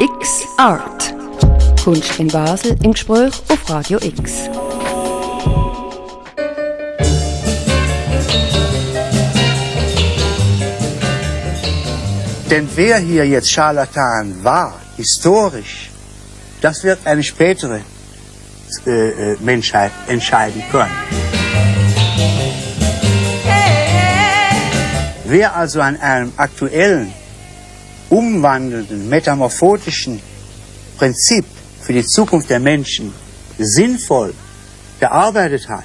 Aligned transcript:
X 0.00 0.46
Art. 0.56 1.12
Kunst 1.82 2.20
in 2.20 2.28
Basel 2.28 2.76
im 2.84 2.92
Gespräch 2.92 3.32
auf 3.48 3.68
Radio 3.68 3.98
X. 4.00 4.48
Denn 12.48 12.68
wer 12.76 12.98
hier 12.98 13.26
jetzt 13.26 13.50
Scharlatan 13.50 14.44
war, 14.44 14.80
historisch, 14.96 15.90
das 16.60 16.84
wird 16.84 17.00
eine 17.04 17.24
spätere 17.24 17.80
äh, 18.86 18.90
äh 18.90 19.36
Menschheit 19.40 19.90
entscheiden 20.06 20.62
können. 20.70 20.94
Wer 25.24 25.56
also 25.56 25.80
an 25.80 25.96
einem 25.96 26.32
aktuellen, 26.36 27.12
umwandelnden, 28.10 29.08
metamorphotischen 29.08 30.20
Prinzip 30.96 31.44
für 31.80 31.92
die 31.92 32.04
Zukunft 32.04 32.50
der 32.50 32.60
Menschen 32.60 33.12
sinnvoll 33.58 34.34
gearbeitet 35.00 35.68
hat 35.68 35.84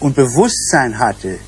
und 0.00 0.14
Bewusstsein 0.14 0.98
hatte 0.98 1.38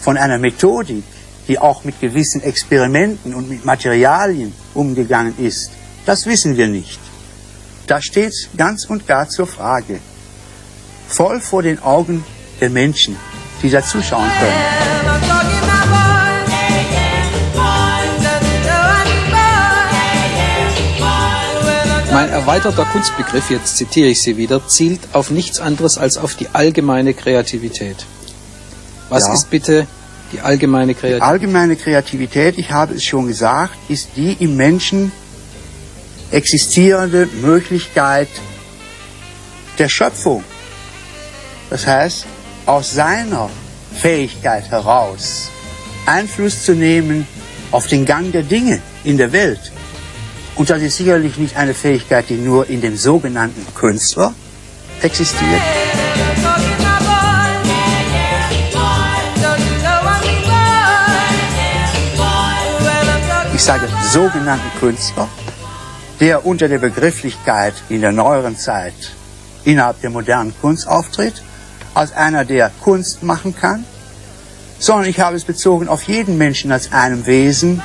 von 0.00 0.16
einer 0.16 0.38
Methodik, 0.38 1.04
die 1.48 1.58
auch 1.58 1.84
mit 1.84 2.00
gewissen 2.00 2.42
Experimenten 2.42 3.34
und 3.34 3.48
mit 3.48 3.64
Materialien 3.64 4.52
umgegangen 4.74 5.34
ist, 5.38 5.70
das 6.06 6.26
wissen 6.26 6.56
wir 6.56 6.68
nicht. 6.68 7.00
Das 7.86 8.04
steht 8.04 8.32
ganz 8.56 8.84
und 8.84 9.06
gar 9.06 9.28
zur 9.28 9.46
Frage. 9.46 9.98
Voll 11.08 11.40
vor 11.40 11.62
den 11.62 11.82
Augen 11.82 12.24
der 12.60 12.70
Menschen, 12.70 13.16
die 13.62 13.70
da 13.70 13.82
zuschauen 13.82 14.30
können. 14.38 14.99
Mein 22.12 22.28
erweiterter 22.28 22.84
Kunstbegriff, 22.86 23.50
jetzt 23.50 23.76
zitiere 23.76 24.08
ich 24.08 24.20
Sie 24.20 24.36
wieder, 24.36 24.66
zielt 24.66 25.00
auf 25.12 25.30
nichts 25.30 25.60
anderes 25.60 25.96
als 25.96 26.18
auf 26.18 26.34
die 26.34 26.48
allgemeine 26.52 27.14
Kreativität. 27.14 28.04
Was 29.08 29.28
ja. 29.28 29.34
ist 29.34 29.48
bitte 29.48 29.86
die 30.32 30.40
allgemeine 30.40 30.94
Kreativität? 30.94 31.22
Die 31.22 31.22
allgemeine 31.22 31.76
Kreativität, 31.76 32.58
ich 32.58 32.72
habe 32.72 32.94
es 32.94 33.04
schon 33.04 33.28
gesagt, 33.28 33.76
ist 33.88 34.08
die 34.16 34.32
im 34.40 34.56
Menschen 34.56 35.12
existierende 36.32 37.28
Möglichkeit 37.42 38.28
der 39.78 39.88
Schöpfung. 39.88 40.42
Das 41.70 41.86
heißt, 41.86 42.26
aus 42.66 42.92
seiner 42.92 43.48
Fähigkeit 43.94 44.68
heraus 44.68 45.48
Einfluss 46.06 46.64
zu 46.64 46.72
nehmen 46.72 47.26
auf 47.70 47.86
den 47.86 48.04
Gang 48.04 48.32
der 48.32 48.42
Dinge 48.42 48.82
in 49.04 49.16
der 49.16 49.32
Welt. 49.32 49.60
Und 50.56 50.68
das 50.68 50.82
ist 50.82 50.96
sicherlich 50.96 51.38
nicht 51.38 51.56
eine 51.56 51.74
Fähigkeit, 51.74 52.28
die 52.28 52.36
nur 52.36 52.68
in 52.68 52.80
dem 52.80 52.96
sogenannten 52.96 53.66
Künstler 53.74 54.34
existiert. 55.00 55.62
Ich 63.54 63.62
sage 63.62 63.88
sogenannten 64.10 64.78
Künstler, 64.78 65.28
der 66.18 66.46
unter 66.46 66.68
der 66.68 66.78
Begrifflichkeit 66.78 67.74
in 67.88 68.00
der 68.00 68.12
neueren 68.12 68.56
Zeit 68.56 68.94
innerhalb 69.64 70.00
der 70.00 70.10
modernen 70.10 70.54
Kunst 70.60 70.88
auftritt, 70.88 71.42
als 71.94 72.12
einer, 72.12 72.44
der 72.44 72.70
Kunst 72.82 73.22
machen 73.22 73.54
kann, 73.54 73.84
sondern 74.78 75.08
ich 75.08 75.20
habe 75.20 75.36
es 75.36 75.44
bezogen 75.44 75.88
auf 75.88 76.04
jeden 76.04 76.38
Menschen 76.38 76.72
als 76.72 76.92
einem 76.92 77.26
Wesen, 77.26 77.82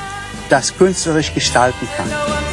das 0.50 0.78
künstlerisch 0.78 1.34
gestalten 1.34 1.88
kann. 1.98 2.45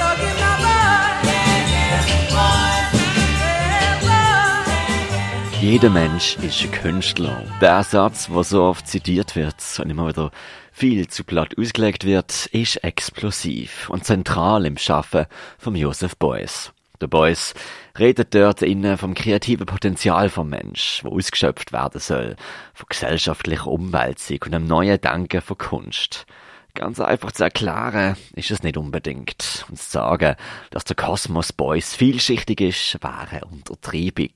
Jeder 5.63 5.91
Mensch 5.91 6.37
ist 6.39 6.61
ein 6.65 6.73
Künstler. 6.73 7.45
Der 7.61 7.85
Satz, 7.85 8.27
der 8.27 8.43
so 8.43 8.65
oft 8.65 8.89
zitiert 8.89 9.37
wird 9.37 9.55
und 9.79 9.91
immer 9.91 10.09
wieder 10.09 10.33
viel 10.73 11.07
zu 11.07 11.23
platt 11.23 11.57
ausgelegt 11.57 12.05
wird, 12.05 12.47
ist 12.47 12.83
explosiv 12.83 13.89
und 13.89 14.05
zentral 14.05 14.67
im 14.67 14.77
Schaffen 14.77 15.27
von 15.59 15.77
Joseph 15.77 16.17
Beuys. 16.17 16.73
Der 17.01 17.07
Beuys 17.07 17.55
redet 17.97 18.35
dort 18.35 18.63
innen 18.63 18.99
vom 18.99 19.15
kreativen 19.15 19.67
Potenzial 19.67 20.31
vom 20.31 20.49
Mensch, 20.49 21.03
wo 21.05 21.17
ausgeschöpft 21.17 21.73
werden 21.73 22.01
soll, 22.01 22.35
von 22.75 22.87
gesellschaftlicher 22.89 23.69
Umwälzung 23.69 24.39
und 24.45 24.55
einem 24.57 24.67
neuen 24.67 25.01
Denken 25.01 25.43
von 25.43 25.59
Kunst. 25.59 26.27
Ganz 26.75 27.01
einfach 27.01 27.33
zu 27.33 27.45
erklären 27.45 28.17
ist 28.35 28.51
es 28.51 28.63
nicht 28.63 28.79
unbedingt. 28.79 29.67
Und 29.69 29.79
zu 29.79 29.91
sagen, 29.91 30.37
dass 30.71 30.85
der 30.85 30.97
Kosmos 30.97 31.53
Boys 31.53 31.95
vielschichtig 31.95 32.63
ist, 32.63 32.99
wäre 33.03 33.45
Untertreibung. 33.45 34.31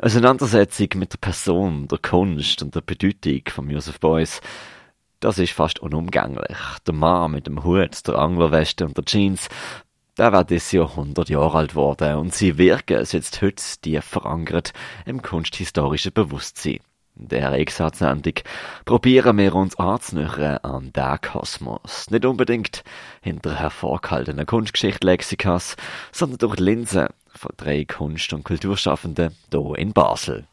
Auseinandersetzung 0.00 0.88
mit 0.94 1.12
der 1.12 1.18
Person, 1.18 1.86
der 1.88 1.98
Kunst 1.98 2.62
und 2.62 2.74
der 2.74 2.80
Bedeutung 2.80 3.42
von 3.48 3.68
Joseph 3.68 4.00
Beuys, 4.00 4.40
das 5.20 5.38
ist 5.38 5.52
fast 5.52 5.78
unumgänglich. 5.78 6.56
Der 6.86 6.94
Mann 6.94 7.32
mit 7.32 7.46
dem 7.46 7.64
Hut, 7.64 8.06
der 8.08 8.14
Anglerweste 8.14 8.86
und 8.86 8.96
der 8.96 9.04
Jeans, 9.04 9.48
der 10.16 10.32
war 10.32 10.44
dieses 10.44 10.72
Jahr 10.72 10.88
100 10.88 11.28
Jahre 11.28 11.58
alt 11.58 11.74
worden 11.74 12.16
und 12.16 12.34
sie 12.34 12.56
wirken 12.56 13.04
jetzt 13.04 13.42
heute 13.42 13.62
tief 13.82 14.04
verankert 14.04 14.72
im 15.04 15.20
kunsthistorischen 15.20 16.12
Bewusstsein. 16.12 16.80
Dieser 17.16 17.52
Exat-Sendung 17.52 18.34
probieren 18.84 19.38
wir 19.38 19.54
uns 19.54 19.78
anzunähern 19.78 20.58
an 20.58 20.92
den 20.92 21.20
Kosmos. 21.20 22.10
Nicht 22.10 22.24
unbedingt 22.24 22.82
hinter 23.22 23.54
hervorgehaltenen 23.54 24.46
Kunstgeschichte-Lexikas, 24.46 25.76
sondern 26.10 26.38
durch 26.38 26.56
die 26.56 26.64
Linse 26.64 27.08
von 27.28 27.52
drei 27.56 27.84
Kunst- 27.84 28.32
und 28.32 28.44
Kulturschaffenden 28.44 29.30
hier 29.52 29.78
in 29.78 29.92
Basel. 29.92 30.48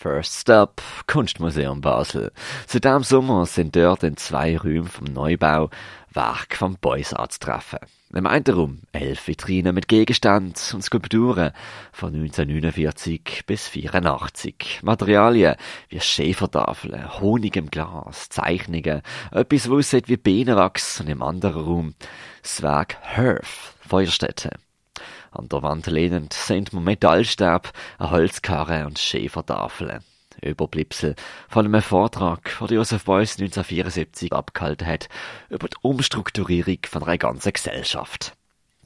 First 0.00 0.42
Stop, 0.42 0.80
Kunstmuseum 1.08 1.80
Basel. 1.80 2.30
Seit 2.68 2.84
diesem 2.84 3.02
Sommer 3.02 3.46
sind 3.46 3.74
dort 3.74 4.04
in 4.04 4.16
zwei 4.16 4.56
Räumen 4.56 4.86
vom 4.86 5.06
Neubau 5.06 5.70
Werke 6.12 6.56
von 6.56 6.76
Beuys 6.80 7.12
anzutreffen. 7.12 7.80
Im 8.14 8.28
einen 8.28 8.44
Raum 8.46 8.78
elf 8.92 9.26
Vitrinen 9.26 9.74
mit 9.74 9.88
Gegenständen 9.88 10.54
und 10.72 10.84
Skulpturen 10.84 11.50
von 11.90 12.14
1949 12.14 13.42
bis 13.44 13.66
1984. 13.74 14.80
Materialien 14.84 15.56
wie 15.88 16.00
Schäfertafeln, 16.00 17.18
Honig 17.18 17.56
im 17.56 17.68
Glas, 17.68 18.28
Zeichnungen, 18.28 19.02
etwas, 19.32 19.68
was 19.68 19.78
aussieht 19.78 20.08
wie 20.08 20.16
Bienenwachs 20.16 21.00
und 21.00 21.08
im 21.08 21.22
anderen 21.22 21.64
Raum 21.64 21.94
das 22.42 22.62
Werk 22.62 22.98
Hearth, 23.02 23.74
Feuerstätte. 23.80 24.50
An 25.30 25.48
der 25.48 25.62
Wand 25.62 25.86
lehnend 25.86 26.32
sind 26.32 26.72
Metallstab, 26.72 27.72
eine 27.98 28.10
Holzkarre 28.10 28.86
und 28.86 28.98
Schäfertafeln. 28.98 30.00
Überbleibsel 30.42 31.16
von 31.48 31.66
einem 31.66 31.82
Vortrag, 31.82 32.56
den 32.60 32.76
Josef 32.76 33.04
Beuys 33.04 33.38
1974 33.38 34.32
abgehalten 34.32 34.86
hat, 34.86 35.08
über 35.48 35.68
die 35.68 35.76
Umstrukturierung 35.82 36.78
von 36.86 37.02
einer 37.02 37.18
ganzen 37.18 37.52
Gesellschaft. 37.52 38.34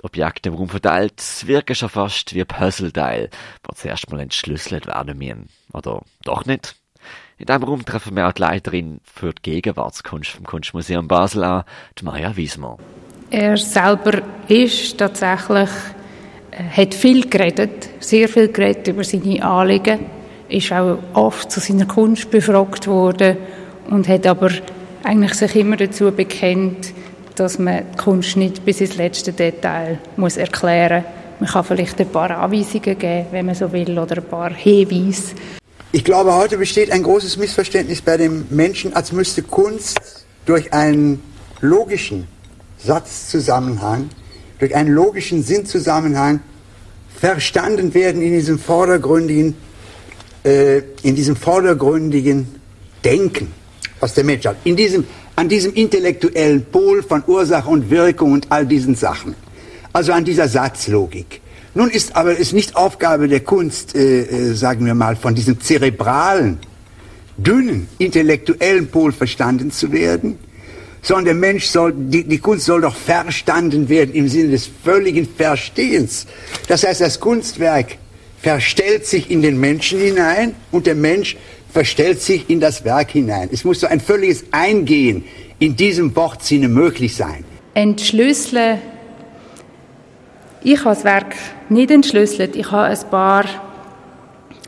Die 0.01 0.05
Objekte 0.05 0.49
im 0.49 0.55
Raum 0.55 0.69
verteilt 0.69 1.23
wirken 1.47 1.75
schon 1.75 1.91
fast 1.91 2.35
wie 2.35 2.45
Puzzleteile, 2.45 3.29
die 3.29 3.75
zuerst 3.75 4.11
mal 4.11 4.21
entschlüsselt 4.21 4.87
werden 4.87 5.19
müssen. 5.19 5.49
Oder 5.73 6.03
doch 6.25 6.47
nicht? 6.47 6.77
In 7.39 7.47
diesem 7.47 7.65
Raum 7.65 7.85
treffen 7.85 8.17
wir 8.17 8.29
auch 8.29 8.33
die 8.33 8.43
Leiterin 8.43 9.01
für 9.05 9.33
die 9.33 9.43
Gegenwartskunst 9.43 10.31
vom 10.31 10.47
Kunstmuseum 10.47 11.09
Basel 11.09 11.45
an, 11.45 11.65
die 11.99 12.05
Maja 12.05 12.37
Wiesmer. 12.37 12.79
Er 13.31 13.57
selber 13.57 14.23
ist 14.49 14.99
tatsächlich, 14.99 15.71
hat 16.53 16.95
viel 16.95 17.29
geredet, 17.29 17.89
sehr 18.01 18.29
viel 18.29 18.49
geredet 18.49 18.89
über 18.89 19.05
seine 19.05 19.43
Anliegen 19.43 20.01
ist 20.53 20.71
auch 20.73 20.99
oft 21.15 21.51
zu 21.51 21.61
seiner 21.61 21.87
Kunst 21.87 22.31
befragt 22.31 22.87
worden 22.87 23.39
und 23.91 24.07
hat 24.07 24.27
aber 24.27 24.51
eigentlich 25.03 25.35
sich 25.35 25.57
immer 25.57 25.77
dazu 25.77 26.13
bekennt, 26.13 26.93
dass 27.35 27.59
man 27.59 27.85
die 27.93 27.97
Kunst 27.97 28.37
nicht 28.37 28.65
bis 28.65 28.81
ins 28.81 28.97
letzte 28.97 29.33
Detail 29.33 29.99
muss 30.17 30.37
erklären 30.37 31.05
muss. 31.05 31.23
Man 31.41 31.51
kann 31.51 31.65
vielleicht 31.65 32.01
ein 32.01 32.09
paar 32.09 32.31
Anweisungen 32.31 32.99
geben, 32.99 33.27
wenn 33.33 33.47
man 33.47 33.55
so 33.55 33.73
will, 33.73 33.99
oder 33.99 34.19
ein 34.19 34.25
paar 34.25 34.53
Hinweise. 34.53 35.35
Ich 35.91 36.05
glaube, 36.05 36.35
heute 36.35 36.57
besteht 36.57 36.93
ein 36.93 37.03
großes 37.03 37.37
Missverständnis 37.37 38.01
bei 38.01 38.17
dem 38.17 38.47
Menschen, 38.51 38.95
als 38.95 39.13
müsste 39.13 39.43
Kunst 39.43 39.99
durch 40.47 40.73
einen 40.73 41.23
logischen 41.61 42.29
Satzzusammenhang, 42.79 44.11
durch 44.59 44.75
einen 44.75 44.91
logischen 44.91 45.43
Sinnzusammenhang 45.43 46.41
verstanden 47.23 47.95
werden 47.95 48.21
in 48.21 48.33
diesem 48.33 48.59
vordergründigen 48.59 49.55
äh, 50.45 50.79
in 51.03 51.15
diesem 51.15 51.37
vordergründigen 51.37 52.49
Denken, 53.05 53.53
was 54.01 54.15
der 54.15 54.25
Mensch 54.25 54.45
hat, 54.45 54.57
in 54.65 54.75
diesem, 54.75 55.05
an 55.37 55.49
diesem 55.49 55.73
intellektuellen 55.75 56.65
Pol 56.65 57.01
von 57.03 57.23
Ursache 57.25 57.71
und 57.71 57.91
Wirkung 57.91 58.33
und 58.33 58.47
all 58.51 58.67
diesen 58.67 58.97
Sachen. 58.97 59.37
Also 59.93 60.13
an 60.13 60.25
dieser 60.25 60.49
Satzlogik. 60.49 61.41
Nun 61.75 61.91
ist 61.91 62.17
aber 62.17 62.41
es 62.41 62.53
nicht 62.53 62.75
Aufgabe 62.75 63.29
der 63.29 63.41
Kunst, 63.41 63.95
äh, 63.95 64.23
äh, 64.23 64.55
sagen 64.55 64.85
wir 64.85 64.95
mal, 64.95 65.15
von 65.15 65.37
diesem 65.37 65.61
zerebralen, 65.61 66.59
dünnen, 67.37 67.87
intellektuellen 67.99 68.89
Pol 68.89 69.13
verstanden 69.13 69.71
zu 69.71 69.93
werden, 69.93 70.39
sondern 71.03 71.25
der 71.25 71.35
Mensch 71.35 71.67
soll, 71.67 71.93
die, 71.95 72.25
die 72.25 72.39
Kunst 72.39 72.65
soll 72.65 72.81
doch 72.81 72.95
verstanden 72.95 73.89
werden 73.89 74.15
im 74.15 74.29
Sinne 74.29 74.53
des 74.53 74.71
völligen 74.83 75.29
Verstehens. 75.29 76.27
Das 76.69 76.85
heißt, 76.85 77.01
das 77.01 77.19
Kunstwerk 77.21 77.99
verstellt 78.41 79.07
sich 79.07 79.31
in 79.31 79.43
den 79.43 79.59
Menschen 79.59 80.01
hinein 80.01 80.55
und 80.71 80.87
der 80.87 80.95
Mensch 80.95 81.37
verstellt 81.73 82.21
sich 82.21 82.49
in 82.49 82.61
das 82.61 82.85
Werk 82.85 83.11
hinein. 83.11 83.49
Es 83.53 83.65
muss 83.65 83.81
so 83.81 83.87
ein 83.87 84.01
völliges 84.01 84.45
Eingehen 84.53 85.25
in 85.59 85.77
diesem 85.77 86.15
Wortsinne 86.15 86.69
möglich 86.69 87.17
sein. 87.17 87.45
Entschlüsseln. 87.75 88.79
Ich 90.63 90.79
habe 90.85 90.95
das 90.95 91.05
Werk 91.05 91.35
nicht 91.69 91.91
entschlüsselt. 91.91 92.55
Ich 92.55 92.71
habe 92.71 92.87
ein 92.87 93.11
paar, 93.11 93.45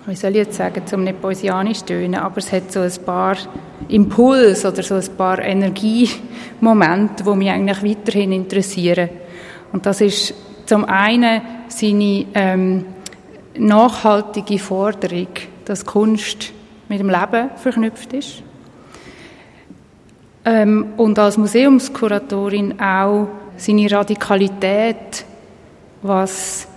wie 0.07 0.15
soll 0.15 0.33
ich 0.33 0.37
jetzt 0.37 0.57
sagen, 0.57 0.87
zum 0.87 1.05
nicht 1.05 1.21
poesianisch 1.21 1.83
tönen, 1.83 2.17
aber 2.17 2.39
es 2.39 2.53
hat 2.53 2.71
so 2.71 2.81
ein 2.81 2.93
paar 3.07 3.37
Impulse 3.89 4.71
oder 4.71 4.83
so 4.83 4.97
ein 4.97 5.17
paar 5.17 5.39
Energiemomente, 5.39 7.25
die 7.25 7.37
mich 7.37 7.51
eigentlich 7.51 7.83
weiterhin 7.83 8.33
interessieren. 8.33 9.09
Und 9.73 9.87
das 9.87 10.01
ist 10.01 10.35
zum 10.67 10.85
einen 10.85 11.41
seine 11.69 12.27
ähm, 12.35 12.85
nachhaltige 13.57 14.59
Forderung, 14.59 15.29
dass 15.65 15.85
Kunst 15.85 16.53
mit 16.89 17.01
dem 17.01 17.09
Leben 17.09 17.51
verknüpft 17.57 18.13
ist. 18.13 18.43
Ähm, 20.45 20.93
und 20.99 21.19
als 21.19 21.39
Museumskuratorin 21.39 22.79
auch 22.79 23.29
seine 23.57 23.91
Radikalität, 23.91 25.25
was 26.03 26.69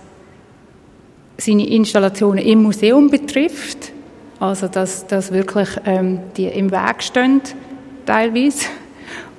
seine 1.40 1.66
Installationen 1.68 2.44
im 2.44 2.62
Museum 2.62 3.10
betrifft. 3.10 3.92
Also, 4.40 4.68
dass, 4.68 5.06
dass 5.06 5.32
wirklich 5.32 5.68
ähm, 5.84 6.20
die 6.36 6.46
im 6.46 6.70
Weg 6.70 7.02
stehen, 7.02 7.40
teilweise. 8.06 8.66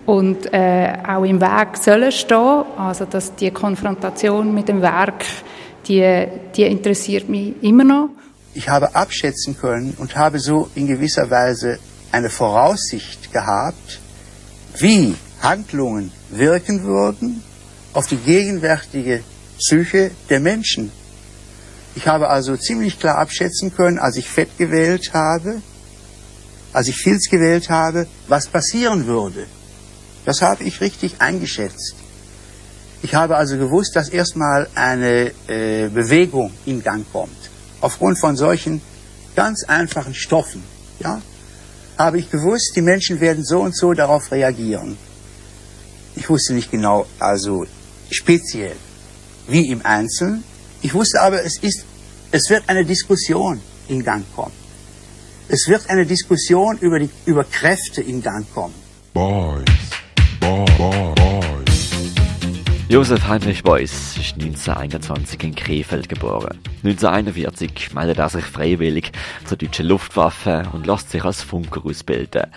Und 0.05 0.51
äh, 0.53 0.93
auch 1.07 1.23
im 1.23 1.39
Weg 1.39 1.77
sollen 1.77 2.11
stehen. 2.11 2.63
Also, 2.77 3.05
dass 3.05 3.35
die 3.35 3.51
Konfrontation 3.51 4.53
mit 4.53 4.67
dem 4.67 4.81
Werk, 4.81 5.25
die, 5.87 6.25
die 6.55 6.63
interessiert 6.63 7.29
mich 7.29 7.53
immer 7.61 7.83
noch. 7.83 8.09
Ich 8.53 8.67
habe 8.67 8.95
abschätzen 8.95 9.55
können 9.57 9.95
und 9.99 10.15
habe 10.15 10.39
so 10.39 10.69
in 10.75 10.87
gewisser 10.87 11.29
Weise 11.29 11.79
eine 12.11 12.29
Voraussicht 12.29 13.31
gehabt, 13.31 13.99
wie 14.79 15.15
Handlungen 15.41 16.11
wirken 16.31 16.83
würden 16.83 17.43
auf 17.93 18.07
die 18.07 18.17
gegenwärtige 18.17 19.23
Psyche 19.57 20.11
der 20.29 20.39
Menschen. 20.39 20.91
Ich 21.95 22.07
habe 22.07 22.29
also 22.29 22.55
ziemlich 22.55 22.99
klar 22.99 23.17
abschätzen 23.17 23.75
können, 23.75 23.99
als 23.99 24.15
ich 24.15 24.29
Fett 24.29 24.57
gewählt 24.57 25.13
habe, 25.13 25.61
als 26.71 26.87
ich 26.87 26.97
Filz 26.97 27.29
gewählt 27.29 27.69
habe, 27.69 28.07
was 28.27 28.47
passieren 28.47 29.05
würde. 29.05 29.47
Das 30.25 30.41
habe 30.41 30.63
ich 30.63 30.81
richtig 30.81 31.15
eingeschätzt. 31.19 31.95
Ich 33.01 33.15
habe 33.15 33.37
also 33.37 33.57
gewusst, 33.57 33.95
dass 33.95 34.09
erstmal 34.09 34.67
eine 34.75 35.31
äh, 35.47 35.87
Bewegung 35.87 36.51
in 36.65 36.83
Gang 36.83 37.05
kommt. 37.11 37.49
Aufgrund 37.81 38.19
von 38.19 38.35
solchen 38.35 38.81
ganz 39.35 39.63
einfachen 39.63 40.13
Stoffen. 40.13 40.63
Ja? 40.99 41.21
habe 41.99 42.17
ich 42.17 42.31
gewusst, 42.31 42.71
die 42.77 42.81
Menschen 42.81 43.19
werden 43.19 43.43
so 43.43 43.59
und 43.59 43.75
so 43.75 43.93
darauf 43.93 44.31
reagieren. 44.31 44.97
Ich 46.15 46.29
wusste 46.29 46.53
nicht 46.53 46.71
genau, 46.71 47.05
also 47.19 47.65
speziell, 48.09 48.77
wie 49.47 49.69
im 49.69 49.85
Einzelnen. 49.85 50.45
Ich 50.81 50.93
wusste 50.93 51.21
aber, 51.21 51.43
es 51.43 51.57
ist, 51.57 51.85
es 52.31 52.49
wird 52.49 52.63
eine 52.67 52.85
Diskussion 52.85 53.59
in 53.89 54.03
Gang 54.03 54.23
kommen. 54.33 54.53
Es 55.49 55.67
wird 55.67 55.89
eine 55.89 56.05
Diskussion 56.05 56.77
über 56.77 56.99
die, 56.99 57.09
über 57.25 57.43
Kräfte 57.43 58.01
in 58.01 58.21
Gang 58.21 58.45
kommen. 58.53 58.73
Boys, 59.13 59.65
boy, 60.39 60.65
boy, 60.77 61.13
boy. 61.15 61.39
Josef 62.87 63.27
Heinrich 63.27 63.61
Beuys 63.61 64.17
ist 64.17 64.33
1921 64.33 65.43
in 65.43 65.53
Krefeld 65.53 66.09
geboren. 66.09 66.57
1941 66.83 67.93
meldet 67.93 68.17
er 68.17 68.29
sich 68.29 68.45
freiwillig 68.45 69.11
zur 69.45 69.57
deutschen 69.57 69.85
Luftwaffe 69.85 70.63
und 70.73 70.87
lässt 70.87 71.11
sich 71.11 71.23
als 71.23 71.43
Funker 71.43 71.85
ausbilden. 71.85 72.47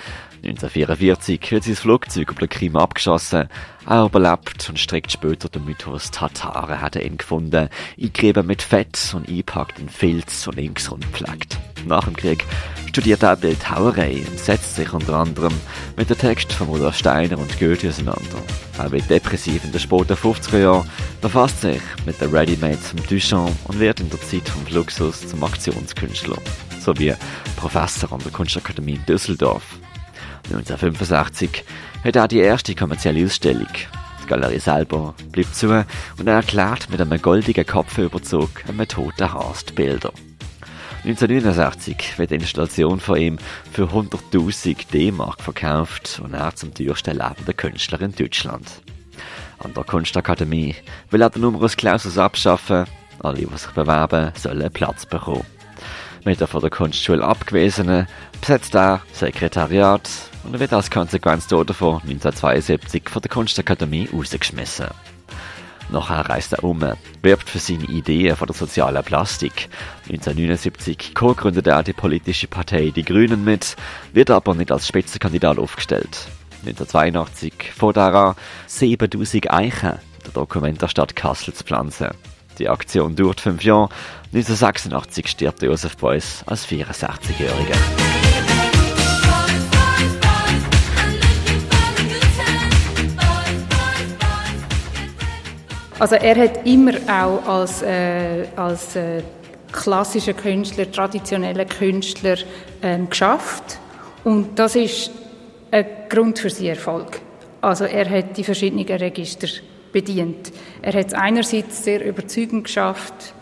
1944 0.43 1.51
wird 1.51 1.65
sein 1.65 1.77
Flugzeug 1.77 2.31
über 2.31 2.47
den 2.47 2.49
Krim 2.49 2.77
abgeschossen. 2.77 3.49
Er 3.87 4.05
überlebt 4.05 4.69
und 4.69 4.79
streckt 4.79 5.11
später 5.11 5.49
den 5.49 5.65
Mythos 5.65 6.11
Tataren 6.13 6.81
hat 6.81 6.95
er 6.95 7.05
ihn 7.05 7.19
gefunden, 7.19 7.69
eingerieben 8.01 8.47
mit 8.47 8.63
Fett 8.63 9.13
und 9.15 9.29
eingepackt 9.29 9.81
in 9.81 9.89
Filz 9.89 10.47
und 10.47 10.57
linksrund 10.57 11.05
gepflegt. 11.13 11.59
Nach 11.85 12.05
dem 12.05 12.15
Krieg 12.15 12.45
studiert 12.89 13.25
er 13.25 13.37
Bildhauerei 13.37 14.23
und 14.29 14.39
setzt 14.39 14.77
sich 14.77 14.93
unter 14.93 15.15
anderem 15.15 15.53
mit 15.97 16.09
dem 16.11 16.19
Text 16.19 16.53
von 16.53 16.69
Rudolf 16.69 16.97
Steiner 16.97 17.39
und 17.39 17.59
Goethe 17.59 17.89
auseinander. 17.89 18.39
Er 18.79 18.93
wird 18.93 19.11
depressiv 19.11 19.65
in 19.65 19.73
den 19.73 19.81
späten 19.81 20.15
50er 20.15 20.59
Jahren, 20.59 20.89
befasst 21.21 21.63
sich 21.63 21.83
mit 22.07 22.21
den 22.21 22.31
Ready-Mades 22.31 22.89
vom 22.91 23.05
Duchamp 23.09 23.51
und 23.65 23.81
wird 23.81 23.99
in 23.99 24.11
der 24.11 24.21
Zeit 24.21 24.49
vom 24.49 24.65
Fluxus 24.65 25.27
zum 25.27 25.43
Aktionskünstler, 25.43 26.39
sowie 26.79 27.15
Professor 27.57 28.13
an 28.13 28.21
der 28.21 28.31
Kunstakademie 28.31 28.95
in 28.95 29.07
Düsseldorf. 29.07 29.65
1965 30.45 31.65
hat 32.05 32.17
er 32.17 32.29
die 32.29 32.39
erste 32.39 32.75
kommerzielle 32.75 33.25
Ausstellung. 33.25 33.69
Die 34.23 34.27
Galerie 34.27 34.59
selber 34.59 35.15
bleibt 35.31 35.55
zu 35.55 35.69
und 35.69 36.27
er 36.27 36.35
erklärt 36.35 36.91
mit 36.91 37.01
einem 37.01 37.21
goldigen 37.21 37.67
Kopfüberzug 37.67 38.51
einem 38.69 38.87
toten 38.87 39.33
Hast 39.33 39.75
Bilder. 39.75 40.13
1969 41.05 42.17
wird 42.17 42.31
die 42.31 42.37
Installation 42.37 43.01
von 43.01 43.19
ihm 43.19 43.39
für 43.73 43.87
100.000 43.87 44.89
D-Mark 44.93 45.43
verkauft 45.43 46.21
und 46.23 46.33
er 46.33 46.55
zum 46.55 46.73
teuersten 46.73 47.17
lebenden 47.17 47.57
Künstler 47.57 48.01
in 48.03 48.15
Deutschland. 48.15 48.83
An 49.59 49.75
der 49.75 49.83
Kunstakademie 49.83 50.77
will 51.11 51.23
er 51.23 51.31
den 51.31 51.43
Numerus 51.43 51.77
Clausus 51.77 52.19
abschaffen. 52.19 52.87
Alle, 53.19 53.39
die 53.39 53.57
sich 53.57 53.71
bewerben, 53.71 54.31
sollen 54.37 54.73
Platz 54.73 55.05
bekommen. 55.05 55.45
Mit 56.25 56.41
der 56.41 56.47
von 56.47 56.61
der 56.61 56.71
Kunstschule 56.71 57.25
abgewiesenen 57.25 58.07
besetzt 58.41 58.77
er 58.77 59.01
Sekretariat 59.13 60.09
und 60.45 60.59
wird 60.59 60.73
als 60.73 60.91
Konsequenz 60.91 61.47
davon 61.47 62.01
1972 62.03 63.09
von 63.09 63.23
der 63.23 63.31
Kunstakademie 63.31 64.09
rausgeschmissen. 64.13 64.89
Nachher 65.91 66.29
reist 66.29 66.55
er 66.55 66.65
um, 66.65 66.81
wirbt 67.23 67.51
für 67.51 67.59
seine 67.59 67.85
Ideen 67.85 68.35
von 68.35 68.47
der 68.47 68.57
sozialen 68.57 69.05
Plastik. 69.05 69.69
1979 70.09 71.15
co-gründet 71.15 71.67
er 71.67 71.83
die 71.83 71.93
politische 71.93 72.47
Partei 72.47 72.93
Die 72.95 73.05
Grünen 73.05 73.45
mit, 73.45 73.77
wird 74.13 74.31
aber 74.31 74.55
nicht 74.55 74.73
als 74.73 74.89
Spitzenkandidat 74.89 75.59
aufgestellt. 75.59 76.29
1982 76.65 77.73
fährt 77.77 77.97
er 77.97 78.15
an, 78.15 78.35
7000 78.67 79.51
Eichen 79.51 79.99
der 80.25 80.33
Dokument 80.33 80.81
der 80.81 80.89
Stadt 80.89 81.17
Kassel 81.17 81.53
zu 81.53 81.65
pflanzen. 81.65 82.11
Die 82.59 82.69
Aktion 82.69 83.17
dauert 83.17 83.41
fünf 83.41 83.63
Jahre. 83.63 83.89
1986 84.33 85.29
stirbt 85.29 85.63
Josef 85.63 85.97
Beuys 85.97 86.43
als 86.47 86.67
64-Jähriger. 86.67 88.72
Also 96.03 96.17
er 96.17 96.35
hat 96.37 96.67
immer 96.67 96.95
auch 97.09 97.47
als, 97.47 97.81
äh, 97.81 98.49
als 98.57 98.97
äh, 98.97 99.23
klassischer 99.71 100.33
Künstler, 100.33 100.91
traditioneller 100.91 101.65
Künstler 101.65 102.39
ähm, 102.83 103.09
geschafft 103.09 103.79
und 104.25 104.59
das 104.59 104.75
ist 104.75 105.13
ein 105.71 105.87
Grund 106.09 106.41
für 106.41 106.51
seinen 106.51 106.71
Erfolg. 106.71 107.21
Also 107.61 107.85
er 107.85 108.11
hat 108.11 108.37
die 108.37 108.43
verschiedenen 108.43 108.85
Register 108.85 109.47
bedient. 109.93 110.53
Er 110.83 110.93
hat 110.93 111.07
es 111.07 111.15
einerseits 111.15 111.85
sehr 111.85 112.05
überzeugend 112.05 112.65
geschafft 112.65 113.33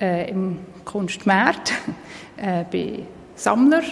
äh, 0.00 0.30
im 0.30 0.58
Kunstmarkt, 0.84 1.72
äh, 2.36 2.62
bei 2.70 3.00
Sammlern, 3.34 3.82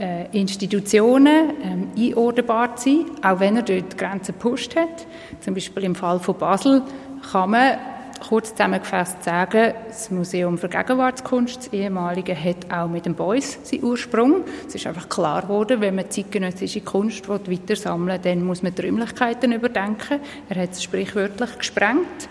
äh, 0.00 0.26
Institutionen 0.32 1.52
ähm, 1.62 1.88
einordnbar 1.96 2.74
zu 2.74 2.88
sein, 2.88 3.04
auch 3.22 3.38
wenn 3.38 3.56
er 3.56 3.62
dort 3.62 3.96
Grenzen 3.96 4.32
gepusht 4.32 4.74
hat. 4.74 5.06
Zum 5.40 5.54
Beispiel 5.54 5.84
im 5.84 5.94
Fall 5.94 6.18
von 6.18 6.36
Basel 6.36 6.82
kann 7.30 7.50
man 7.50 7.78
kurz 8.20 8.50
zusammengefasst 8.50 9.24
sagen, 9.24 9.74
das 9.88 10.10
Museum 10.10 10.58
für 10.58 10.68
Gegenwartskunst, 10.68 11.56
das 11.56 11.72
ehemalige, 11.72 12.36
hat 12.36 12.70
auch 12.70 12.88
mit 12.88 13.06
dem 13.06 13.14
Beuys 13.14 13.58
seinen 13.64 13.84
Ursprung. 13.84 14.44
Es 14.68 14.74
ist 14.74 14.86
einfach 14.86 15.08
klar 15.08 15.42
geworden, 15.42 15.80
wenn 15.80 15.94
man 15.94 16.10
zeitgenössische 16.10 16.82
Kunst 16.82 17.28
weiter 17.28 17.76
sammeln 17.76 18.22
will, 18.22 18.32
dann 18.32 18.44
muss 18.44 18.62
man 18.62 18.74
die 18.74 18.82
Räumlichkeiten 18.82 19.52
überdenken. 19.52 20.20
Er 20.48 20.62
hat 20.62 20.72
es 20.72 20.82
sprichwörtlich 20.82 21.58
gesprengt. 21.58 22.28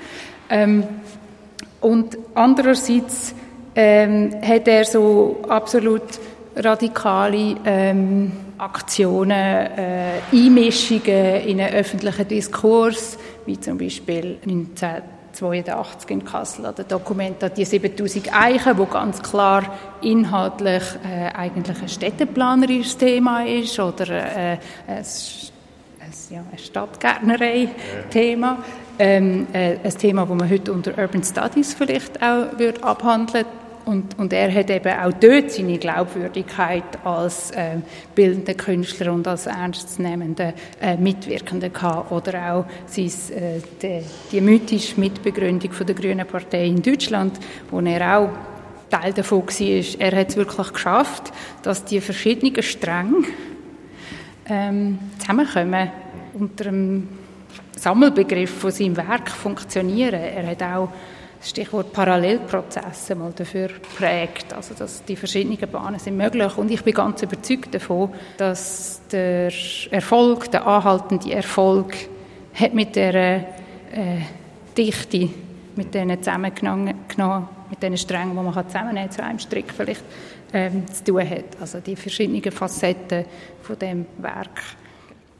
Ähm, 0.50 0.84
und 1.82 2.18
andererseits 2.36 3.34
ähm, 3.76 4.36
hat 4.42 4.68
er 4.68 4.86
so 4.86 5.42
absolut 5.48 6.04
radikale 6.56 7.56
ähm, 7.66 8.32
Aktionen, 8.60 9.32
äh, 9.32 10.20
Einmischungen 10.32 11.48
in 11.48 11.62
einen 11.62 11.74
öffentlichen 11.74 12.28
Diskurs, 12.28 13.18
wie 13.46 13.60
zum 13.60 13.78
Beispiel 13.78 14.38
1982 14.46 16.10
in 16.12 16.26
Kassel. 16.26 16.66
An 16.66 16.76
der 16.76 16.86
Dokumenta 16.86 17.50
die 17.50 17.66
7000 17.66 18.34
Eichen, 18.34 18.78
wo 18.78 18.86
ganz 18.86 19.22
klar 19.22 19.64
inhaltlich 20.02 20.84
äh, 21.04 21.28
eigentlich 21.34 21.82
ein 21.82 21.90
städteplanerisches 21.90 22.98
Thema 22.98 23.46
ist 23.46 23.80
oder 23.80 24.08
äh, 24.10 24.58
ein, 24.88 25.06
ja, 26.30 26.44
ein 26.52 26.58
Stadtgärtnerei-Thema. 26.58 28.58
Ähm, 29.02 29.48
äh, 29.54 29.78
ein 29.82 29.98
Thema, 29.98 30.26
das 30.26 30.38
man 30.38 30.50
heute 30.50 30.74
unter 30.74 30.98
Urban 30.98 31.24
Studies 31.24 31.74
vielleicht 31.74 32.22
auch 32.22 32.60
wird 32.60 32.84
abhandeln 32.84 33.46
und, 33.90 34.20
und 34.20 34.32
er 34.34 34.54
hat 34.54 34.70
eben 34.70 35.00
auch 35.00 35.12
dort 35.14 35.52
seine 35.52 35.80
Glaubwürdigkeit 35.80 36.84
als 37.04 37.50
äh, 37.52 37.78
bildender 38.14 38.54
Künstler 38.54 39.12
und 39.12 39.28
als 39.28 39.48
ernstzunehmender 39.48 40.54
äh, 40.80 40.96
Mitwirkender 40.96 41.70
gehabt. 41.70 42.12
Oder 42.12 42.54
auch 42.54 42.66
sein, 42.86 43.08
äh, 43.08 43.60
die, 43.82 44.04
die 44.32 44.42
mythische 44.42 45.00
Mitbegründung 45.00 45.72
von 45.72 45.88
der 45.88 45.96
Grünen 45.96 46.28
Partei 46.28 46.68
in 46.68 46.84
Deutschland, 46.84 47.40
wo 47.72 47.80
er 47.80 48.20
auch 48.20 48.30
Teil 48.92 49.12
davon 49.12 49.42
war. 49.42 50.00
Er 50.00 50.20
hat 50.20 50.30
es 50.30 50.38
wirklich 50.38 50.72
geschafft, 50.72 51.34
dass 51.64 51.84
die 51.84 52.00
verschiedenen 52.00 52.62
Stränge 52.62 53.24
ähm, 54.48 55.00
zusammenkommen 55.18 55.90
unter 56.36 56.68
einem 56.68 57.08
Sammelbegriff 57.76 58.52
von 58.52 58.70
seinem 58.70 58.98
Werk 58.98 59.32
funktionieren. 59.32 60.14
Er 60.22 60.46
hat 60.46 60.62
auch 60.62 60.90
Stichwort 61.42 61.94
Parallelprozesse 61.94 63.16
mal 63.16 63.32
dafür 63.34 63.70
prägt, 63.98 64.54
also 64.54 64.74
dass 64.74 65.04
die 65.06 65.16
verschiedenen 65.16 65.58
Bahnen 65.72 66.00
sind 66.00 66.18
möglich 66.18 66.58
und 66.58 66.70
ich 66.70 66.84
bin 66.84 66.94
ganz 66.94 67.22
überzeugt 67.22 67.74
davon, 67.74 68.14
dass 68.38 69.02
der 69.12 69.52
Erfolg, 69.90 70.52
der 70.52 70.68
anhaltende 70.68 71.32
Erfolg 71.32 71.96
hat 72.54 72.74
mit 72.74 72.96
der 72.96 73.16
äh, 73.16 73.44
Dichte, 74.78 75.30
mit 75.76 75.94
diesen 75.94 76.22
zusammengenommen, 76.22 76.94
mit 77.70 77.82
diesen 77.82 77.98
Strängen, 77.98 78.36
die 78.36 78.44
man 78.44 78.68
zusammennehmen 78.68 79.12
zu 79.12 79.24
einem 79.24 79.40
Strick 79.40 79.72
vielleicht 79.76 80.04
ähm, 80.54 80.86
zu 80.88 81.04
tun 81.06 81.30
hat. 81.30 81.46
Also 81.62 81.80
die 81.80 81.96
verschiedenen 81.96 82.52
Facetten 82.52 83.26
von 83.62 83.80
dem 83.80 84.06
Werk. 84.18 84.62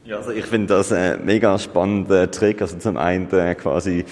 Ja, 0.04 0.16
also 0.16 0.30
ich 0.30 0.46
finde 0.46 0.74
das 0.74 0.92
ein 0.92 1.24
mega 1.24 1.58
spannender 1.58 2.30
Trick. 2.30 2.62
Also 2.62 2.78
zum 2.78 2.96
einen 2.96 3.30
äh, 3.32 3.54
quasi 3.54 4.04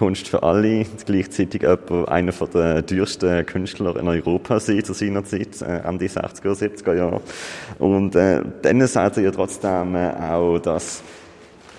Kunst 0.00 0.28
für 0.28 0.42
alle, 0.42 0.86
gleichzeitig 1.04 1.62
einer 1.66 2.32
der 2.32 2.86
teuersten 2.86 3.44
Künstler 3.44 3.96
in 3.96 4.08
Europa 4.08 4.58
sein 4.58 4.82
zu 4.82 4.94
seiner 4.94 5.24
Zeit, 5.26 5.60
äh, 5.60 5.80
Ende 5.86 6.06
60er, 6.06 6.54
70er 6.54 6.94
Jahre. 6.94 7.20
Und 7.78 8.16
äh, 8.16 8.40
dann 8.62 8.86
sagt 8.86 9.18
er 9.18 9.24
ja 9.24 9.30
trotzdem 9.30 9.94
äh, 9.94 10.12
auch, 10.12 10.58
dass 10.58 11.02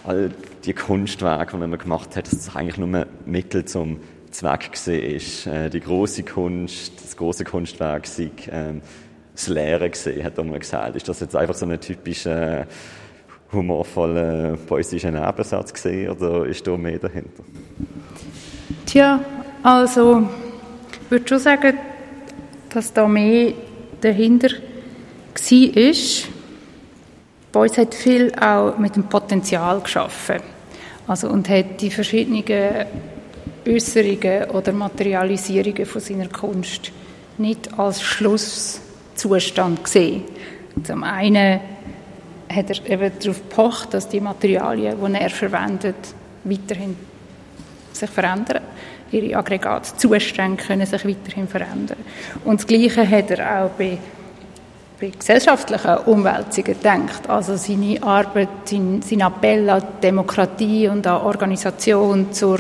all 0.04 0.30
die 0.64 0.74
Kunstwerke, 0.74 1.58
die 1.58 1.64
er 1.64 1.78
gemacht 1.80 2.16
hat, 2.16 2.28
dass 2.28 2.34
es 2.34 2.56
eigentlich 2.56 2.78
nur 2.78 3.08
Mittel 3.26 3.66
zum 3.66 4.00
Zweck 4.30 4.70
ist. 4.86 5.48
Äh, 5.48 5.72
die 5.72 5.80
große 5.80 6.22
Kunst, 6.22 7.04
das 7.04 7.18
große 7.18 7.44
Kunstwerk 7.44 8.06
sei 8.06 8.26
äh, 8.52 8.76
das 9.34 9.48
Leere 9.48 9.90
gesehen, 9.90 10.24
hat 10.24 10.38
er 10.38 10.44
mal 10.44 10.60
gesagt. 10.60 10.96
Ist 10.96 11.10
das 11.10 11.22
jetzt 11.22 11.36
einfach 11.36 11.56
so 11.56 11.66
ein 11.66 11.82
typischer 11.82 12.68
humorvoller 13.52 14.58
poetischer 14.68 15.12
Nebensatz 15.12 15.74
gesehen 15.74 16.12
oder 16.12 16.46
ist 16.46 16.66
da 16.66 16.78
mehr 16.78 17.00
dahinter? 17.00 17.44
Tja, 18.86 19.20
also 19.64 20.28
ich 21.04 21.12
würde 21.12 21.28
schon 21.28 21.40
sagen, 21.40 21.78
dass 22.70 22.94
da 22.94 23.08
mehr 23.08 23.54
dahinter 24.00 24.50
war. 24.50 26.32
Bei 27.52 27.60
uns 27.60 27.78
hat 27.78 27.94
viel 27.94 28.32
auch 28.40 28.78
mit 28.78 28.96
dem 28.96 29.04
Potenzial 29.04 29.82
geschaffen. 29.82 30.38
Also, 31.08 31.30
und 31.30 31.50
hat 31.50 31.82
die 31.82 31.92
verschiedenen 31.92 32.46
Äußerungen 33.68 34.50
oder 34.52 34.72
Materialisierungen 34.72 35.86
von 35.86 36.02
seiner 36.02 36.30
Kunst 36.30 36.92
nicht 37.38 37.78
als 37.78 38.02
Schlusszustand 38.02 39.84
gesehen. 39.84 40.24
Zum 40.84 41.04
einen 41.04 41.60
hat 42.54 42.70
er 42.70 42.90
eben 42.90 43.12
darauf 43.20 43.38
gepocht, 43.38 43.94
dass 43.94 44.08
die 44.08 44.20
Materialien, 44.20 44.98
die 45.04 45.20
er 45.20 45.30
verwendet, 45.30 45.96
weiterhin 46.44 46.96
sich 47.92 48.10
verändern. 48.10 48.64
Ihre 49.12 49.36
Aggregatzustände 49.36 50.64
können 50.64 50.86
sich 50.86 51.06
weiterhin 51.06 51.48
verändern. 51.48 51.98
Und 52.46 52.62
das 52.62 52.68
Gleiche 52.68 53.10
hat 53.10 53.32
er 53.32 53.66
auch 53.66 53.70
bei, 53.72 53.98
bei 55.00 55.10
gesellschaftlichen 55.10 55.98
Umwälzungen 56.06 56.78
gedacht. 56.78 57.30
Also 57.30 57.58
seine 57.58 58.02
Arbeit, 58.02 58.50
sein, 58.66 59.02
sein 59.02 59.22
Appell 59.22 59.70
an 59.70 59.84
Demokratie 60.02 60.88
und 60.88 61.06
an 61.06 61.22
Organisation 61.22 62.32
zur 62.32 62.60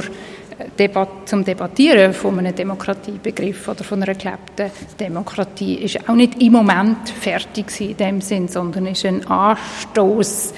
Debat 0.77 1.09
zum 1.25 1.43
Debattieren 1.43 2.13
von 2.13 2.39
einem 2.39 2.55
Demokratiebegriff 2.55 3.67
oder 3.67 3.83
von 3.83 4.01
einer 4.01 4.13
gelebten 4.13 4.71
Demokratie 4.99 5.75
ist 5.75 6.07
auch 6.07 6.15
nicht 6.15 6.41
im 6.41 6.53
Moment 6.53 7.09
fertig 7.09 7.79
in 7.81 7.97
dem 7.97 8.21
Sinn, 8.21 8.47
sondern 8.47 8.87
ist 8.87 9.05
ein 9.05 9.25
Anstoß 9.25 10.53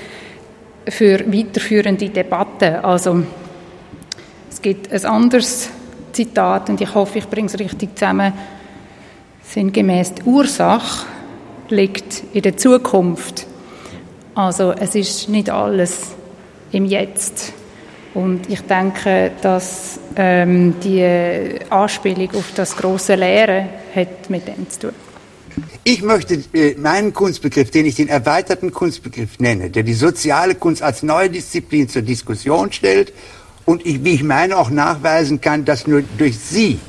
für 0.88 1.20
weiterführende 1.32 2.10
Debatten. 2.10 2.76
Also 2.76 3.24
es 4.50 4.62
gibt 4.62 4.92
ein 4.92 5.06
anderes 5.06 5.70
Zitat 6.12 6.70
und 6.70 6.82
ich 6.82 6.94
hoffe, 6.94 7.20
ich 7.20 7.28
bringe 7.28 7.48
es 7.48 7.60
richtig 7.60 7.98
zusammen. 7.98 8.34
Sinngemäß 9.44 10.16
die 10.16 10.24
Ursache 10.24 11.06
liegt 11.70 12.24
in 12.34 12.42
der 12.42 12.58
Zukunft. 12.58 13.48
Also 14.36 14.72
es 14.72 14.96
ist 14.96 15.30
nicht 15.30 15.50
alles 15.50 16.16
im 16.72 16.86
Jetzt. 16.86 17.54
Und 18.14 18.50
ich 18.50 18.62
denke, 18.62 19.32
dass 19.42 20.00
ähm, 20.16 20.76
die 20.84 21.60
Anspielung 21.70 22.30
auf 22.36 22.52
das 22.56 22.76
große 22.76 23.16
Lehren 23.16 23.70
hat 23.96 24.30
mit 24.30 24.48
dem 24.48 24.70
zu 24.70 24.80
tun. 24.80 24.92
Ich 25.84 26.02
möchte 26.02 26.44
äh, 26.54 26.76
meinen 26.76 27.14
Kunstbegriff, 27.14 27.72
den 27.72 27.86
ich 27.86 27.96
den 27.96 28.08
erweiterten 28.08 28.72
Kunstbegriff 28.72 29.40
nenne, 29.40 29.70
der 29.70 29.84
die 29.84 29.94
soziale 29.94 30.56
Kunst 30.56 30.82
als 30.82 31.04
neue 31.04 31.30
Disziplin 31.30 31.90
zur 31.90 32.04
Diskussion 32.04 32.72
stellt 32.72 33.14
und 33.66 33.86
ich, 33.86 34.04
wie 34.04 34.14
ich 34.14 34.24
meine, 34.24 34.58
auch 34.58 34.70
nachweisen 34.70 35.42
kann, 35.42 35.66
dass 35.66 35.88
nur 35.88 36.04
durch 36.18 36.38
sie 36.38 36.80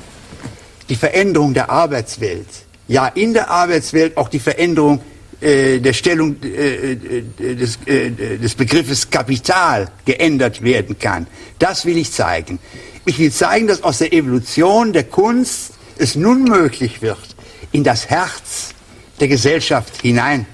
die 0.88 0.96
Veränderung 0.96 1.54
der 1.54 1.70
Arbeitswelt, 1.70 2.46
ja 2.88 3.06
in 3.06 3.32
der 3.32 3.50
Arbeitswelt 3.50 4.16
auch 4.16 4.28
die 4.28 4.38
Veränderung 4.38 5.00
der 5.40 5.92
Stellung 5.92 6.36
äh, 6.42 6.92
äh, 6.92 7.54
des, 7.54 7.78
des 7.86 8.54
Begriffes 8.54 9.10
Kapital 9.10 9.88
geändert 10.04 10.62
werden 10.62 10.98
kann. 10.98 11.26
Das 11.58 11.84
will 11.84 11.96
ich 11.96 12.12
zeigen. 12.12 12.58
Ich 13.04 13.18
will 13.18 13.32
zeigen, 13.32 13.66
dass 13.66 13.82
aus 13.82 13.98
der 13.98 14.12
Evolution 14.12 14.92
der 14.92 15.04
Kunst 15.04 15.72
es 15.98 16.14
nun 16.16 16.44
möglich 16.44 17.02
wird, 17.02 17.36
in 17.72 17.84
das 17.84 18.08
Herz 18.08 18.74
der 19.20 19.28
Gesellschaft 19.28 20.02
hinein 20.02 20.46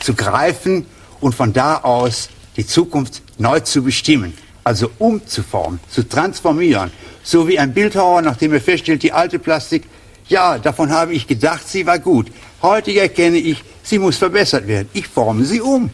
zu 0.00 0.14
greifen 0.14 0.86
und 1.20 1.34
von 1.34 1.52
da 1.52 1.76
aus 1.78 2.28
die 2.56 2.66
Zukunft 2.66 3.22
neu 3.38 3.60
zu 3.60 3.82
bestimmen, 3.82 4.34
also 4.64 4.90
umzuformen, 4.98 5.80
zu 5.88 6.08
transformieren, 6.08 6.90
so 7.22 7.48
wie 7.48 7.58
ein 7.58 7.72
Bildhauer, 7.72 8.22
nachdem 8.22 8.52
er 8.52 8.60
feststellt, 8.60 9.02
die 9.02 9.12
alte 9.12 9.38
Plastik, 9.38 9.84
ja, 10.28 10.58
davon 10.58 10.90
habe 10.90 11.14
ich 11.14 11.26
gedacht, 11.26 11.68
sie 11.68 11.86
war 11.86 11.98
gut. 11.98 12.28
Heute 12.62 12.92
erkenne 12.92 13.38
ich, 13.38 13.62
Sie 13.82 13.98
muss 13.98 14.16
verbessert 14.16 14.66
werden. 14.66 14.88
Ich 14.92 15.08
forme 15.08 15.44
sie 15.44 15.60
um. 15.60 15.90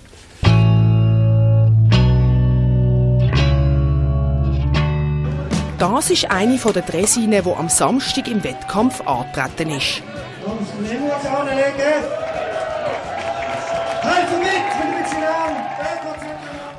Das 5.79 6.11
ist 6.11 6.29
eine 6.29 6.57
der 6.57 6.83
Dresine, 6.83 7.43
die 7.43 7.53
am 7.53 7.69
Samstag 7.69 8.27
im 8.27 8.43
Wettkampf 8.43 9.01
angetreten 9.03 9.71
ist. 9.71 10.03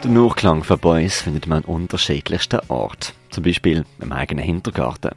Den 0.04 0.13
Nachklang 0.13 0.63
von 0.63 0.80
Boys 0.80 1.22
findet 1.22 1.48
man 1.48 1.60
an 1.60 1.63
unterschiedlichsten 1.63 2.60
Orten, 2.68 3.13
zum 3.30 3.44
Beispiel 3.44 3.86
im 4.00 4.12
eigenen 4.12 4.44
Hintergarten. 4.44 5.12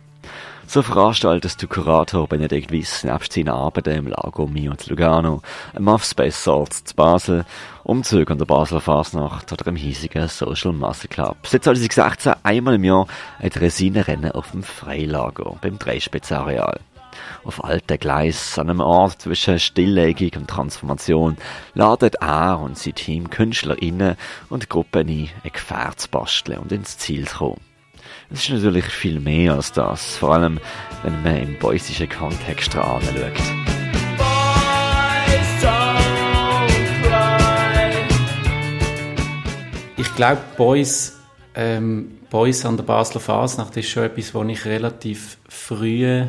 So 0.73 0.81
veranstaltest 0.81 1.63
du 1.63 1.69
Kurator 1.69 2.27
Benedikt 2.27 2.71
Wiss 2.71 3.05
nebst 3.05 3.35
seinen 3.35 3.51
Arbeiten 3.51 3.95
im 3.95 4.07
Lago 4.07 4.47
Mio 4.47 4.75
zu 4.75 4.89
Lugano, 4.89 5.43
im 5.77 5.85
Muff 5.85 6.03
Space 6.03 6.45
Salt 6.45 6.73
zu 6.73 6.97
Basel, 6.97 7.45
Umzüge 7.85 8.33
an 8.33 8.39
der 8.39 8.47
Basler 8.47 8.81
Fasnacht 8.81 9.53
oder 9.53 9.67
im 9.67 9.77
hiesigen 9.77 10.29
Social 10.29 10.73
Muscle 10.73 11.11
Club. 11.11 11.37
Seit 11.47 11.65
2016 11.65 12.37
einmal 12.43 12.77
im 12.77 12.85
Jahr 12.85 13.07
ein 13.39 13.51
Resinenrennen 13.51 14.33
auf 14.33 14.53
dem 14.53 14.63
Freilager 14.63 15.57
beim 15.61 15.79
Dreispitzareal. 15.79 16.81
Auf 17.45 17.63
alten 17.63 17.99
Gleis, 17.99 18.59
an 18.59 18.71
einem 18.71 18.81
Ort 18.81 19.21
zwischen 19.21 19.59
Stilllegung 19.59 20.41
und 20.41 20.49
Transformation, 20.49 21.37
ladet 21.75 22.15
er 22.23 22.59
und 22.61 22.79
sein 22.79 22.95
Team 22.95 23.29
KünstlerInnen 23.29 24.17
und 24.49 24.71
Gruppen 24.71 25.07
ein, 25.07 25.29
ein 25.45 25.53
Gefährt 25.53 26.01
zu 26.01 26.09
basteln 26.09 26.61
und 26.61 26.73
ins 26.73 26.97
Ziel 26.97 27.29
zu 27.29 27.37
kommen. 27.37 27.72
Es 28.33 28.49
ist 28.49 28.51
natürlich 28.51 28.87
viel 28.87 29.21
mehr 29.21 29.55
als 29.55 29.73
das, 29.73 30.17
vor 30.17 30.35
allem 30.35 30.59
wenn 31.03 31.23
man 31.23 31.37
im 31.37 31.59
boysischen 31.59 32.09
Kontext 32.09 32.75
anschaut. 32.75 33.33
Ich 39.99 40.15
glaube, 40.17 40.41
Boys, 40.57 41.19
ähm, 41.55 42.19
Boys 42.31 42.65
an 42.65 42.77
der 42.77 42.85
Basler 42.85 43.21
Fasnacht 43.21 43.77
ist 43.77 43.91
schon 43.91 44.05
etwas, 44.05 44.35
was 44.35 44.49
ich 44.49 44.65
relativ 44.65 45.37
früh 45.49 46.25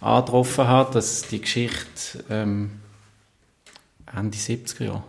angetroffen 0.00 0.66
habe, 0.66 0.92
dass 0.92 1.22
die 1.22 1.40
Geschichte 1.40 2.24
ähm, 2.28 2.72
Ende 4.14 4.36
70er 4.36 4.84
Jahre 4.84 5.02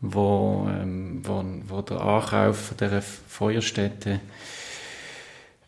wo, 0.00 0.66
ähm, 0.70 1.20
wo, 1.24 1.44
wo 1.68 1.82
der 1.82 2.00
Ankauf 2.00 2.74
dieser 2.78 3.02
Feuerstätte 3.02 4.20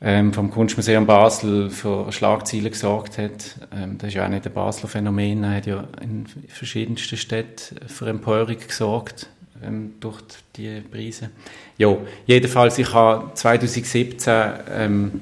ähm, 0.02 0.32
vom 0.32 0.50
Kunstmuseum 0.50 1.06
Basel 1.06 1.70
für 1.70 2.10
Schlagzeilen 2.10 2.70
gesorgt 2.70 3.18
hat. 3.18 3.56
Ähm, 3.72 3.98
das 3.98 4.08
ist 4.08 4.14
ja 4.14 4.24
auch 4.24 4.28
nicht 4.28 4.46
ein 4.46 4.52
Basler 4.52 4.88
Phänomen, 4.88 5.44
er 5.44 5.56
hat 5.56 5.66
ja 5.66 5.84
in 6.00 6.26
verschiedensten 6.48 7.16
Städten 7.16 7.88
für 7.88 8.08
Empörung 8.08 8.56
gesorgt 8.58 9.28
ähm, 9.62 9.94
durch 10.00 10.20
die 10.56 10.80
Preise. 10.80 11.30
Ja, 11.78 11.96
jedenfalls, 12.26 12.78
ich 12.78 12.92
habe 12.92 13.32
2017 13.34 14.52
ähm, 14.70 15.20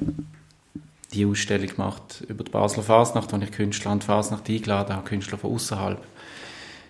die 1.13 1.27
Ausstellung 1.27 1.69
gemacht 1.69 2.25
über 2.29 2.45
die 2.45 2.51
Basler 2.51 2.83
Fasnacht, 2.83 3.33
wo 3.33 3.37
ich 3.37 3.53
Künstler 3.53 3.91
an 3.91 3.99
die 3.99 4.07
Fasnacht 4.07 4.49
eingeladen 4.49 4.97
habe, 4.97 5.07
Künstler 5.07 5.37
von 5.37 5.53
außerhalb 5.53 6.01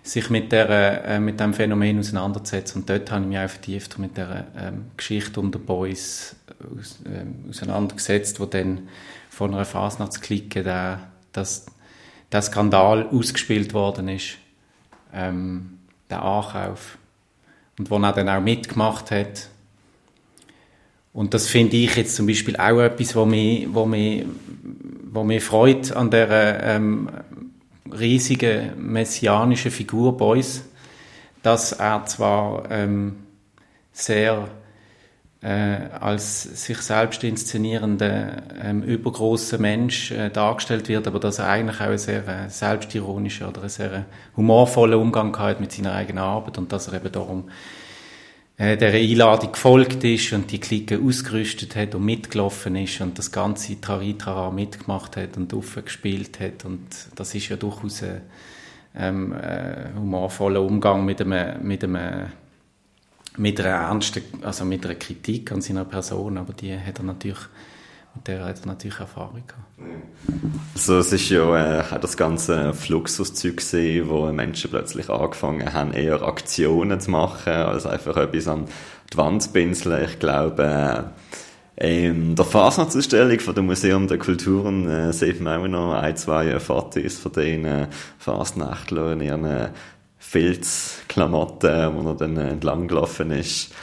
sich 0.03 0.29
mit, 0.29 0.51
der, 0.51 1.05
äh, 1.05 1.19
mit 1.19 1.39
dem 1.39 1.53
Phänomen 1.53 1.99
auseinanderzusetzen. 1.99 2.81
Und 2.81 2.89
dort 2.89 3.11
habe 3.11 3.21
ich 3.23 3.27
mich 3.27 3.37
auch 3.37 3.49
vertieft 3.49 3.99
mit 3.99 4.17
der 4.17 4.47
ähm, 4.57 4.85
Geschichte 4.97 5.39
um 5.39 5.51
die 5.51 5.59
Boys 5.59 6.35
aus, 6.59 6.99
äh, 7.05 7.49
auseinandergesetzt, 7.49 8.39
wo 8.39 8.45
dann 8.45 8.89
von 9.29 9.53
einer 9.53 9.65
Fasnachtsklicke 9.65 10.63
der, 10.63 10.99
das, 11.31 11.65
der 12.31 12.41
Skandal 12.41 13.07
ausgespielt 13.07 13.73
worden 13.73 14.07
ist, 14.07 14.37
ähm, 15.13 15.77
der 16.09 16.23
Ankauf. 16.23 16.97
Und 17.77 17.89
wo 17.89 17.97
er 17.97 18.13
dann 18.13 18.29
auch 18.29 18.41
mitgemacht 18.41 19.11
hat. 19.11 19.49
Und 21.13 21.33
das 21.33 21.47
finde 21.47 21.77
ich 21.77 21.95
jetzt 21.95 22.15
zum 22.15 22.27
Beispiel 22.27 22.55
auch 22.55 22.79
etwas, 22.79 23.15
wo 23.15 23.25
mich, 23.25 23.67
wo 23.71 23.85
mich, 23.85 24.25
wo 25.11 25.23
mich 25.23 25.43
freut 25.43 25.91
an 25.91 26.09
der 26.09 26.63
ähm, 26.63 27.09
riesige 27.91 28.73
messianische 28.77 29.71
Figur 29.71 30.17
Beuys, 30.17 30.63
dass 31.43 31.71
er 31.73 32.05
zwar 32.05 32.69
ähm, 32.69 33.23
sehr 33.91 34.47
äh, 35.41 35.89
als 35.99 36.43
sich 36.43 36.77
selbst 36.77 37.23
inszenierender 37.23 38.43
ähm, 38.63 38.83
übergroßer 38.83 39.57
Mensch 39.57 40.11
äh, 40.11 40.29
dargestellt 40.29 40.87
wird, 40.87 41.07
aber 41.07 41.19
dass 41.19 41.39
er 41.39 41.47
eigentlich 41.47 41.81
auch 41.81 41.87
ein 41.87 41.97
sehr 41.97 42.27
äh, 42.27 42.47
selbstironischer 42.47 43.49
oder 43.49 43.63
ein 43.63 43.69
sehr 43.69 44.05
humorvoller 44.37 44.99
Umgang 44.99 45.37
hat 45.39 45.59
mit 45.59 45.71
seiner 45.71 45.95
eigenen 45.95 46.23
Arbeit 46.23 46.59
und 46.59 46.71
dass 46.71 46.87
er 46.87 46.93
eben 46.93 47.11
darum 47.11 47.49
äh, 48.57 48.77
der 48.77 48.93
Einladung 48.93 49.51
gefolgt 49.51 50.03
ist 50.03 50.33
und 50.33 50.51
die 50.51 50.59
Clique 50.59 50.99
ausgerüstet 50.99 51.75
hat 51.75 51.95
und 51.95 52.05
mitgelaufen 52.05 52.75
ist 52.75 53.01
und 53.01 53.17
das 53.17 53.31
ganze 53.31 53.79
Traritara 53.79 54.51
mitgemacht 54.51 55.17
hat 55.17 55.37
und 55.37 55.53
aufgespielt 55.53 56.39
hat. 56.39 56.65
Und 56.65 56.87
das 57.15 57.33
ist 57.35 57.49
ja 57.49 57.55
durchaus 57.55 58.03
ein 58.03 58.21
ähm, 58.95 59.33
äh, 59.33 59.93
humorvoller 59.95 60.61
Umgang 60.61 61.05
mit 61.05 61.21
einem, 61.21 61.65
mit 61.65 61.83
einem 61.83 62.31
mit 63.37 63.59
einer 63.61 63.69
ernsten, 63.69 64.23
also 64.41 64.65
mit 64.65 64.85
einer 64.85 64.95
Kritik 64.95 65.51
an 65.51 65.61
seiner 65.61 65.85
Person, 65.85 66.37
aber 66.37 66.53
die 66.53 66.77
hat 66.77 66.99
er 66.99 67.03
natürlich 67.03 67.39
mit 68.15 68.27
der 68.27 68.45
hat 68.45 68.65
natürlich 68.65 68.99
Erfahrung 68.99 69.43
gehabt. 69.47 69.65
Also 70.73 70.99
es 70.99 71.13
ist 71.13 71.29
ja 71.29 71.79
äh, 71.79 71.99
das 71.99 72.17
ganze 72.17 72.73
Fluxuszeug 72.73 73.57
gesehen, 73.57 74.09
wo 74.09 74.31
Menschen 74.31 74.69
plötzlich 74.69 75.09
angefangen 75.09 75.73
haben, 75.73 75.93
eher 75.93 76.21
Aktionen 76.21 76.99
zu 76.99 77.11
machen, 77.11 77.53
als 77.53 77.85
einfach 77.85 78.17
etwas 78.17 78.47
an 78.47 78.65
die 79.11 79.17
Wand 79.17 79.43
zu 79.43 79.51
pinseln. 79.51 80.05
Ich 80.05 80.19
glaube, 80.19 81.11
äh, 81.75 82.07
in 82.07 82.35
der 82.35 82.45
Fasnachtsausstellung 82.45 83.39
von 83.39 83.55
dem 83.55 83.65
Museum 83.65 84.07
der 84.07 84.19
Kulturen 84.19 84.87
äh, 84.87 85.13
sieht 85.13 85.41
man 85.41 85.61
auch 85.61 85.67
noch 85.67 85.93
ein, 85.93 86.15
zwei 86.15 86.59
Fotos 86.59 87.17
von 87.17 87.31
den 87.31 87.65
äh, 87.65 87.87
Fasnachtlern 88.19 89.19
in 89.19 89.27
ihren 89.27 89.45
äh, 89.45 89.69
Filzklamotten, 90.19 91.95
wo 91.95 92.09
er 92.09 92.15
dann 92.15 92.37
äh, 92.37 92.49
entlang 92.49 92.87
gelaufen 92.87 93.31
ist. 93.31 93.73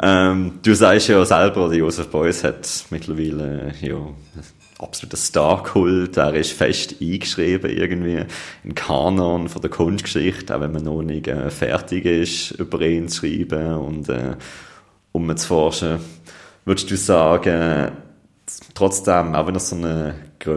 Ähm, 0.00 0.58
du 0.62 0.74
sagst 0.74 1.08
ja 1.08 1.24
selber, 1.24 1.68
der 1.68 1.78
Josef 1.78 2.08
Beuys 2.08 2.44
hat 2.44 2.86
mittlerweile 2.90 3.72
ja, 3.80 3.96
absoluter 4.78 5.16
Star-Kult. 5.16 6.16
Er 6.18 6.34
ist 6.34 6.52
fest 6.52 6.96
eingeschrieben 7.00 7.70
irgendwie 7.70 8.24
in 8.62 8.74
Kanon 8.74 9.48
von 9.48 9.62
der 9.62 9.70
Kunstgeschichte, 9.70 10.54
auch 10.54 10.60
wenn 10.60 10.72
man 10.72 10.84
noch 10.84 11.02
nicht 11.02 11.28
äh, 11.28 11.50
fertig 11.50 12.04
ist, 12.04 12.52
über 12.52 12.80
ihn 12.82 13.08
zu 13.08 13.26
schreiben 13.26 13.74
und 13.74 14.08
äh, 14.08 14.36
um 15.12 15.34
zu 15.34 15.46
forschen. 15.46 15.98
Würdest 16.66 16.90
du 16.90 16.96
sagen, 16.96 17.92
trotzdem, 18.74 19.34
auch 19.34 19.46
wenn 19.46 19.54
er 19.54 19.60
so 19.60 19.76
eine 19.76 20.14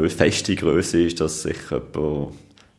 feste 0.09 0.55
Größe 0.55 1.03
ist, 1.03 1.21
dass 1.21 1.43
sich 1.43 1.57
jemand 1.69 2.33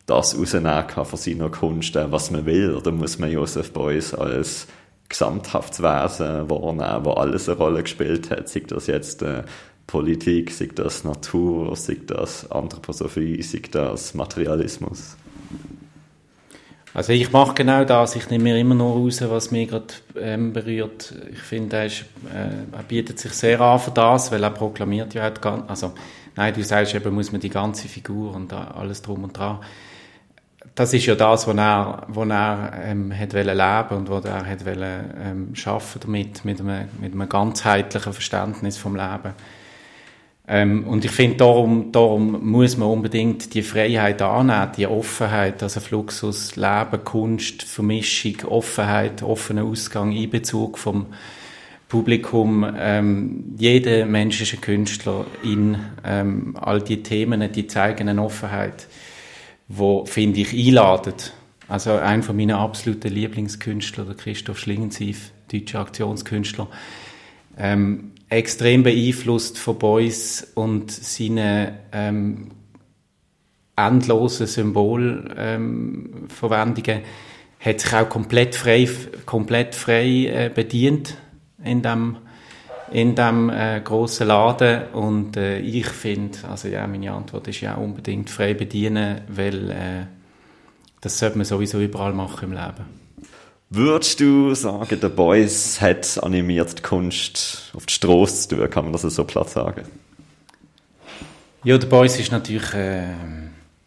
das 0.04 0.36
rausnehmen 0.36 0.86
kann 0.88 1.06
von 1.06 1.18
seiner 1.18 1.48
Kunst, 1.48 1.96
äh, 1.96 2.10
was 2.12 2.30
man 2.30 2.44
will, 2.44 2.74
oder 2.74 2.90
muss 2.92 3.18
man 3.18 3.30
Josef 3.30 3.72
Beuys 3.72 4.12
als 4.12 4.66
gesamthaftes 5.10 5.82
Wesen 5.82 6.48
wahrnehmen, 6.48 7.04
wo 7.04 7.10
alles 7.10 7.48
eine 7.48 7.58
Rolle 7.58 7.82
gespielt 7.82 8.30
hat, 8.30 8.48
sei 8.48 8.62
das 8.66 8.86
jetzt 8.86 9.20
äh, 9.20 9.42
Politik, 9.86 10.50
sei 10.52 10.70
das 10.74 11.04
Natur, 11.04 11.76
sei 11.76 11.98
das 12.06 12.50
Anthroposophie, 12.50 13.42
sei 13.42 13.60
das 13.70 14.14
Materialismus. 14.14 15.16
Also 16.94 17.12
ich 17.12 17.30
mache 17.30 17.54
genau 17.54 17.84
das, 17.84 18.16
ich 18.16 18.30
nehme 18.30 18.44
mir 18.44 18.56
immer 18.58 18.74
nur 18.74 18.94
raus, 18.94 19.20
was 19.22 19.50
mich 19.50 19.68
gerade 19.68 19.94
ähm, 20.16 20.52
berührt. 20.52 21.14
Ich 21.32 21.38
finde, 21.38 21.76
er, 21.76 21.84
äh, 21.84 21.90
er 22.72 22.82
bietet 22.88 23.18
sich 23.18 23.32
sehr 23.32 23.60
an 23.60 23.78
für 23.78 23.92
das, 23.92 24.32
weil 24.32 24.42
er 24.42 24.50
proklamiert 24.50 25.14
ja 25.14 25.22
halt, 25.22 25.44
also 25.44 25.92
nein, 26.36 26.54
du 26.54 26.64
sagst 26.64 26.94
eben, 26.94 27.14
muss 27.14 27.30
man 27.30 27.40
die 27.40 27.50
ganze 27.50 27.86
Figur 27.86 28.34
und 28.34 28.52
alles 28.52 29.02
drum 29.02 29.24
und 29.24 29.36
dran 29.36 29.60
das 30.80 30.94
ist 30.94 31.04
ja 31.04 31.14
das, 31.14 31.46
was 31.46 31.56
er, 31.58 32.06
was 32.08 32.28
er 32.30 32.72
ähm, 32.86 33.12
hat 33.14 33.34
leben 33.34 33.98
und 33.98 34.08
was 34.08 34.24
er 34.24 34.46
hat 34.46 34.64
wollen, 34.64 35.14
ähm, 35.22 35.54
schaffen 35.54 36.00
damit, 36.00 36.42
mit 36.46 36.58
einem, 36.58 36.88
mit 37.02 37.12
einem 37.12 37.28
ganzheitlichen 37.28 38.14
Verständnis 38.14 38.78
vom 38.78 38.96
Leben. 38.96 39.34
Ähm, 40.48 40.86
und 40.86 41.04
ich 41.04 41.10
finde, 41.10 41.36
darum, 41.36 41.92
darum 41.92 42.50
muss 42.50 42.78
man 42.78 42.88
unbedingt 42.88 43.52
die 43.52 43.60
Freiheit 43.60 44.22
annehmen, 44.22 44.72
die 44.74 44.86
Offenheit, 44.86 45.62
also 45.62 45.80
Fluxus, 45.80 46.56
Leben, 46.56 47.04
Kunst, 47.04 47.62
Vermischung, 47.62 48.36
Offenheit, 48.48 49.22
offener 49.22 49.64
Ausgang, 49.64 50.16
Einbezug 50.16 50.78
vom 50.78 51.08
Publikum. 51.90 52.66
Ähm, 52.78 53.54
jeder 53.58 54.06
Mensch 54.06 54.40
ist 54.40 54.54
ein 54.54 54.62
Künstler 54.62 55.26
in 55.44 55.76
ähm, 56.06 56.56
all 56.58 56.80
die 56.80 57.02
Themen, 57.02 57.52
die 57.52 57.66
zeigen 57.66 58.08
eine 58.08 58.24
Offenheit 58.24 58.86
wo, 59.72 60.04
finde 60.04 60.40
ich, 60.40 60.52
einladet. 60.52 61.32
Also 61.68 61.92
ein 61.92 62.24
von 62.24 62.36
meinen 62.36 62.56
absoluten 62.56 63.14
Lieblingskünstler, 63.14 64.04
der 64.04 64.16
Christoph 64.16 64.58
Schlingensief, 64.58 65.30
deutscher 65.50 65.78
Aktionskünstler, 65.78 66.66
ähm, 67.56 68.10
extrem 68.28 68.82
beeinflusst 68.82 69.58
von 69.58 69.78
Beuys 69.78 70.50
und 70.56 70.90
seine 70.90 71.78
ähm, 71.92 72.50
endlosen 73.76 74.48
Symbolverwendungen, 74.48 76.88
ähm, 76.88 77.02
hat 77.60 77.80
sich 77.80 77.94
auch 77.94 78.08
komplett 78.08 78.56
frei, 78.56 78.88
komplett 79.24 79.76
frei 79.76 80.26
äh, 80.26 80.50
bedient 80.52 81.16
in 81.62 81.82
dem 81.82 82.16
in 82.92 83.14
dem 83.14 83.50
äh, 83.50 83.80
großen 83.80 84.26
Laden 84.26 84.88
und 84.92 85.36
äh, 85.36 85.58
ich 85.58 85.86
finde, 85.86 86.38
also 86.48 86.68
ja, 86.68 86.86
meine 86.86 87.12
Antwort 87.12 87.48
ist 87.48 87.60
ja 87.60 87.74
unbedingt 87.74 88.30
frei 88.30 88.54
bedienen, 88.54 89.22
weil 89.28 89.70
äh, 89.70 90.06
das 91.00 91.18
sollte 91.18 91.38
man 91.38 91.44
sowieso 91.44 91.80
überall 91.80 92.12
machen 92.12 92.50
im 92.50 92.52
Leben. 92.52 93.00
Würdest 93.70 94.18
du 94.18 94.54
sagen, 94.54 94.98
der 95.00 95.08
Boys 95.08 95.80
hat 95.80 96.22
animiert 96.22 96.78
die 96.78 96.82
Kunst 96.82 97.70
auf 97.74 97.86
die 97.86 97.94
Straße 97.94 98.48
zu 98.48 98.56
tun, 98.56 98.70
kann 98.70 98.84
man 98.84 98.92
das 98.92 99.02
so 99.02 99.24
platt 99.24 99.48
sagen? 99.48 99.82
Ja, 101.62 101.78
der 101.78 101.86
Boys 101.86 102.18
ist 102.18 102.32
natürlich 102.32 102.74
äh, 102.74 103.04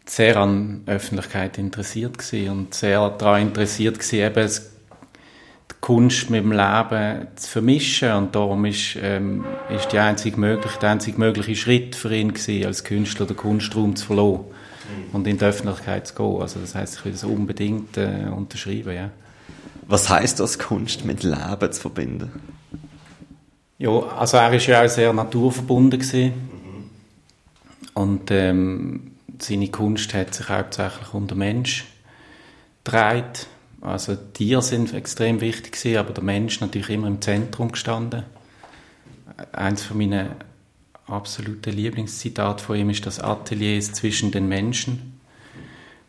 sehr 0.06 0.36
an 0.36 0.82
Öffentlichkeit 0.86 1.58
interessiert 1.58 2.16
und 2.48 2.74
sehr 2.74 3.10
daran 3.10 3.42
interessiert 3.42 3.98
gewesen, 3.98 4.20
eben 4.20 4.50
Kunst 5.84 6.30
mit 6.30 6.42
dem 6.42 6.52
Leben 6.52 7.26
zu 7.36 7.50
vermischen 7.50 8.10
und 8.12 8.34
darum 8.34 8.64
ist, 8.64 8.96
ähm, 9.02 9.44
ist 9.68 9.92
die 9.92 9.98
einzige 9.98 10.40
mögliche, 10.40 10.78
der 10.78 10.92
einzige 10.92 11.18
mögliche 11.18 11.54
Schritt 11.54 11.94
für 11.94 12.14
ihn 12.16 12.32
gewesen, 12.32 12.64
als 12.64 12.84
Künstler 12.84 13.26
den 13.26 13.36
Kunstraum 13.36 13.94
zu 13.94 14.06
verlassen 14.06 14.44
und 15.12 15.26
in 15.26 15.36
die 15.36 15.44
Öffentlichkeit 15.44 16.06
zu 16.06 16.14
gehen. 16.14 16.40
Also 16.40 16.60
das 16.60 16.74
heißt, 16.74 16.96
ich 16.96 17.04
will 17.04 17.12
das 17.12 17.24
unbedingt 17.24 17.98
äh, 17.98 18.30
unterschreiben, 18.34 18.94
ja. 18.94 19.10
Was 19.86 20.08
heißt 20.08 20.40
das, 20.40 20.58
Kunst 20.58 21.04
mit 21.04 21.22
Leben 21.22 21.72
zu 21.72 21.80
verbinden? 21.82 22.32
Ja, 23.76 23.90
also 23.90 24.38
er 24.38 24.54
ist 24.54 24.66
ja 24.66 24.82
auch 24.82 24.88
sehr 24.88 25.12
naturverbunden 25.12 26.00
gewesen. 26.00 26.32
Mhm. 26.32 26.90
und 27.92 28.30
ähm, 28.30 29.10
seine 29.38 29.68
Kunst 29.68 30.14
hat 30.14 30.32
sich 30.32 30.48
hauptsächlich 30.48 31.12
um 31.12 31.26
den 31.26 31.36
Mensch 31.36 31.84
gedreht 32.84 33.48
also 33.84 34.16
Tiere 34.16 34.62
sind 34.62 34.94
extrem 34.94 35.40
wichtig 35.40 35.72
gewesen, 35.72 35.98
aber 35.98 36.12
der 36.12 36.24
Mensch 36.24 36.60
natürlich 36.60 36.88
immer 36.88 37.06
im 37.06 37.20
Zentrum 37.20 37.70
gestanden. 37.70 38.22
Eins 39.52 39.82
von 39.82 39.98
meinen 39.98 40.30
absoluten 41.06 41.70
Lieblingszitate 41.70 42.64
von 42.64 42.76
ihm 42.76 42.88
ist 42.88 43.04
das 43.04 43.20
Atelier 43.20 43.76
ist 43.76 43.94
zwischen 43.94 44.30
den 44.30 44.48
Menschen. 44.48 45.20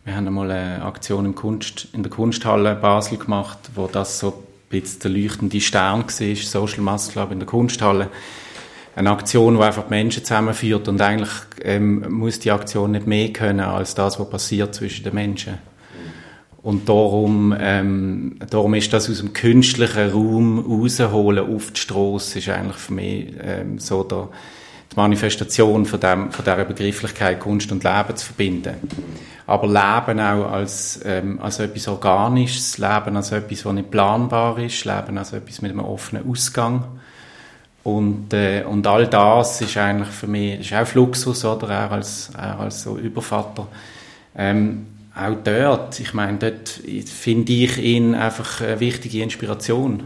Wir 0.05 0.15
haben 0.15 0.25
einmal 0.27 0.51
eine 0.51 0.85
Aktion 0.85 1.35
Kunst, 1.35 1.89
in 1.91 2.01
der 2.03 2.11
Kunsthalle 2.11 2.75
Basel 2.75 3.17
gemacht, 3.17 3.57
wo 3.75 3.87
das 3.87 4.19
so 4.19 4.43
bisschen 4.69 5.01
der 5.01 5.11
leuchtende 5.11 5.59
Stern 5.59 6.03
war, 6.03 6.35
Social 6.35 6.81
Muscle 6.81 7.11
Club 7.11 7.31
in 7.31 7.39
der 7.39 7.47
Kunsthalle. 7.47 8.09
Eine 8.95 9.11
Aktion, 9.11 9.57
die 9.57 9.63
einfach 9.63 9.83
die 9.83 9.89
Menschen 9.89 10.23
zusammenführt 10.23 10.87
und 10.87 11.01
eigentlich 11.01 11.33
ähm, 11.61 12.05
muss 12.09 12.39
die 12.39 12.51
Aktion 12.51 12.91
nicht 12.91 13.05
mehr 13.05 13.33
können 13.33 13.59
als 13.59 13.95
das, 13.95 14.17
was 14.17 14.29
passiert 14.29 14.73
zwischen 14.73 15.03
den 15.03 15.13
Menschen. 15.13 15.57
Und 16.65 16.89
darum, 16.89 17.55
ähm, 17.59 18.37
darum 18.49 18.73
ist 18.73 18.91
das 18.91 19.07
aus 19.07 19.19
dem 19.19 19.33
künstlichen 19.33 20.09
Raum 20.09 20.57
rausholen 20.57 21.55
auf 21.55 21.69
die 21.69 21.79
Strasse, 21.79 22.39
ist 22.39 22.49
eigentlich 22.49 22.77
für 22.77 22.93
mich 22.93 23.27
ähm, 23.39 23.77
so 23.77 24.03
der, 24.03 24.29
die 24.91 24.95
Manifestation 24.95 25.85
von, 25.85 25.99
dem, 25.99 26.31
von 26.31 26.43
dieser 26.43 26.65
Begrifflichkeit 26.65 27.39
Kunst 27.39 27.71
und 27.71 27.83
Leben 27.83 28.15
zu 28.15 28.25
verbinden. 28.25 28.73
Aber 29.45 29.67
Leben 29.67 30.19
auch 30.19 30.51
als, 30.51 31.01
ähm, 31.05 31.39
als 31.39 31.59
etwas 31.59 31.87
Organisches, 31.87 32.79
Leben 32.79 33.15
als 33.15 33.31
etwas, 33.31 33.61
das 33.61 33.73
nicht 33.73 33.91
planbar 33.91 34.57
ist, 34.57 34.85
Leben 34.85 35.19
als 35.19 35.33
etwas 35.33 35.61
mit 35.61 35.69
einem 35.69 35.85
offenen 35.85 36.27
Ausgang. 36.27 36.83
Und, 37.83 38.33
äh, 38.33 38.63
und 38.67 38.87
all 38.87 39.05
das 39.05 39.61
ist 39.61 39.77
eigentlich 39.77 40.09
für 40.09 40.25
mich, 40.25 40.61
ist 40.61 40.73
auch 40.73 40.95
Luxus, 40.95 41.45
oder? 41.45 41.85
Auch 41.85 41.91
als, 41.91 42.31
auch 42.35 42.61
als 42.61 42.81
so 42.81 42.97
Übervater. 42.97 43.67
Ähm, 44.35 44.87
auch 45.15 45.35
dort, 45.43 45.99
ich 45.99 46.13
meine, 46.13 46.37
dort 46.37 46.81
finde 47.05 47.53
ich 47.53 47.77
ihn 47.77 48.15
einfach 48.15 48.61
eine 48.61 48.79
wichtige 48.79 49.23
Inspiration. 49.23 50.03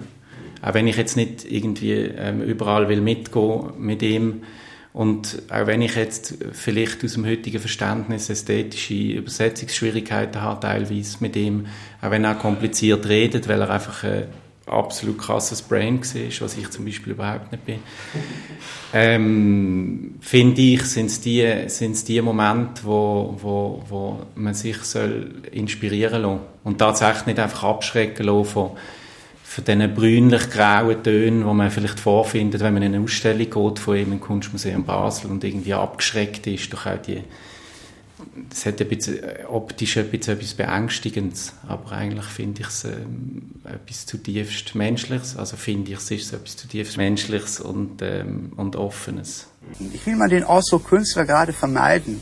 Auch 0.62 0.74
wenn 0.74 0.88
ich 0.88 0.98
jetzt 0.98 1.16
nicht 1.16 1.50
irgendwie 1.50 1.94
ähm, 1.94 2.42
überall 2.42 2.90
will 2.90 3.02
mitgehen 3.02 3.72
mit 3.80 4.02
ihm, 4.02 4.42
und 4.92 5.44
auch 5.50 5.68
wenn 5.68 5.84
ich 5.84 5.96
jetzt 5.96 6.36
vielleicht 6.52 7.04
aus 7.06 7.14
dem 7.14 7.26
heutigen 7.26 7.60
Verständnis 7.60 8.30
ästhetische 8.30 8.96
Übersetzungsschwierigkeiten 9.20 10.42
habe, 10.42 10.60
teilweise 10.60 11.18
mit 11.20 11.36
ihm, 11.36 11.68
auch 12.02 12.10
wenn 12.10 12.24
er 12.24 12.36
kompliziert 12.36 13.08
redet, 13.08 13.48
weil 13.48 13.62
er 13.62 13.70
einfach 13.70 14.04
ein 14.04 14.26
absolut 14.70 15.18
krasses 15.18 15.62
Brain 15.62 16.00
war, 16.02 16.42
was 16.42 16.58
ich 16.58 16.70
zum 16.70 16.86
Beispiel 16.86 17.14
überhaupt 17.14 17.52
nicht 17.52 17.66
bin, 17.66 17.80
ähm, 18.94 20.16
finde 20.22 20.62
ich, 20.62 20.84
sind 20.84 21.08
es 21.08 21.22
die, 21.22 21.48
sind's 21.68 22.04
die 22.04 22.22
Momente, 22.22 22.84
wo, 22.84 23.36
wo, 23.42 23.84
wo 23.90 24.20
man 24.36 24.54
sich 24.54 24.78
soll 24.78 25.42
inspirieren 25.52 26.22
lassen 26.22 26.40
und 26.64 26.78
tatsächlich 26.78 27.28
nicht 27.28 27.40
einfach 27.40 27.64
abschrecken 27.64 28.26
lassen 28.26 28.46
von 28.46 28.72
von 29.50 29.64
diesen 29.64 29.96
brünlich-grauen 29.96 31.02
Tönen, 31.02 31.40
die 31.40 31.54
man 31.54 31.72
vielleicht 31.72 32.00
vorfindet, 32.00 32.62
wenn 32.62 32.72
man 32.72 32.84
in 32.84 32.94
eine 32.94 33.04
Ausstellung 33.04 33.50
geht 33.50 33.80
von 33.80 33.98
im 33.98 34.20
Kunstmuseum 34.20 34.84
Basel 34.84 35.32
und 35.32 35.44
irgendwie 35.44 35.74
abgeschreckt 35.74 36.46
ist 36.46 36.72
durch 36.72 36.86
auch 36.86 37.02
die 37.02 37.24
es 38.52 38.66
hat 38.66 38.82
ein 38.82 38.88
bisschen, 38.88 39.24
äh, 39.24 39.46
optisch 39.48 39.98
ein 39.98 40.10
bisschen 40.10 40.36
etwas 40.36 40.54
Beängstigendes, 40.54 41.54
aber 41.68 41.92
eigentlich 41.92 42.26
finde 42.26 42.62
ich 42.62 42.68
es 42.68 42.86
ähm, 42.86 43.52
etwas 43.64 44.06
zutiefst 44.06 44.76
Menschliches, 44.76 45.38
also 45.38 45.58
finde 45.58 45.92
ich 45.92 45.98
es 45.98 46.12
ist 46.12 46.34
etwas 46.34 46.58
zutiefst 46.58 46.98
Menschliches 46.98 47.60
und, 47.60 48.02
ähm, 48.02 48.52
und 48.56 48.76
Offenes. 48.76 49.48
Ich 49.94 50.06
will 50.06 50.16
mal 50.16 50.30
den 50.30 50.44
Ausdruck 50.44 50.86
Künstler 50.86 51.26
gerade 51.26 51.54
vermeiden, 51.54 52.22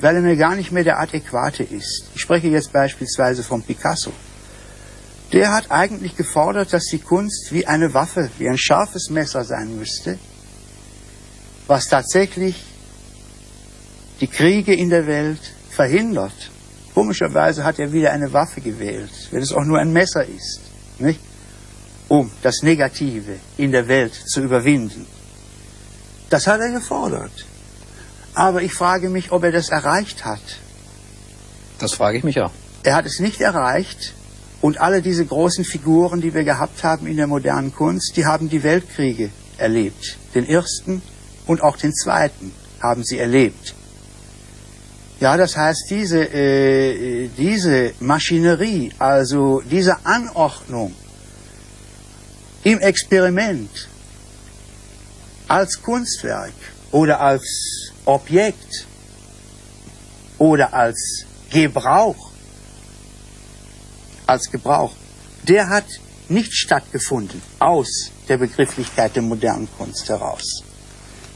weil 0.00 0.16
er 0.16 0.22
mir 0.22 0.36
gar 0.36 0.54
nicht 0.56 0.72
mehr 0.72 0.84
der 0.84 1.00
adäquate 1.00 1.62
ist. 1.62 2.10
Ich 2.14 2.20
spreche 2.20 2.48
jetzt 2.48 2.72
beispielsweise 2.72 3.42
von 3.42 3.62
Picasso 3.62 4.12
der 5.32 5.52
hat 5.52 5.70
eigentlich 5.70 6.16
gefordert, 6.16 6.72
dass 6.72 6.84
die 6.84 6.98
Kunst 6.98 7.52
wie 7.52 7.66
eine 7.66 7.94
Waffe, 7.94 8.30
wie 8.38 8.48
ein 8.48 8.58
scharfes 8.58 9.10
Messer 9.10 9.44
sein 9.44 9.76
müsste, 9.76 10.18
was 11.66 11.88
tatsächlich 11.88 12.56
die 14.20 14.26
Kriege 14.26 14.74
in 14.74 14.90
der 14.90 15.06
Welt 15.06 15.40
verhindert. 15.70 16.50
Komischerweise 16.94 17.64
hat 17.64 17.78
er 17.78 17.92
wieder 17.92 18.12
eine 18.12 18.32
Waffe 18.32 18.60
gewählt, 18.60 19.10
wenn 19.30 19.42
es 19.42 19.52
auch 19.52 19.64
nur 19.64 19.78
ein 19.78 19.92
Messer 19.92 20.24
ist, 20.24 20.60
nicht? 20.98 21.20
um 22.08 22.30
das 22.42 22.62
Negative 22.62 23.36
in 23.56 23.72
der 23.72 23.88
Welt 23.88 24.14
zu 24.14 24.42
überwinden. 24.42 25.06
Das 26.30 26.46
hat 26.46 26.60
er 26.60 26.70
gefordert. 26.70 27.44
Aber 28.34 28.62
ich 28.62 28.72
frage 28.72 29.08
mich, 29.08 29.32
ob 29.32 29.44
er 29.44 29.52
das 29.52 29.70
erreicht 29.70 30.24
hat. 30.24 30.60
Das 31.78 31.94
frage 31.94 32.18
ich 32.18 32.24
mich 32.24 32.40
auch. 32.40 32.52
Er 32.84 32.94
hat 32.94 33.06
es 33.06 33.18
nicht 33.18 33.40
erreicht, 33.40 34.14
und 34.60 34.80
alle 34.80 35.02
diese 35.02 35.24
großen 35.24 35.64
Figuren, 35.64 36.20
die 36.20 36.34
wir 36.34 36.44
gehabt 36.44 36.82
haben 36.82 37.06
in 37.06 37.16
der 37.16 37.26
modernen 37.26 37.74
Kunst, 37.74 38.16
die 38.16 38.26
haben 38.26 38.48
die 38.48 38.62
Weltkriege 38.62 39.30
erlebt. 39.58 40.16
Den 40.34 40.44
ersten 40.44 41.02
und 41.46 41.62
auch 41.62 41.76
den 41.76 41.94
zweiten 41.94 42.52
haben 42.80 43.04
sie 43.04 43.18
erlebt. 43.18 43.74
Ja, 45.18 45.36
das 45.36 45.56
heißt, 45.56 45.86
diese, 45.90 46.24
äh, 46.24 47.28
diese 47.28 47.94
Maschinerie, 48.00 48.92
also 48.98 49.62
diese 49.62 50.04
Anordnung 50.04 50.94
im 52.64 52.78
Experiment 52.80 53.88
als 55.48 55.80
Kunstwerk 55.80 56.52
oder 56.92 57.20
als 57.20 57.92
Objekt 58.04 58.86
oder 60.38 60.74
als 60.74 61.24
Gebrauch 61.50 62.26
als 64.26 64.50
Gebrauch, 64.50 64.92
der 65.44 65.68
hat 65.68 65.84
nicht 66.28 66.52
stattgefunden 66.52 67.40
aus 67.60 68.10
der 68.28 68.38
Begrifflichkeit 68.38 69.14
der 69.14 69.22
modernen 69.22 69.68
Kunst 69.78 70.08
heraus. 70.08 70.62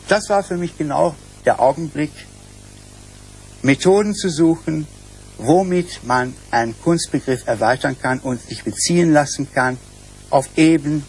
Das 0.09 0.29
war 0.29 0.43
für 0.43 0.57
mich 0.57 0.77
genau 0.77 1.15
der 1.45 1.61
Augenblick, 1.61 2.11
Methoden 3.63 4.15
zu 4.15 4.31
suchen, 4.31 4.87
womit 5.39 6.05
man 6.05 6.35
einen 6.51 6.75
Kunstbegriff 6.81 7.47
erweitern 7.47 7.97
kann 8.01 8.21
und 8.21 8.41
sich 8.41 8.65
beziehen 8.65 9.13
lassen 9.13 9.49
kann 9.53 9.79
auf 10.31 10.49
eben 10.57 11.05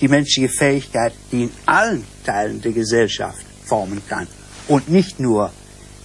die 0.00 0.08
menschliche 0.08 0.48
Fähigkeit, 0.48 1.12
die 1.32 1.44
in 1.44 1.50
allen 1.66 2.04
Teilen 2.24 2.60
der 2.60 2.72
Gesellschaft 2.72 3.44
formen 3.64 4.02
kann 4.08 4.26
und 4.68 4.88
nicht 4.88 5.20
nur 5.20 5.52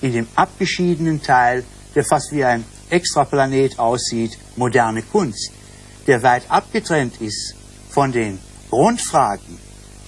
in 0.02 0.13
dem 0.13 0.28
abgeschiedenen 0.36 1.21
Teil, 1.21 1.63
der 1.93 2.04
fast 2.04 2.32
wie 2.32 2.43
ein 2.43 2.63
Extraplanet 2.89 3.80
aussieht, 3.80 4.38
moderne 4.56 5.02
Kunst, 5.02 5.52
der 6.08 6.21
weit 6.24 6.50
abgetrennt 6.50 7.21
ist 7.21 7.56
von 7.89 8.12
den 8.12 8.39
Grundfragen, 8.69 9.58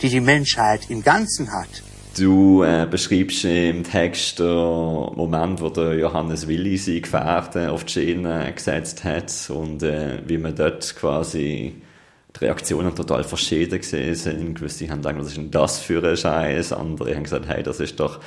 die 0.02 0.10
die 0.10 0.20
Menschheit 0.20 0.90
im 0.90 1.02
Ganzen 1.04 1.52
hat. 1.52 1.70
Du 2.18 2.64
äh, 2.64 2.88
beschreibst 2.90 3.46
im 3.46 3.84
Text 3.84 4.40
den 4.40 4.46
Moment, 4.48 5.62
wo 5.62 5.70
der 5.70 5.96
Johannes 5.96 6.48
Willi 6.48 6.78
seine 6.78 7.02
Gefährte 7.02 7.72
auf 7.72 7.84
die 7.84 7.94
Schiene 7.94 8.52
gesetzt 8.54 9.04
hat 9.04 9.32
und 9.50 9.84
äh, 9.84 10.22
wie 10.26 10.38
man 10.38 10.56
dort 10.56 10.96
quasi 10.96 11.76
die 12.36 12.40
Reaktionen 12.40 12.96
total 12.96 13.24
verschieden 13.24 13.80
gesehen 13.80 14.16
sind. 14.16 14.56
Gewisse 14.56 14.90
haben 14.90 15.02
gedacht, 15.02 15.20
was 15.20 15.28
ist 15.28 15.38
denn 15.38 15.52
das 15.52 15.80
für 15.80 16.04
ein 16.04 16.18
Scheiß? 16.18 16.74
Andere 16.74 17.16
haben 17.16 17.24
gesagt, 17.24 17.48
hey, 17.48 17.62
das 17.62 17.80
ist 17.80 18.00
doch 18.00 18.20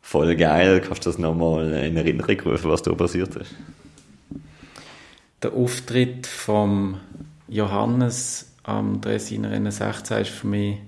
voll 0.00 0.34
geil. 0.36 0.80
Kannst 0.80 1.06
du 1.06 1.10
das 1.10 1.18
nochmal 1.18 1.72
in 1.72 1.96
Erinnerung 1.96 2.40
rufen, 2.40 2.70
was 2.70 2.82
da 2.82 2.92
passiert 2.94 3.36
ist? 3.36 3.54
der 5.42 5.52
Auftritt 5.52 6.26
von 6.26 6.98
Johannes 7.48 8.52
am 8.64 9.00
Dresdner 9.00 9.50
Rennen 9.50 9.70
16 9.70 10.18
ist 10.18 10.30
für 10.30 10.46
mich 10.46 10.78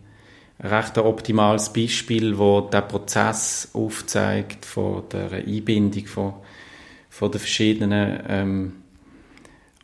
ein 0.60 0.68
recht 0.68 0.98
optimales 0.98 1.72
Beispiel, 1.72 2.36
wo 2.36 2.60
der 2.60 2.82
Prozess 2.82 3.70
aufzeigt 3.72 4.64
von 4.64 5.08
der 5.10 5.30
Einbindung 5.32 6.06
von, 6.06 6.34
von 7.10 7.30
den 7.30 7.38
verschiedenen 7.38 8.22
ähm, 8.28 8.72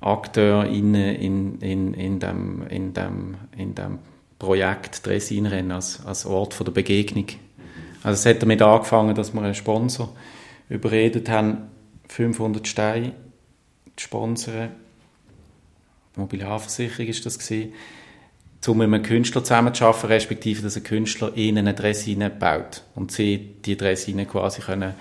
Akteuren 0.01 0.67
in, 0.67 0.95
in, 0.95 1.95
in, 1.95 2.19
dem, 2.19 2.67
in, 2.67 2.93
dem, 2.93 3.37
in 3.57 3.75
dem 3.75 3.99
Projekt 4.39 5.07
Dresdner 5.07 5.75
als, 5.75 6.05
als 6.05 6.27
Ort 6.27 6.55
von 6.55 6.67
der 6.67 6.73
Begegnung. 6.73 7.27
Also 8.03 8.21
es 8.29 8.35
hat 8.35 8.43
damit 8.43 8.61
angefangen, 8.61 9.15
dass 9.15 9.33
wir 9.33 9.41
einen 9.41 9.55
Sponsor 9.55 10.15
überredet 10.69 11.29
haben, 11.29 11.71
500 12.09 12.67
Steine 12.67 13.13
sponsern. 13.99 14.73
Die 16.15 16.21
Mobiliarversicherung 16.21 17.07
ist 17.07 17.25
das 17.25 17.39
gewesen, 17.39 17.73
um 18.69 18.79
mit 18.79 18.87
einem 18.87 19.03
Künstler 19.03 19.43
zusammenzuarbeiten, 19.43 20.09
respektive, 20.09 20.63
dass 20.63 20.77
ein 20.77 20.85
Künstler 20.85 21.37
ihnen 21.37 21.59
eine 21.59 21.75
Dressine 21.75 22.31
baut 22.31 22.83
und 22.95 23.13
sie 23.13 23.57
die 23.65 23.77
Dressine 23.77 24.27
quasi 24.27 24.63
können 24.63 24.95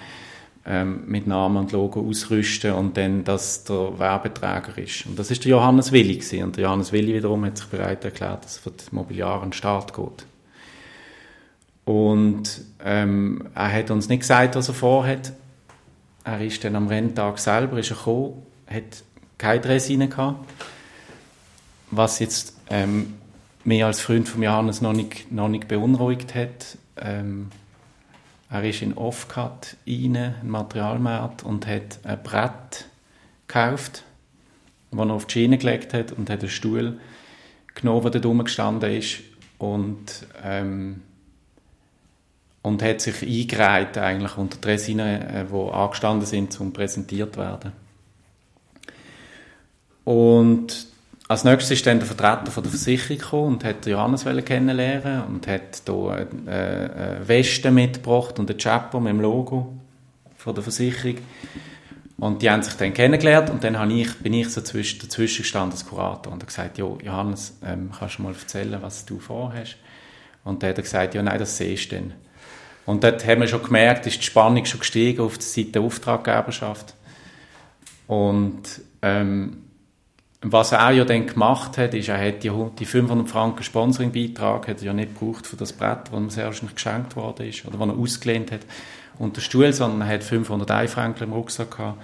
ähm, 0.65 1.03
mit 1.07 1.27
Namen 1.27 1.57
und 1.57 1.71
Logo 1.71 2.01
ausrüsten 2.01 2.73
und 2.73 2.95
dann, 2.95 3.23
dass 3.23 3.63
der 3.65 3.99
Werbeträger 3.99 4.77
ist. 4.77 5.05
Und 5.05 5.19
das 5.19 5.29
ist 5.29 5.43
der 5.43 5.51
Johannes 5.51 5.91
Willi 5.91 6.15
gewesen. 6.15 6.43
Und 6.43 6.55
der 6.55 6.63
Johannes 6.63 6.91
Willi 6.91 7.13
wiederum 7.13 7.45
hat 7.45 7.57
sich 7.57 7.67
bereit 7.67 8.03
erklärt, 8.05 8.45
dass 8.45 8.57
für 8.57 8.71
die 8.71 8.83
Mobiliar 8.91 9.41
an 9.41 9.49
den 9.49 9.53
Start 9.53 9.93
geht. 9.93 10.25
Und 11.85 12.61
ähm, 12.83 13.49
er 13.53 13.73
hat 13.73 13.91
uns 13.91 14.07
nicht 14.07 14.21
gesagt, 14.21 14.55
was 14.55 14.69
er 14.69 14.73
vorhat. 14.73 15.33
Er 16.23 16.39
ist 16.39 16.63
dann 16.63 16.77
am 16.77 16.87
Renntag 16.87 17.39
selber 17.39 17.77
ist 17.79 17.91
er 17.91 17.97
gekommen 17.97 18.43
hat 18.67 19.03
keine 19.37 19.59
Dressine 19.59 20.07
gehabt. 20.07 20.49
Was 21.91 22.19
jetzt 22.19 22.55
ähm, 22.69 23.13
mehr 23.63 23.87
als 23.87 24.01
Freund 24.01 24.27
von 24.27 24.43
Johannes 24.43 24.81
noch 24.81 24.93
nicht, 24.93 25.31
noch 25.31 25.47
nicht 25.47 25.67
beunruhigt 25.67 26.35
hat. 26.35 26.77
Ähm, 26.97 27.49
er 28.49 28.63
ist 28.63 28.81
in 28.81 28.97
Offcut 28.97 29.77
rein, 29.87 30.15
ein 30.15 30.49
Materialmarkt, 30.49 31.43
und 31.43 31.65
hat 31.65 31.99
ein 32.03 32.21
Brett 32.21 32.85
gekauft, 33.47 34.03
das 34.91 34.99
er 34.99 35.13
auf 35.13 35.25
die 35.25 35.33
Schiene 35.33 35.57
gelegt 35.57 35.93
hat 35.93 36.11
und 36.11 36.29
hat 36.29 36.41
einen 36.41 36.49
Stuhl 36.49 36.99
genommen, 37.73 38.11
der 38.11 38.21
da 38.21 38.29
gestanden 38.29 38.91
ist 38.91 39.21
und 39.57 40.27
ähm, 40.43 41.01
und 42.61 42.81
hat 42.81 43.01
sich 43.01 43.21
eingereiht 43.21 43.97
eigentlich 43.97 44.37
unter 44.37 44.57
die 44.57 44.67
Resinen, 44.69 45.21
äh, 45.21 45.45
die 45.45 45.71
angestanden 45.71 46.25
sind, 46.25 46.59
um 46.61 46.71
präsentiert 46.71 47.37
werden. 47.37 47.73
Und 50.05 50.87
als 51.27 51.43
nächstes 51.43 51.71
ist 51.71 51.87
dann 51.87 51.99
der 51.99 52.07
Vertreter 52.07 52.51
von 52.51 52.63
der 52.63 52.71
Versicherung 52.71 53.17
gekommen 53.17 53.53
und 53.53 53.63
hat 53.63 53.85
Johannes 53.85 54.25
kennenlernen 54.45 55.23
und 55.23 55.47
hat 55.47 55.81
hier 55.85 56.27
eine 56.45 57.21
Weste 57.25 57.71
mitgebracht 57.71 58.39
und 58.39 58.49
ein 58.49 58.57
Chapeau 58.57 58.99
mit 58.99 59.13
dem 59.13 59.21
Logo 59.21 59.73
von 60.37 60.53
der 60.53 60.63
Versicherung. 60.63 61.17
Und 62.17 62.41
die 62.41 62.49
haben 62.49 62.61
sich 62.61 62.75
dann 62.75 62.93
kennengelernt 62.93 63.49
und 63.49 63.63
dann 63.63 63.91
ich, 63.91 64.13
bin 64.19 64.33
ich 64.33 64.49
so 64.49 64.61
dazwischen, 64.61 64.99
dazwischen 64.99 65.41
gestanden 65.41 65.71
als 65.71 65.85
Kurator 65.85 66.31
und 66.31 66.39
habe 66.39 66.45
gesagt, 66.45 66.77
jo, 66.77 66.97
Johannes, 67.03 67.57
ähm, 67.65 67.89
kannst 67.97 68.17
du 68.17 68.23
mal 68.23 68.33
erzählen, 68.33 68.77
was 68.81 69.05
du 69.05 69.19
vorhast? 69.19 69.77
Und 70.43 70.61
dann 70.61 70.69
hat 70.69 70.77
er 70.77 70.83
gesagt, 70.83 71.15
ja, 71.15 71.23
nein, 71.23 71.39
das 71.39 71.57
siehst 71.57 71.91
du 71.91 71.95
dann. 71.95 72.13
Und 72.85 73.03
dort 73.03 73.25
haben 73.25 73.41
wir 73.41 73.47
schon 73.47 73.63
gemerkt, 73.63 74.05
ist 74.07 74.19
die 74.19 74.23
Spannung 74.23 74.65
schon 74.65 74.81
gestiegen 74.81 75.21
auf 75.21 75.37
der 75.37 75.45
Seite 75.45 75.71
der 75.71 75.81
Auftraggeberschaft. 75.81 76.93
Und 78.07 78.81
ähm, 79.01 79.62
was 80.43 80.73
er 80.73 80.91
ja 80.91 81.05
dann 81.05 81.25
gemacht 81.25 81.77
hat, 81.77 81.93
ist, 81.93 82.09
er 82.09 82.19
hat 82.19 82.43
die, 82.43 82.51
die 82.77 82.85
500 82.85 83.29
Franken 83.29 83.63
Sponsoringbeitrag 83.63 84.67
hat 84.67 84.79
er 84.79 84.87
ja 84.87 84.93
nicht 84.93 85.17
gebraucht 85.17 85.47
für 85.47 85.55
das 85.55 85.71
Brett, 85.71 86.09
das 86.11 86.19
ihm 86.19 86.29
sehr 86.29 86.45
wahrscheinlich 86.45 86.75
geschenkt 86.75 87.15
worden 87.15 87.47
ist 87.47 87.65
oder 87.65 87.79
was 87.79 87.87
er 87.87 87.97
ausgelehnt 87.97 88.51
hat. 88.51 88.61
Unter 89.17 89.41
Stuhl, 89.41 89.71
sondern 89.71 90.01
er 90.01 90.15
hat 90.15 90.23
500 90.23 90.89
Franken 90.89 91.23
im 91.23 91.33
Rucksack 91.33 91.77
gehabt, 91.77 92.01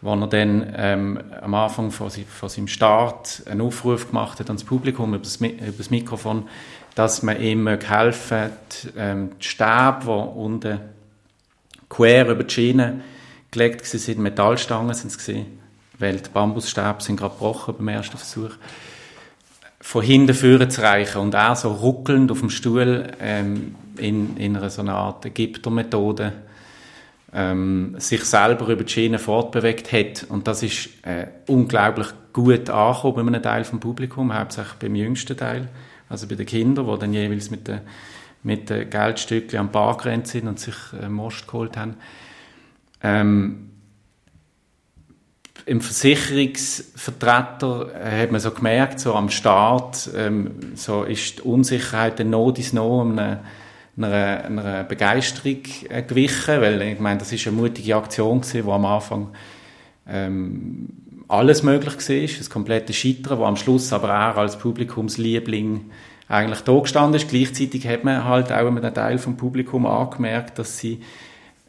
wo 0.00 0.14
er 0.14 0.26
dann 0.26 0.74
ähm, 0.76 1.20
am 1.40 1.54
Anfang 1.54 1.90
von, 1.90 2.10
von, 2.10 2.48
seinem 2.48 2.68
Start 2.68 3.42
einen 3.48 3.60
Aufruf 3.60 4.08
gemacht 4.08 4.40
hat 4.40 4.48
ans 4.48 4.64
Publikum 4.64 5.14
über 5.14 5.22
das, 5.22 5.36
über 5.36 5.78
das 5.78 5.90
Mikrofon, 5.90 6.48
dass 6.94 7.22
man 7.22 7.40
ihm 7.40 7.68
helfen 7.68 8.50
die, 8.72 8.88
ähm, 8.96 9.30
die 9.40 9.46
Stäbe, 9.46 10.00
die 10.04 10.08
unten 10.08 10.80
quer 11.88 12.28
über 12.28 12.42
die 12.42 12.52
Schiene 12.52 13.00
gelegt 13.50 14.08
waren, 14.08 14.22
Metallstangen 14.22 14.94
sind 14.94 15.10
es 15.10 15.18
gewesen, 15.18 15.58
weil 15.98 16.16
die 16.16 16.30
Bambusstäbe 16.30 16.96
sind 17.00 17.18
gerade 17.18 17.34
gebrochen 17.34 17.74
beim 17.78 17.88
ersten 17.88 18.18
Versuch, 18.18 18.52
von 19.80 20.02
hinten 20.02 20.34
führen 20.34 20.70
zu 20.70 20.82
reichen 20.82 21.20
und 21.20 21.36
auch 21.36 21.54
so 21.54 21.70
ruckelnd 21.70 22.30
auf 22.30 22.40
dem 22.40 22.50
Stuhl 22.50 23.06
ähm, 23.20 23.76
in, 23.98 24.36
in 24.36 24.56
einer 24.56 24.70
so 24.70 24.82
einer 24.82 24.96
Art 24.96 25.24
Ägypter-Methode 25.24 26.32
ähm, 27.32 27.94
sich 27.98 28.24
selber 28.24 28.68
über 28.68 28.84
die 28.84 28.92
Schiene 28.92 29.18
fortbewegt 29.18 29.92
hat. 29.92 30.26
Und 30.28 30.48
das 30.48 30.62
ist 30.62 30.88
äh, 31.02 31.28
unglaublich 31.46 32.08
gut 32.32 32.68
angekommen 32.70 33.26
bei 33.26 33.32
einem 33.32 33.42
Teil 33.42 33.64
vom 33.64 33.78
Publikum, 33.78 34.36
hauptsächlich 34.36 34.74
beim 34.74 34.94
jüngsten 34.94 35.36
Teil, 35.36 35.68
also 36.08 36.26
bei 36.26 36.34
den 36.34 36.46
Kindern, 36.46 36.86
die 36.86 36.98
dann 36.98 37.12
jeweils 37.12 37.50
mit 37.50 37.68
den, 37.68 37.80
mit 38.42 38.70
den 38.70 38.90
Geldstückchen 38.90 39.60
am 39.60 39.72
gerannt 39.72 40.26
sind 40.26 40.48
und 40.48 40.58
sich 40.58 40.76
äh, 41.00 41.08
Most 41.08 41.46
geholt 41.46 41.76
haben. 41.76 41.94
Ähm, 43.02 43.70
im 45.66 45.80
Versicherungsvertreter 45.80 47.90
hat 47.92 48.30
man 48.30 48.40
so 48.40 48.52
gemerkt, 48.52 49.00
so 49.00 49.14
am 49.14 49.30
Start, 49.30 50.08
ähm, 50.16 50.76
so 50.76 51.02
ist 51.02 51.38
die 51.38 51.42
Unsicherheit 51.42 52.20
der 52.20 52.26
Not 52.26 52.60
ist 52.60 52.72
noch 52.72 53.02
einer, 53.02 53.40
einer, 53.96 54.44
einer 54.44 54.84
Begeisterung 54.84 55.62
äh, 55.88 56.02
gewichen, 56.02 56.60
weil 56.60 56.80
ich 56.82 57.00
meine, 57.00 57.18
das 57.18 57.32
ist 57.32 57.48
eine 57.48 57.56
mutige 57.56 57.96
Aktion 57.96 58.42
gewesen, 58.42 58.64
wo 58.64 58.72
am 58.72 58.84
Anfang 58.84 59.30
ähm, 60.08 60.88
alles 61.26 61.64
möglich 61.64 61.96
war, 61.96 62.38
das 62.38 62.48
komplette 62.48 62.92
Scheitern, 62.92 63.40
wo 63.40 63.44
am 63.44 63.56
Schluss 63.56 63.92
aber 63.92 64.10
er 64.10 64.38
als 64.38 64.56
Publikumsliebling 64.58 65.90
eigentlich 66.28 66.60
da 66.60 66.78
gestanden 66.78 67.20
ist. 67.20 67.28
Gleichzeitig 67.28 67.88
hat 67.88 68.04
man 68.04 68.24
halt 68.24 68.52
auch 68.52 68.70
mit 68.70 68.84
einem 68.84 68.94
Teil 68.94 69.18
vom 69.18 69.36
Publikum 69.36 69.84
angemerkt, 69.84 70.60
dass 70.60 70.78
sie 70.78 71.00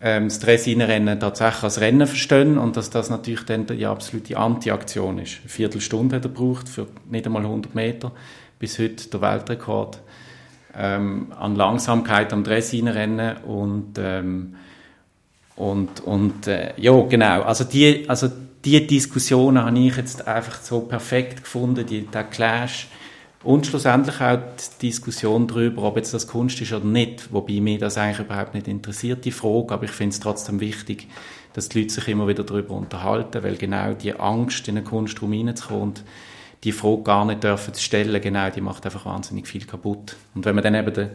ähm, 0.02 0.26
das 0.26 0.40
Dressinenrennen 0.40 1.20
tatsächlich 1.20 1.64
als 1.64 1.82
Rennen 1.82 2.08
verstehen 2.08 2.58
und 2.58 2.78
dass 2.78 2.90
das 2.90 3.10
natürlich 3.10 3.46
dann 3.46 3.66
die 3.66 3.86
absolute 3.86 4.38
Anti-Aktion 4.38 5.20
ist. 5.20 5.40
Eine 5.42 5.50
Viertelstunde 5.50 6.18
hat 6.18 6.26
er 6.26 6.30
gebraucht 6.30 6.70
für 6.70 6.88
nicht 7.10 7.26
einmal 7.26 7.44
100 7.44 7.74
Meter, 7.76 8.12
bis 8.60 8.78
heute 8.80 9.10
der 9.10 9.22
Weltrekord 9.22 10.02
ähm, 10.76 11.34
an 11.38 11.56
Langsamkeit 11.56 12.32
am 12.34 12.44
Dressinenrennen 12.44 13.38
und 13.38 13.98
ähm, 13.98 14.56
und, 15.58 16.02
und 16.02 16.46
äh, 16.46 16.74
ja, 16.78 17.02
genau, 17.02 17.42
also 17.42 17.64
die, 17.64 18.06
also 18.08 18.30
die 18.64 18.86
Diskussionen 18.86 19.66
habe 19.66 19.80
ich 19.80 19.98
jetzt 19.98 20.28
einfach 20.28 20.62
so 20.62 20.82
perfekt 20.82 21.44
gefunden, 21.44 21.86
die, 21.86 22.06
der 22.06 22.26
Clash, 22.26 22.88
und 23.48 23.66
schlussendlich 23.66 24.20
auch 24.20 24.40
die 24.82 24.88
Diskussion 24.88 25.48
darüber, 25.48 25.84
ob 25.84 25.96
jetzt 25.96 26.14
das 26.14 26.28
Kunst 26.28 26.60
ist 26.60 26.74
oder 26.74 26.84
nicht, 26.84 27.32
wobei 27.32 27.62
mich 27.62 27.80
das 27.80 27.98
eigentlich 27.98 28.20
überhaupt 28.20 28.54
nicht 28.54 28.68
interessiert, 28.68 29.24
die 29.24 29.32
Frage, 29.32 29.74
aber 29.74 29.86
ich 29.86 29.92
finde 29.92 30.14
es 30.14 30.20
trotzdem 30.20 30.60
wichtig, 30.60 31.08
dass 31.54 31.70
die 31.70 31.80
Leute 31.80 31.94
sich 31.94 32.10
immer 32.10 32.28
wieder 32.28 32.44
darüber 32.44 32.74
unterhalten, 32.74 33.42
weil 33.44 33.56
genau 33.56 33.94
die 33.94 34.14
Angst, 34.14 34.68
in 34.68 34.76
einen 34.76 34.86
Kunstraum 34.86 35.32
reinzukommen 35.32 35.94
die 36.66 36.74
Frage 36.74 37.04
gar 37.04 37.24
nicht 37.24 37.42
dürfen 37.42 37.74
stellen, 37.76 38.22
genau, 38.22 38.50
die 38.50 38.60
macht 38.60 38.86
einfach 38.86 39.06
wahnsinnig 39.06 39.48
viel 39.48 39.64
kaputt. 39.64 40.18
Und 40.36 40.44
wenn 40.44 40.56
man 40.56 40.64
dann 40.66 40.76
eben 40.76 40.94
die, 40.94 41.08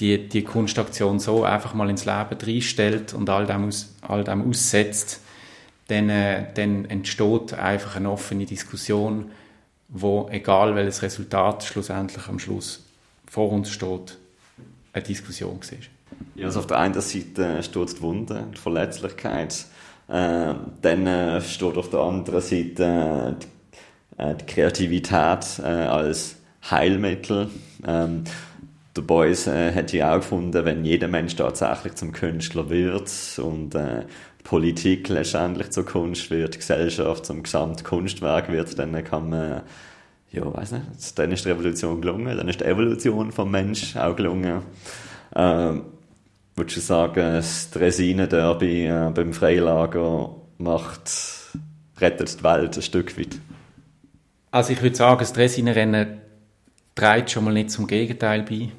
die, 0.00 0.28
die 0.28 0.42
Kunstaktion 0.42 1.20
so 1.20 1.44
einfach 1.44 1.74
mal 1.74 1.88
ins 1.88 2.04
Leben 2.04 2.36
reinstellt 2.42 3.14
und 3.14 3.30
all 3.30 3.46
dem, 3.46 3.68
aus, 3.68 3.94
all 4.02 4.24
dem 4.24 4.48
aussetzt, 4.48 5.20
dann, 5.86 6.10
äh, 6.10 6.46
dann 6.52 6.86
entsteht 6.86 7.54
einfach 7.54 7.94
eine 7.94 8.10
offene 8.10 8.44
Diskussion, 8.44 9.30
wo, 9.90 10.28
egal 10.30 10.74
welches 10.74 11.02
Resultat 11.02 11.64
schlussendlich 11.64 12.26
am 12.28 12.38
Schluss 12.38 12.84
vor 13.28 13.50
uns 13.52 13.70
steht, 13.70 14.18
eine 14.92 15.02
Diskussion 15.02 15.60
war. 15.60 15.78
Ja, 16.34 16.46
also 16.46 16.60
auf 16.60 16.66
der 16.66 16.78
einen 16.78 17.00
Seite 17.00 17.62
steht 17.62 17.96
die 17.96 18.00
Wunde, 18.02 18.46
die 18.54 18.58
Verletzlichkeit, 18.58 19.64
äh, 20.08 20.54
dann 20.82 21.06
äh, 21.06 21.40
steht 21.40 21.76
auf 21.76 21.90
der 21.90 22.00
anderen 22.00 22.40
Seite 22.40 23.36
die, 23.40 24.22
äh, 24.22 24.34
die 24.34 24.46
Kreativität 24.46 25.60
äh, 25.60 25.66
als 25.66 26.36
Heilmittel. 26.68 27.48
Ähm, 27.86 28.24
der 28.96 29.02
Beuys 29.02 29.46
äh, 29.46 29.72
hat 29.72 29.92
ja 29.92 30.12
auch 30.12 30.16
gefunden, 30.16 30.64
wenn 30.64 30.84
jeder 30.84 31.08
Mensch 31.08 31.36
tatsächlich 31.36 31.94
zum 31.94 32.12
Künstler 32.12 32.68
wird 32.68 33.10
und 33.38 33.74
äh, 33.76 34.04
Politik 34.44 35.08
letztendlich 35.08 35.70
zur 35.70 35.84
Kunst 35.84 36.30
wird, 36.30 36.58
Gesellschaft 36.58 37.26
zum 37.26 37.42
Gesamtkunstwerk 37.42 38.50
wird, 38.50 38.78
dann 38.78 39.04
kann 39.04 39.28
man, 39.28 39.62
ja, 40.30 40.54
weiß 40.54 40.72
nicht, 40.72 41.18
dann 41.18 41.32
ist 41.32 41.44
die 41.44 41.50
Revolution 41.50 42.00
gelungen, 42.00 42.36
dann 42.36 42.48
ist 42.48 42.60
die 42.60 42.64
Evolution 42.64 43.32
vom 43.32 43.50
Mensch 43.50 43.96
auch 43.96 44.16
gelungen. 44.16 44.62
Ähm, 45.34 45.82
würdest 46.56 46.76
du 46.76 46.80
sagen, 46.80 47.14
das 47.14 47.70
Dresinen-Derby 47.70 48.86
äh, 48.86 49.10
beim 49.14 49.32
Freilager 49.32 50.34
macht, 50.58 51.10
rettet 51.98 52.38
die 52.38 52.44
Welt 52.44 52.76
ein 52.76 52.82
Stück 52.82 53.18
weit? 53.18 53.38
Also 54.50 54.72
ich 54.72 54.82
würde 54.82 54.96
sagen, 54.96 55.20
das 55.20 55.32
Dresinen-Rennen 55.32 56.20
trägt 56.94 57.30
schon 57.30 57.44
mal 57.44 57.54
nicht 57.54 57.70
zum 57.70 57.86
Gegenteil 57.86 58.42
bei 58.42 58.70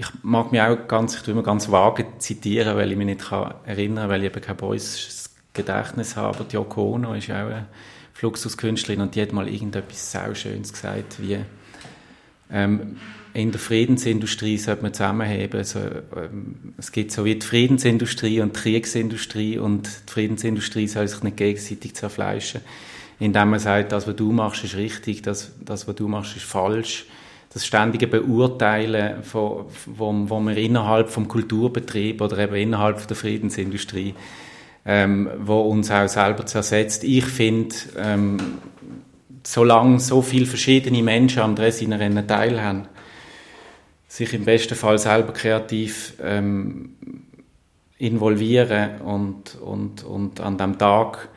ich 0.00 0.06
mag 0.22 0.50
mich 0.50 0.62
auch 0.62 0.88
ganz, 0.88 1.14
ich 1.14 1.22
tue 1.22 1.32
immer 1.32 1.42
ganz 1.42 1.70
vage 1.70 2.06
zitieren, 2.18 2.74
weil 2.74 2.90
ich 2.90 2.96
mich 2.96 3.04
nicht 3.04 3.20
kann 3.20 3.54
erinnern 3.66 4.04
kann, 4.04 4.08
weil 4.08 4.24
ich 4.24 4.30
eben 4.30 4.40
kein 4.40 4.56
Boys 4.56 5.30
Gedächtnis 5.52 6.16
habe. 6.16 6.44
Die 6.44 6.54
Yoko 6.54 6.94
Ono 6.94 7.12
ist 7.12 7.28
auch 7.28 7.34
eine 7.34 7.66
Fluxuskünstlerin 8.14 9.02
und 9.02 9.14
die 9.14 9.20
hat 9.20 9.34
mal 9.34 9.46
irgendetwas 9.46 10.10
sehr 10.10 10.34
Schönes 10.34 10.72
gesagt, 10.72 11.20
wie 11.20 11.38
ähm, 12.50 12.96
in 13.34 13.52
der 13.52 13.60
Friedensindustrie 13.60 14.56
sollte 14.56 14.82
man 14.82 14.94
zusammenheben. 14.94 15.58
Also, 15.58 15.80
ähm, 16.16 16.72
es 16.78 16.92
gibt 16.92 17.12
so 17.12 17.26
wie 17.26 17.34
die 17.34 17.46
Friedensindustrie 17.46 18.40
und 18.40 18.56
die 18.56 18.60
Kriegsindustrie 18.60 19.58
und 19.58 19.86
die 19.86 20.12
Friedensindustrie 20.12 20.88
soll 20.88 21.08
sich 21.08 21.22
nicht 21.22 21.36
gegenseitig 21.36 21.94
zerfleischen, 21.94 22.62
indem 23.18 23.50
man 23.50 23.60
sagt, 23.60 23.92
das, 23.92 24.06
was 24.06 24.16
du 24.16 24.32
machst, 24.32 24.64
ist 24.64 24.76
richtig, 24.76 25.20
das, 25.20 25.52
das 25.62 25.86
was 25.86 25.94
du 25.94 26.08
machst, 26.08 26.36
ist 26.36 26.46
falsch 26.46 27.04
das 27.52 27.66
ständige 27.66 28.06
Beurteilen, 28.06 29.24
von, 29.24 29.66
wo, 29.86 30.12
wo 30.28 30.40
wir 30.40 30.56
innerhalb 30.56 31.10
vom 31.10 31.26
Kulturbetrieb 31.26 32.20
oder 32.20 32.38
eben 32.38 32.54
innerhalb 32.54 33.06
der 33.06 33.16
Friedensindustrie, 33.16 34.14
ähm, 34.86 35.28
wo 35.38 35.60
uns 35.62 35.90
auch 35.90 36.08
selber 36.08 36.46
zersetzt. 36.46 37.02
Ich 37.02 37.24
finde, 37.24 37.74
ähm, 37.98 38.38
solange 39.44 39.98
so 39.98 40.22
viele 40.22 40.46
verschiedene 40.46 41.02
Menschen 41.02 41.42
am 41.42 41.56
Dressinenrennen 41.56 42.26
teilhaben, 42.26 42.86
sich 44.06 44.32
im 44.32 44.44
besten 44.44 44.76
Fall 44.76 44.98
selber 44.98 45.32
kreativ 45.32 46.14
ähm, 46.22 46.96
involvieren 47.98 49.00
und, 49.00 49.56
und, 49.56 50.04
und 50.04 50.40
an 50.40 50.56
dem 50.56 50.78
Tag 50.78 51.28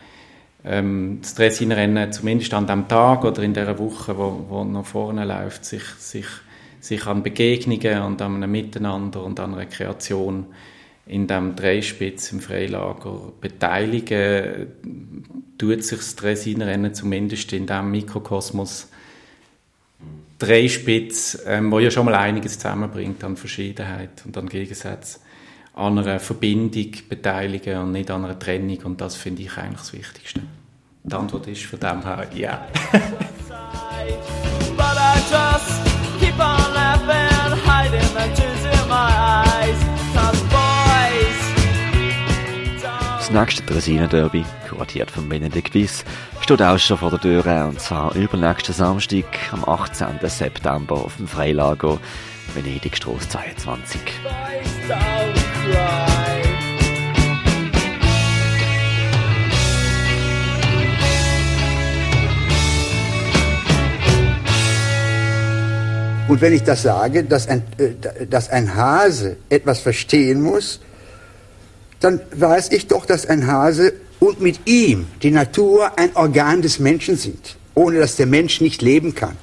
ähm, 0.66 1.20
das 1.22 1.36
Dressinrennen 1.36 2.12
zumindest 2.12 2.54
an 2.54 2.68
dem 2.68 2.88
Tag 2.88 3.24
oder 3.26 3.44
in 3.44 3.54
der 3.54 3.78
Woche, 3.78 4.18
wo, 4.18 4.46
wo 4.50 4.64
noch 4.64 4.86
vorne 4.86 5.26
läuft, 5.26 5.66
sich, 5.66 5.84
sich, 5.98 6.28
sich 6.80 7.06
an 7.06 7.24
Begegnungen 7.24 8.02
und 8.04 8.22
an 8.22 8.36
einem 8.36 8.52
Miteinander 8.52 9.24
und 9.24 9.40
an 9.40 9.54
einer 9.54 9.66
Kreation 9.66 10.48
in 11.06 11.28
dem 11.28 11.56
Dreispitz 11.56 12.32
im 12.32 12.40
Freilager 12.40 13.34
beteiligen, 13.42 14.68
tut 15.58 15.84
sich 15.84 16.00
das 16.00 16.16
Dressinrennen 16.16 16.94
zumindest 16.94 17.52
in 17.52 17.66
dem 17.66 17.92
Mikrokosmos 17.92 18.90
Dreispitz, 20.40 21.42
ähm, 21.46 21.72
wo 21.72 21.80
ja 21.80 21.92
schon 21.92 22.06
mal 22.06 22.16
einiges 22.16 22.58
zusammenbringt 22.60 23.24
an 23.24 23.38
Verschiedenheit 23.38 24.24
und 24.26 24.38
an 24.38 24.50
Gegensätzen, 24.50 25.22
an 25.74 25.98
einer 25.98 26.20
Verbindung 26.20 26.92
beteiligen 27.10 27.80
und 27.80 27.92
nicht 27.92 28.12
an 28.12 28.26
einer 28.26 28.38
Trennung 28.38 28.78
und 28.84 29.02
das 29.02 29.16
finde 29.16 29.42
ich 29.42 29.58
eigentlich 29.58 29.80
das 29.80 29.94
Wichtigste. 29.94 30.42
Die 31.04 31.16
Antwort 31.16 31.48
ist 31.48 31.66
von 31.66 31.80
dem 31.80 32.02
her 32.04 32.28
ja. 32.34 32.66
Das 43.18 43.32
nächste 43.32 43.64
Dresinen-Derby, 43.64 44.46
kuratiert 44.70 45.10
von 45.10 45.28
Benedikt 45.28 45.74
Wies, 45.74 46.06
steht 46.42 46.62
auch 46.62 46.78
schon 46.78 46.98
vor 46.98 47.10
der 47.10 47.20
Tür 47.20 47.66
und 47.68 47.80
zwar 47.80 48.14
übernächsten 48.16 48.76
Samstag 48.76 49.26
am 49.52 49.66
18. 49.68 50.20
September 50.22 50.96
auf 50.96 51.18
dem 51.18 51.28
Freilager 51.28 52.00
Venedig-Strasse 52.54 53.30
22. 53.30 54.00
Und 66.34 66.42
wenn 66.42 66.54
ich 66.54 66.64
das 66.64 66.82
sage, 66.82 67.24
dass 67.24 67.48
ein, 67.48 67.62
äh, 67.78 68.26
dass 68.26 68.50
ein 68.50 68.76
Hase 68.76 69.38
etwas 69.50 69.82
verstehen 69.82 70.42
muss, 70.42 70.80
dann 72.00 72.22
weiß 72.36 72.72
ich 72.72 72.88
doch, 72.88 73.06
dass 73.06 73.28
ein 73.28 73.46
Hase 73.46 73.94
und 74.20 74.42
mit 74.42 74.62
ihm 74.66 75.06
die 75.22 75.30
Natur 75.30 75.98
ein 76.00 76.16
Organ 76.16 76.64
des 76.64 76.80
Menschen 76.80 77.18
sind, 77.18 77.58
ohne 77.76 78.00
dass 78.00 78.16
der 78.16 78.26
Mensch 78.26 78.62
nicht 78.62 78.82
leben 78.82 79.14
kann. 79.14 79.38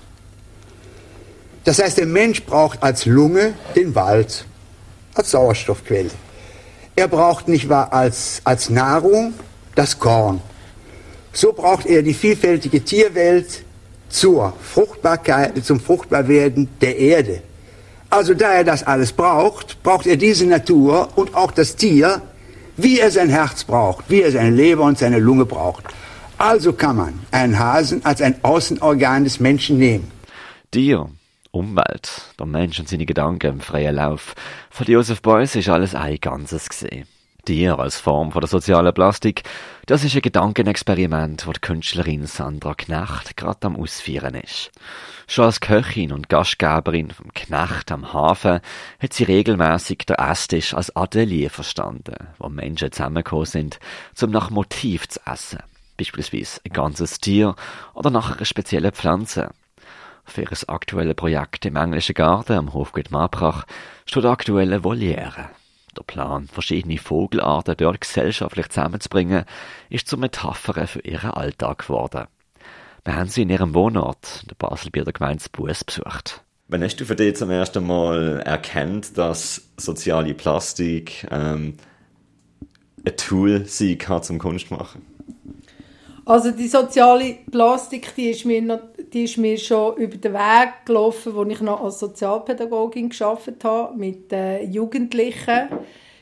Das 1.63 1.81
heißt, 1.81 1.99
der 1.99 2.07
Mensch 2.07 2.43
braucht 2.43 2.83
als 2.83 3.07
Lunge 3.07 3.55
den 3.77 3.95
Wald, 3.95 4.47
als 5.15 5.31
Sauerstoffquelle. 5.31 6.11
Er 6.97 7.09
braucht 7.09 7.49
nicht 7.49 7.69
wahr 7.69 7.93
als, 7.93 8.41
als 8.45 8.71
Nahrung 8.71 9.35
das 9.75 9.99
Korn. 9.99 10.41
So 11.33 11.53
braucht 11.53 11.87
er 11.87 12.03
die 12.03 12.15
vielfältige 12.15 12.83
Tierwelt, 12.85 13.65
zur 14.11 14.53
Fruchtbarkeit, 14.61 15.65
zum 15.65 15.81
Fruchtbarwerden 15.81 16.69
der 16.81 16.99
Erde. 16.99 17.43
Also 18.11 18.35
da 18.35 18.53
er 18.53 18.65
das 18.65 18.83
alles 18.83 19.13
braucht, 19.13 19.83
braucht 19.83 20.07
er 20.07 20.17
diese 20.17 20.47
Natur 20.47 21.09
und 21.15 21.35
auch 21.35 21.53
das 21.53 21.77
Tier, 21.77 22.21
wie 22.77 22.99
er 22.99 23.11
sein 23.11 23.29
Herz 23.29 23.65
braucht, 23.65 24.07
wie 24.09 24.23
er 24.23 24.33
seine 24.33 24.51
Leber 24.51 24.83
und 24.83 24.99
seine 24.99 25.19
Lunge 25.19 25.45
braucht. 25.45 25.85
Also 26.39 26.73
kann 26.73 26.97
man 26.97 27.21
einen 27.31 27.59
Hasen 27.59 28.05
als 28.05 28.21
ein 28.21 28.43
Außenorgan 28.43 29.25
des 29.25 29.39
Menschen 29.39 29.79
nehmen. 29.79 30.11
Tier, 30.73 31.09
Umwelt, 31.53 32.35
der 32.39 32.47
Mensch 32.47 32.79
und 32.79 32.89
seine 32.89 33.07
Gedanken 33.07 33.55
im 33.55 33.61
freien 33.61 33.97
Lauf. 33.97 34.35
Von 34.71 34.87
Josef 34.87 35.21
Beuys 35.21 35.57
ist 35.57 35.69
alles 35.69 35.95
ein 35.95 36.19
Ganzes 36.21 36.69
gesehen. 36.69 37.07
Tier 37.45 37.79
als 37.79 37.99
Form 37.99 38.33
von 38.33 38.41
der 38.41 38.49
sozialen 38.49 38.93
Plastik, 38.93 39.43
das 39.87 40.05
ist 40.05 40.15
ein 40.15 40.21
Gedankenexperiment, 40.21 41.47
das 41.47 41.55
die 41.55 41.61
Künstlerin 41.61 42.27
Sandra 42.27 42.75
Knecht 42.75 43.37
gerade 43.37 43.67
am 43.67 43.77
Ausführen 43.77 44.35
ist. 44.35 44.71
Schon 45.27 45.47
als 45.47 45.61
Köchin 45.61 46.13
und 46.13 46.29
Gastgeberin 46.29 47.11
vom 47.11 47.33
Knecht 47.33 47.91
am 47.91 48.13
Hafen 48.13 48.61
hat 49.01 49.13
sie 49.13 49.25
regelmäßig 49.25 49.99
der 50.07 50.21
Esstisch 50.21 50.75
als 50.75 50.95
Atelier 50.95 51.51
verstanden, 51.51 52.29
wo 52.39 52.49
Menschen 52.49 52.93
zusammengekommen 52.93 53.47
sind, 53.47 53.81
um 54.21 54.31
nach 54.31 54.51
Motiv 54.51 55.09
zu 55.09 55.21
essen. 55.25 55.61
Beispielsweise 55.97 56.61
ein 56.65 56.73
ganzes 56.73 57.19
Tier 57.19 57.57
oder 57.95 58.11
nach 58.11 58.37
einer 58.37 58.45
speziellen 58.45 58.93
Pflanze. 58.93 59.51
Für 60.31 60.43
ihr 60.43 60.69
aktuelles 60.69 61.17
Projekt 61.17 61.67
im 61.67 61.75
englischen 61.75 62.15
Garten 62.15 62.53
am 62.53 62.73
Hofgut 62.73 63.11
Marbrach 63.11 63.65
steht 64.07 64.25
aktuelle 64.25 64.85
Voliere. 64.85 65.51
Der 65.99 66.05
Plan, 66.05 66.47
verschiedene 66.47 66.99
Vogelarten 66.99 67.75
dort 67.77 68.01
gesellschaftlich 68.01 68.69
zusammenzubringen, 68.69 69.45
ist 69.89 70.07
zur 70.07 70.21
Metapher 70.21 70.87
für 70.87 71.01
ihren 71.01 71.33
Alltag 71.33 71.79
geworden. 71.79 72.29
Wir 73.05 73.17
haben 73.17 73.29
sie 73.29 73.43
in 73.43 73.51
ihrem 73.51 73.75
Wohnort, 73.75 74.49
der 74.49 74.55
Baselbieter 74.55 75.13
Gemeinde 75.13 75.47
Buß, 75.51 75.83
besucht. 75.83 76.45
Wann 76.69 76.85
hast 76.85 77.01
du 77.01 77.05
für 77.05 77.17
dich 77.17 77.35
zum 77.35 77.51
ersten 77.51 77.85
Mal 77.85 78.39
erkannt, 78.47 79.19
dass 79.19 79.73
soziale 79.79 80.35
Plastik 80.35 81.27
ähm, 81.33 81.75
ein 83.05 83.17
Tool 83.17 83.65
sein 83.67 83.99
kann 83.99 84.23
zum 84.23 84.39
Kunstmachen? 84.39 85.03
Also 86.31 86.53
die 86.53 86.69
soziale 86.69 87.39
Plastik, 87.51 88.15
die 88.15 88.31
ist 88.31 88.45
mir, 88.45 88.81
die 89.13 89.25
ist 89.25 89.37
mir 89.37 89.59
schon 89.59 89.97
über 89.97 90.17
den 90.17 90.33
Weg 90.33 90.87
gelaufen, 90.87 91.35
wo 91.35 91.43
ich 91.43 91.61
noch 91.61 91.83
als 91.83 91.99
Sozialpädagogin 91.99 93.09
geschafft 93.09 93.65
habe 93.65 93.99
mit 93.99 94.33
äh, 94.33 94.63
Jugendlichen. 94.63 95.69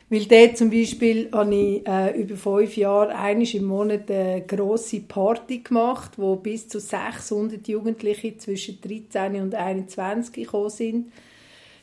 Weil 0.08 0.24
dort 0.24 0.56
zum 0.56 0.70
Beispiel 0.70 1.28
habe 1.30 1.54
ich 1.54 1.86
äh, 1.86 2.18
über 2.18 2.36
fünf 2.36 2.74
Jahre 2.78 3.14
einmal 3.14 3.54
im 3.54 3.64
Monat 3.66 4.10
eine 4.10 4.46
grosse 4.46 5.00
Party 5.00 5.58
gemacht, 5.58 6.12
wo 6.16 6.36
bis 6.36 6.68
zu 6.68 6.80
600 6.80 7.68
Jugendliche 7.68 8.34
zwischen 8.38 8.80
13 8.80 9.42
und 9.42 9.54
21 9.54 10.32
gekommen 10.32 10.70
sind. 10.70 11.12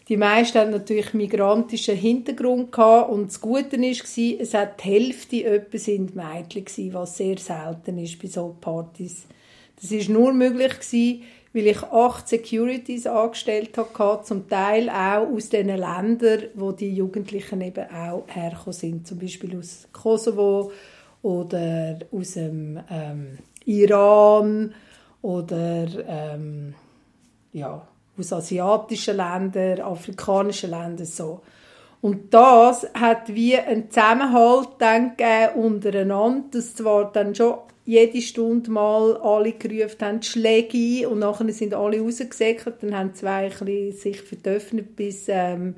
Die 0.08 0.18
meisten 0.18 0.60
hatten 0.60 0.72
natürlich 0.72 1.16
migrantischen 1.16 1.96
Hintergrund 1.96 2.72
gehabt 2.72 3.10
und 3.10 3.28
das 3.28 3.42
Gute 3.42 3.80
war, 3.80 4.40
es 4.40 4.54
hat 4.54 4.84
die 4.84 4.88
Hälfte 4.88 5.44
etwa 5.44 5.78
sind 5.80 6.16
Mädchen 6.16 6.94
was 6.94 7.18
sehr 7.18 7.38
selten 7.40 7.98
ist 7.98 8.22
bei 8.22 8.28
solchen 8.28 8.62
Partys. 8.62 9.26
Das 9.82 9.92
ist 9.92 10.10
nur 10.10 10.32
möglich 10.32 10.80
gewesen, 10.80 11.24
weil 11.54 11.68
ich 11.68 11.82
acht 11.82 12.28
Securities 12.28 13.08
angestellt 13.08 13.78
hatte, 13.78 14.24
zum 14.26 14.48
Teil 14.48 14.90
auch 14.90 15.28
aus 15.28 15.50
den 15.50 15.68
Ländern, 15.68 16.50
wo 16.54 16.72
die 16.72 16.94
Jugendlichen 16.94 17.62
eben 17.62 17.90
auch 17.90 18.26
hergekommen 18.28 18.74
sind, 18.74 19.08
zum 19.08 19.18
Beispiel 19.18 19.58
aus 19.58 19.88
Kosovo 19.92 20.72
oder 21.24 21.98
aus 22.12 22.34
dem 22.34 22.80
ähm, 22.92 23.40
Iran 23.66 24.76
oder 25.24 25.88
ähm, 26.08 26.76
ja, 27.54 27.88
aus 28.18 28.34
asiatischen 28.34 29.18
Ländern, 29.18 29.82
afrikanischen 29.82 30.72
Ländern 30.72 31.06
so. 31.06 31.42
Und 32.02 32.34
das 32.34 32.88
hat 32.94 33.34
wie 33.34 33.58
einen 33.58 33.90
Zusammenhalt 33.90 34.70
dann 34.78 35.14
untereinander, 35.56 36.46
dass 36.52 36.76
zwar 36.76 37.12
dann 37.12 37.34
schon 37.34 37.56
jede 37.86 38.22
Stunde 38.22 38.72
mal 38.72 39.18
alle 39.18 39.54
gerufen 39.54 40.02
haben, 40.02 40.22
Schläge 40.22 41.08
und 41.08 41.20
nachher 41.20 41.52
sind 41.52 41.74
alle 41.74 42.02
rausgesäckert, 42.02 42.82
dann 42.82 42.98
haben 42.98 43.14
zwei 43.14 43.52
ein 43.52 43.92
sich 43.92 44.22
veröffnet, 44.22 44.96
bis 44.96 45.26
ähm, 45.28 45.76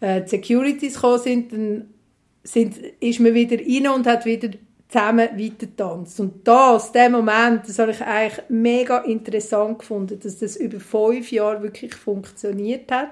äh, 0.00 0.22
die 0.22 0.28
Securities 0.28 0.94
gekommen 0.94 1.18
sind, 1.20 1.52
dann 1.52 1.94
sind, 2.42 2.76
ist 3.00 3.20
man 3.20 3.34
wieder 3.34 3.58
rein 3.58 3.88
und 3.94 4.06
hat 4.06 4.24
wieder 4.24 4.50
zusammen 4.90 5.28
weitertanzt. 5.36 6.18
Und 6.20 6.46
das, 6.46 6.92
der 6.92 7.08
Moment, 7.10 7.68
das 7.68 7.78
habe 7.78 7.92
ich 7.92 8.02
eigentlich 8.02 8.44
mega 8.48 8.98
interessant 8.98 9.78
gefunden, 9.78 10.18
dass 10.20 10.38
das 10.38 10.56
über 10.56 10.80
fünf 10.80 11.30
Jahre 11.30 11.62
wirklich 11.62 11.94
funktioniert 11.94 12.90
hat 12.90 13.10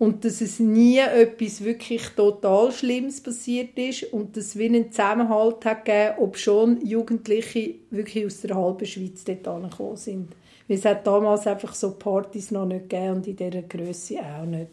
und 0.00 0.24
dass 0.24 0.40
es 0.40 0.58
nie 0.58 0.98
etwas 0.98 1.62
wirklich 1.62 2.08
total 2.08 2.72
Schlimmes 2.72 3.22
passiert 3.22 3.78
ist 3.78 4.04
und 4.12 4.36
dass 4.36 4.46
es 4.46 4.58
wie 4.58 4.66
einen 4.66 4.90
Zusammenhalt 4.90 5.64
hat 5.64 5.84
gegeben, 5.84 6.14
ob 6.18 6.36
schon 6.36 6.84
Jugendliche 6.84 7.74
wirklich 7.90 8.26
aus 8.26 8.40
der 8.40 8.56
halben 8.56 8.86
Schweiz 8.86 9.22
dort 9.24 9.46
angekommen 9.46 9.96
sind. 9.96 10.28
Weil 10.66 10.78
es 10.78 10.84
hat 10.84 11.06
damals 11.06 11.46
einfach 11.46 11.74
so 11.74 11.92
Partys 11.92 12.50
noch 12.50 12.66
nicht 12.66 12.88
gegeben 12.88 13.16
und 13.16 13.26
in 13.28 13.36
dieser 13.36 13.62
Größe 13.62 14.18
auch 14.20 14.46
nicht. 14.46 14.70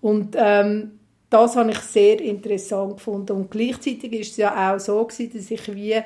Und 0.00 0.36
ähm, 0.36 0.98
das 1.32 1.56
habe 1.56 1.70
ich 1.70 1.78
sehr 1.78 2.20
interessant 2.20 2.96
gefunden. 2.96 3.32
Und 3.32 3.50
gleichzeitig 3.50 4.12
ist 4.12 4.32
es 4.32 4.36
ja 4.36 4.74
auch 4.74 4.78
so 4.78 5.04
gewesen, 5.04 5.32
dass 5.34 5.50
ich 5.50 5.74
wie 5.74 6.00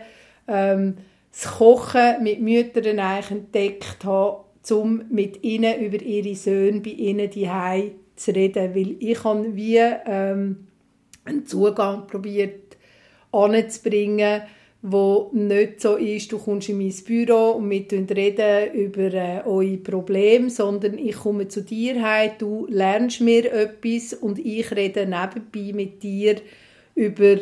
ähm, 0.47 0.97
das 1.33 1.53
Kochen 1.53 2.23
mit 2.23 2.41
Müttern 2.41 2.99
eigentlich 2.99 3.31
entdeckt 3.31 4.05
habe, 4.05 4.45
um 4.71 5.05
mit 5.11 5.43
ihnen 5.43 5.81
über 5.81 6.01
ihre 6.01 6.35
Söhne 6.35 6.81
bei 6.81 6.91
ihnen 6.91 7.31
die 7.31 7.51
zu 8.17 8.31
reden, 8.31 8.75
weil 8.75 8.97
ich 9.01 9.23
habe 9.25 9.55
wie 9.55 9.77
ähm, 9.77 10.69
einen 11.25 11.47
Zugang 11.47 12.07
probiert 12.07 12.77
anzubringen, 13.33 14.43
wo 14.83 15.31
nicht 15.33 15.81
so 15.81 15.97
ist, 15.97 16.31
du 16.31 16.39
kommst 16.39 16.69
in 16.69 16.79
mein 16.79 16.95
Büro 17.05 17.53
und 17.53 17.71
wir 17.71 18.17
reden 18.17 18.73
über 18.73 19.13
äh, 19.13 19.43
eure 19.45 19.79
Probleme, 19.79 20.51
sondern 20.51 20.99
ich 20.99 21.17
komme 21.17 21.49
zu 21.49 21.63
dir 21.63 22.03
heim, 22.03 22.33
du 22.39 22.67
lernst 22.69 23.21
mir 23.21 23.53
etwas 23.53 24.13
und 24.13 24.39
ich 24.39 24.71
rede 24.71 25.07
nebenbei 25.07 25.73
mit 25.75 26.03
dir 26.03 26.37
über 26.95 27.37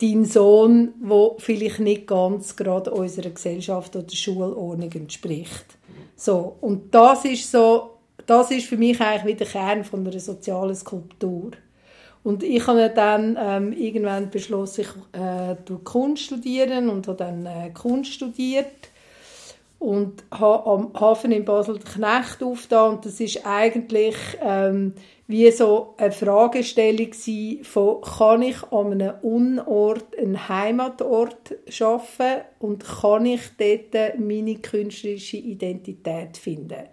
deinen 0.00 0.24
Sohn, 0.24 0.94
wo 1.00 1.36
vielleicht 1.38 1.80
nicht 1.80 2.06
ganz 2.06 2.56
gerade 2.56 2.90
unserer 2.90 3.30
Gesellschaft 3.30 3.96
oder 3.96 4.10
Schulordnung 4.10 4.92
entspricht. 4.92 5.78
So 6.16 6.56
und 6.60 6.94
das 6.94 7.24
ist 7.24 7.50
so, 7.50 7.98
das 8.26 8.50
ist 8.50 8.66
für 8.66 8.76
mich 8.76 9.00
eigentlich 9.00 9.34
wie 9.34 9.38
der 9.38 9.46
Kern 9.46 9.84
von 9.84 10.06
einer 10.06 10.20
sozialen 10.20 10.74
Skulptur. 10.74 11.52
Und 12.24 12.42
ich 12.42 12.66
habe 12.66 12.90
dann 12.94 13.36
ähm, 13.40 13.72
irgendwann 13.72 14.30
beschlossen, 14.30 14.82
ich 14.82 15.20
äh, 15.20 15.56
Kunst 15.82 16.24
studieren 16.24 16.88
und 16.88 17.08
habe 17.08 17.18
dann 17.18 17.46
äh, 17.46 17.70
Kunst 17.70 18.12
studiert. 18.12 18.66
und 19.82 20.22
habe 20.30 20.70
am 20.70 20.92
Hafen 20.94 21.32
in 21.32 21.44
Basel 21.44 21.78
den 21.78 21.84
Knecht 21.84 22.40
aufgetan 22.40 22.94
und 22.94 23.04
das 23.04 23.18
ist 23.18 23.44
eigentlich 23.44 24.14
ähm, 24.40 24.94
wie 25.26 25.50
so 25.50 25.94
eine 25.96 26.12
Fragestellung 26.12 27.12
von, 27.62 28.00
kann 28.00 28.42
ich 28.42 28.62
an 28.70 28.92
einem 28.92 29.14
Unort 29.22 30.16
einen 30.16 30.48
Heimatort 30.48 31.56
schaffen 31.68 32.42
und 32.60 32.84
kann 32.84 33.26
ich 33.26 33.40
dort 33.58 34.20
meine 34.20 34.56
künstlerische 34.56 35.38
Identität 35.38 36.36
finden? 36.36 36.84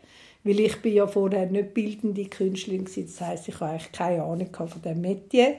Weil 0.43 0.59
ich 0.61 0.81
bin 0.81 0.93
ja 0.93 1.07
vorher 1.07 1.47
nicht 1.47 1.73
bildende 1.73 2.25
Künstlerin 2.25 2.85
gewesen, 2.85 3.07
das 3.07 3.27
heißt, 3.27 3.47
ich 3.49 3.59
habe 3.59 3.71
eigentlich 3.71 3.91
keine 3.91 4.23
Ahnung 4.23 4.49
von 4.53 4.81
dem 4.83 5.01
Metier. 5.01 5.55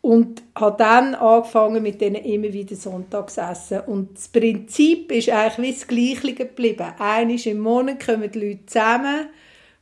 Und 0.00 0.42
habe 0.56 0.76
dann 0.78 1.14
angefangen 1.14 1.82
mit 1.82 2.00
denen 2.00 2.24
immer 2.24 2.52
wieder 2.52 2.74
Sonntagsessen. 2.74 3.82
Und 3.82 4.16
das 4.16 4.28
Prinzip 4.28 5.12
ist 5.12 5.30
eigentlich 5.30 5.58
wie 5.58 5.72
das 5.72 5.86
Gleiche 5.86 6.34
geblieben. 6.34 6.92
Einmal 6.98 7.46
im 7.46 7.60
Monat 7.60 8.04
kommen 8.04 8.30
die 8.30 8.38
Leute 8.38 8.66
zusammen 8.66 9.28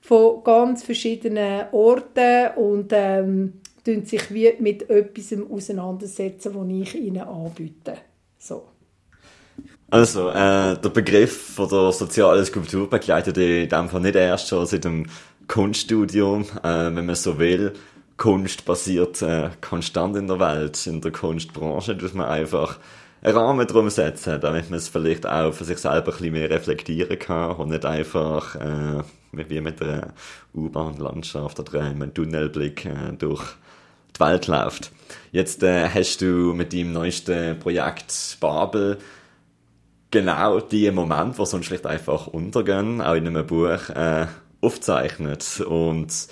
von 0.02 0.44
ganz 0.44 0.82
verschiedenen 0.82 1.66
Orten 1.72 2.50
und 2.56 2.90
ähm, 2.92 3.60
sich 3.84 4.32
wie 4.32 4.52
mit 4.58 4.88
etwas 4.90 5.34
auseinandersetzen, 5.50 6.54
was 6.54 6.68
ich 6.68 6.94
ihnen 7.00 7.22
anbiete. 7.22 7.96
So. 8.38 8.69
Also, 9.92 10.30
äh, 10.30 10.78
der 10.78 10.88
Begriff 10.90 11.54
von 11.54 11.68
der 11.68 11.90
sozialen 11.90 12.44
Skulptur 12.44 12.88
begleitet 12.88 13.36
in 13.36 13.68
dem 13.68 13.88
Fall 13.88 14.00
nicht 14.00 14.14
erst 14.14 14.46
schon 14.46 14.64
seit 14.64 14.84
dem 14.84 15.06
Kunststudium, 15.48 16.42
äh, 16.62 16.94
wenn 16.94 17.06
man 17.06 17.16
so 17.16 17.40
will. 17.40 17.72
Kunst 18.16 18.64
passiert 18.64 19.20
äh, 19.22 19.50
konstant 19.60 20.16
in 20.16 20.28
der 20.28 20.38
Welt, 20.38 20.86
in 20.86 21.00
der 21.00 21.10
Kunstbranche, 21.10 21.96
dass 21.96 22.14
man 22.14 22.28
einfach 22.28 22.78
einen 23.22 23.36
Rahmen 23.36 23.66
drum 23.66 23.90
setzen, 23.90 24.40
damit 24.40 24.70
man 24.70 24.78
es 24.78 24.88
vielleicht 24.88 25.26
auch 25.26 25.52
für 25.52 25.64
sich 25.64 25.78
selber 25.78 26.12
ein 26.12 26.18
bisschen 26.18 26.32
mehr 26.34 26.50
reflektieren 26.50 27.18
kann 27.18 27.56
und 27.56 27.70
nicht 27.70 27.84
einfach 27.84 28.54
äh, 28.54 29.02
wie 29.32 29.60
mit 29.60 29.82
einer 29.82 30.12
U-Bahn-Landschaft 30.54 31.58
oder 31.58 31.80
einem 31.80 32.14
Tunnelblick 32.14 32.86
äh, 32.86 33.12
durch 33.18 33.42
die 34.16 34.20
Welt 34.20 34.46
läuft. 34.46 34.92
Jetzt 35.32 35.64
äh, 35.64 35.88
hast 35.88 36.20
du 36.20 36.54
mit 36.54 36.72
deinem 36.72 36.92
neuesten 36.92 37.58
Projekt 37.58 38.36
Babel 38.38 38.98
genau 40.10 40.60
die 40.60 40.90
Momente, 40.90 41.38
die 41.38 41.46
sonst 41.46 41.68
vielleicht 41.68 41.86
einfach 41.86 42.26
untergehen, 42.26 43.00
auch 43.00 43.14
in 43.14 43.26
einem 43.26 43.46
Buch 43.46 43.88
äh, 43.90 44.26
aufzeichnet 44.60 45.60
und 45.60 46.28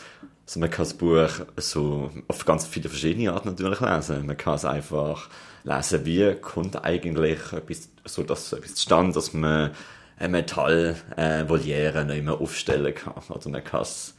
also 0.48 0.60
man 0.60 0.70
kann 0.70 0.84
das 0.86 0.94
Buch 0.94 1.28
so 1.58 2.10
auf 2.26 2.46
ganz 2.46 2.66
viele 2.66 2.88
verschiedene 2.88 3.32
Arten 3.34 3.48
natürlich 3.48 3.80
lesen. 3.80 4.24
Man 4.24 4.36
kann 4.38 4.54
es 4.54 4.64
einfach 4.64 5.28
lesen, 5.62 6.06
wie 6.06 6.34
kommt 6.36 6.82
eigentlich 6.82 7.52
etwas, 7.52 7.90
so 8.06 8.22
dass 8.22 8.54
etwas 8.54 8.74
zustande, 8.74 9.12
dass 9.12 9.34
man 9.34 9.72
eine 10.18 10.28
Metallvoliere 10.30 11.98
äh, 11.98 12.04
nicht 12.04 12.24
mehr 12.24 12.40
aufstellen 12.40 12.94
kann. 12.94 13.22
Oder 13.28 13.50
man 13.50 13.62
kann 13.62 13.82
es 13.82 14.14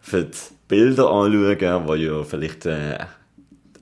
für 0.00 0.24
die 0.24 0.38
Bilder 0.66 1.10
anschauen, 1.10 1.86
die 1.86 2.04
ja 2.04 2.24
vielleicht 2.24 2.64
äh, 2.64 2.98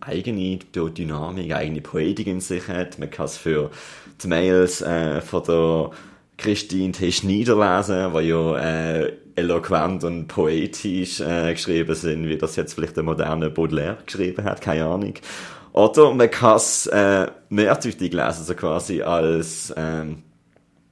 eigene 0.01 0.59
Dynamik, 0.59 1.55
eigene 1.55 1.81
Poetik 1.81 2.27
in 2.27 2.41
sich 2.41 2.67
hat. 2.67 2.99
Man 2.99 3.11
kann 3.11 3.27
es 3.27 3.37
für 3.37 3.71
die 4.23 4.29
Mails 4.29 4.83
äh, 4.83 5.21
von 5.21 5.43
der 5.45 5.91
Christine 6.37 6.93
T. 6.93 7.13
Schneider 7.13 7.57
lesen, 7.57 8.13
die 8.13 8.29
ja 8.29 8.59
äh, 8.59 9.13
eloquent 9.37 10.05
und 10.05 10.29
poetisch 10.29 11.21
äh, 11.21 11.53
geschrieben 11.53 11.95
sind, 11.95 12.29
wie 12.29 12.39
das 12.39 12.57
jetzt 12.57 12.75
vielleicht 12.75 12.97
der 12.97 13.05
moderne 13.05 13.51
Baudelaire 13.51 13.99
geschrieben 14.05 14.45
hat, 14.45 14.61
keine 14.61 14.87
Ahnung. 14.87 15.15
Oder 15.73 16.15
man 16.15 16.31
kann 16.31 16.57
es 16.57 16.87
äh, 16.87 17.27
mehrdeutig 17.49 18.13
lesen, 18.13 18.45
so 18.45 18.55
quasi 18.55 19.03
als 19.03 19.75
ähm, 19.77 20.23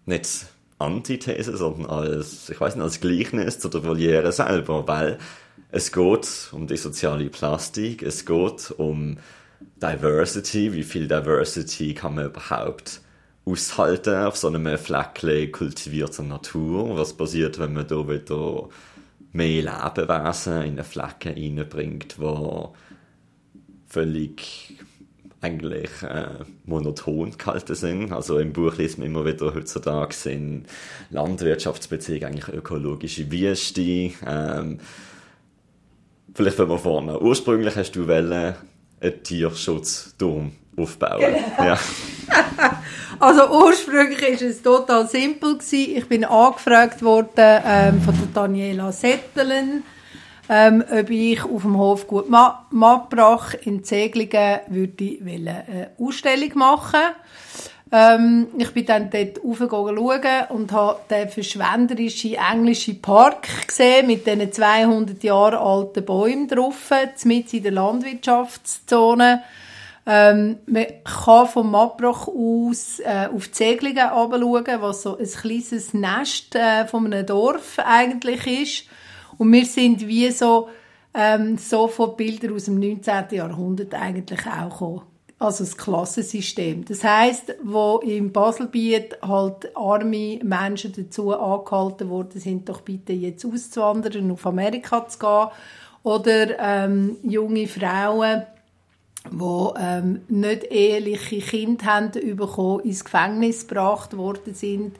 nicht 0.06 0.46
Antithese, 0.78 1.56
sondern 1.56 1.86
als, 1.86 2.50
ich 2.50 2.60
weiß 2.60 2.74
nicht, 2.74 2.84
als 2.84 3.00
Gleichnis 3.00 3.60
zu 3.60 3.68
der 3.68 3.84
Voliere 3.84 4.32
selber, 4.32 4.86
weil 4.88 5.18
es 5.70 5.92
geht 5.92 6.50
um 6.52 6.66
die 6.66 6.76
soziale 6.76 7.30
Plastik, 7.30 8.02
es 8.02 8.26
geht 8.26 8.74
um 8.76 9.18
Diversity, 9.80 10.72
wie 10.72 10.82
viel 10.82 11.06
Diversity 11.06 11.94
kann 11.94 12.16
man 12.16 12.26
überhaupt 12.26 13.00
aushalten 13.44 14.14
auf 14.14 14.36
so 14.36 14.48
einem 14.48 14.78
Fleckchen 14.78 15.50
kultivierter 15.50 16.22
Natur, 16.22 16.96
was 16.96 17.16
passiert, 17.16 17.58
wenn 17.58 17.72
man 17.72 17.86
da 17.86 18.08
wieder 18.08 18.68
mehr 19.32 19.62
Lebewesen 19.62 20.62
in 20.62 20.78
einen 20.78 20.84
Flecken 20.84 21.34
reinbringt, 21.34 22.20
wo 22.20 22.74
völlig 23.88 24.76
eigentlich 25.40 25.90
äh, 26.02 26.44
monoton 26.64 27.36
gehalten 27.36 27.74
sind. 27.74 28.12
Also 28.12 28.38
im 28.38 28.52
Buch 28.52 28.76
liest 28.76 28.98
man 28.98 29.08
immer 29.08 29.24
wieder 29.24 29.52
heutzutage 29.54 30.14
sind 30.14 30.66
Landwirtschaftsbeziehungen 31.10 32.24
eigentlich 32.24 32.48
ökologische 32.48 33.30
Wüste. 33.30 34.12
Ähm, 34.26 34.78
vielleicht 36.32 36.58
wenn 36.58 36.68
wir 36.68 36.78
vorne. 36.78 37.20
Ursprünglich 37.20 37.74
hast 37.74 37.92
du 37.92 38.06
wollen, 38.06 38.54
einen 39.00 39.22
Tierschutzturm 39.24 40.52
aufbauen. 40.76 41.20
Genau. 41.20 41.64
Ja. 41.64 41.78
also 43.22 43.48
ursprünglich 43.64 44.20
war 44.20 44.48
es 44.48 44.62
total 44.62 45.08
simpel. 45.08 45.58
Ich 45.70 46.08
bin 46.08 46.24
angefragt 46.24 47.02
worden 47.02 47.62
ähm, 47.64 48.02
von 48.02 48.14
der 48.14 48.26
Daniela 48.34 48.92
Settelen 48.92 49.84
ähm, 50.48 50.84
ob 50.90 51.08
ich 51.08 51.44
auf 51.44 51.62
dem 51.62 51.78
Hof 51.78 52.06
Gut 52.06 52.28
Mattbrach 52.28 53.54
in 53.62 53.84
Zeglingen 53.84 54.60
würde 54.68 55.18
eine 55.24 55.90
Ausstellung 55.98 56.50
machen 56.56 57.00
ähm, 57.94 58.48
ich 58.56 58.70
bin 58.72 58.86
dann 58.86 59.10
dort 59.10 59.38
schauen 59.70 59.98
und 60.48 60.72
habe 60.72 61.00
den 61.10 61.28
verschwenderischen 61.28 62.34
englischen 62.34 63.02
Park 63.02 63.48
gesehen 63.66 64.06
mit 64.06 64.26
diesen 64.26 64.50
200 64.50 65.22
Jahre 65.22 65.60
alten 65.60 66.02
Bäumen 66.02 66.48
drauf, 66.48 66.90
mitten 67.24 67.56
in 67.56 67.62
der 67.62 67.72
Landwirtschaftszone. 67.72 69.42
Ähm, 70.04 70.58
man 70.66 70.86
kann 71.04 71.46
vom 71.46 71.70
Mattbrach 71.70 72.26
aus 72.26 72.98
äh, 73.00 73.28
auf 73.32 73.46
die 73.46 73.52
Zeglingen 73.52 74.08
schauen, 74.08 74.64
was 74.80 75.02
so 75.02 75.16
ein 75.16 75.26
kleines 75.26 75.94
Nest 75.94 76.56
äh, 76.56 76.86
von 76.86 77.06
einem 77.06 77.24
Dorf 77.24 77.78
eigentlich 77.78 78.46
ist. 78.46 78.84
Und 79.38 79.52
wir 79.52 79.64
sind 79.64 80.06
wie 80.06 80.30
so, 80.30 80.68
ähm, 81.14 81.56
so 81.56 81.86
von 81.86 82.16
Bildern 82.16 82.54
aus 82.54 82.64
dem 82.64 82.80
19. 82.80 83.26
Jahrhundert 83.30 83.94
eigentlich 83.94 84.40
auch 84.46 84.70
gekommen. 84.70 85.02
Also 85.38 85.64
das 85.64 85.76
Klassensystem. 85.76 86.84
Das 86.84 87.02
heißt, 87.02 87.56
wo 87.64 87.98
im 87.98 88.32
Baselbiet 88.32 89.18
halt 89.22 89.76
arme 89.76 90.38
Menschen 90.42 90.92
dazu 90.92 91.36
angehalten 91.36 92.10
worden 92.10 92.40
sind, 92.40 92.68
doch 92.68 92.82
bitte 92.82 93.12
jetzt 93.12 93.44
auszuwandern, 93.44 94.30
auf 94.30 94.46
Amerika 94.46 95.06
zu 95.08 95.18
gehen. 95.18 95.48
Oder 96.04 96.58
ähm, 96.60 97.16
junge 97.24 97.66
Frauen, 97.66 98.44
die 99.30 99.70
ähm, 99.78 100.20
nicht 100.28 100.64
eheliche 100.64 101.38
Kinder 101.38 101.84
haben 101.86 102.36
bekommen, 102.36 102.80
ins 102.80 103.04
Gefängnis 103.04 103.66
gebracht 103.66 104.16
worden 104.16 104.54
sind 104.54 104.96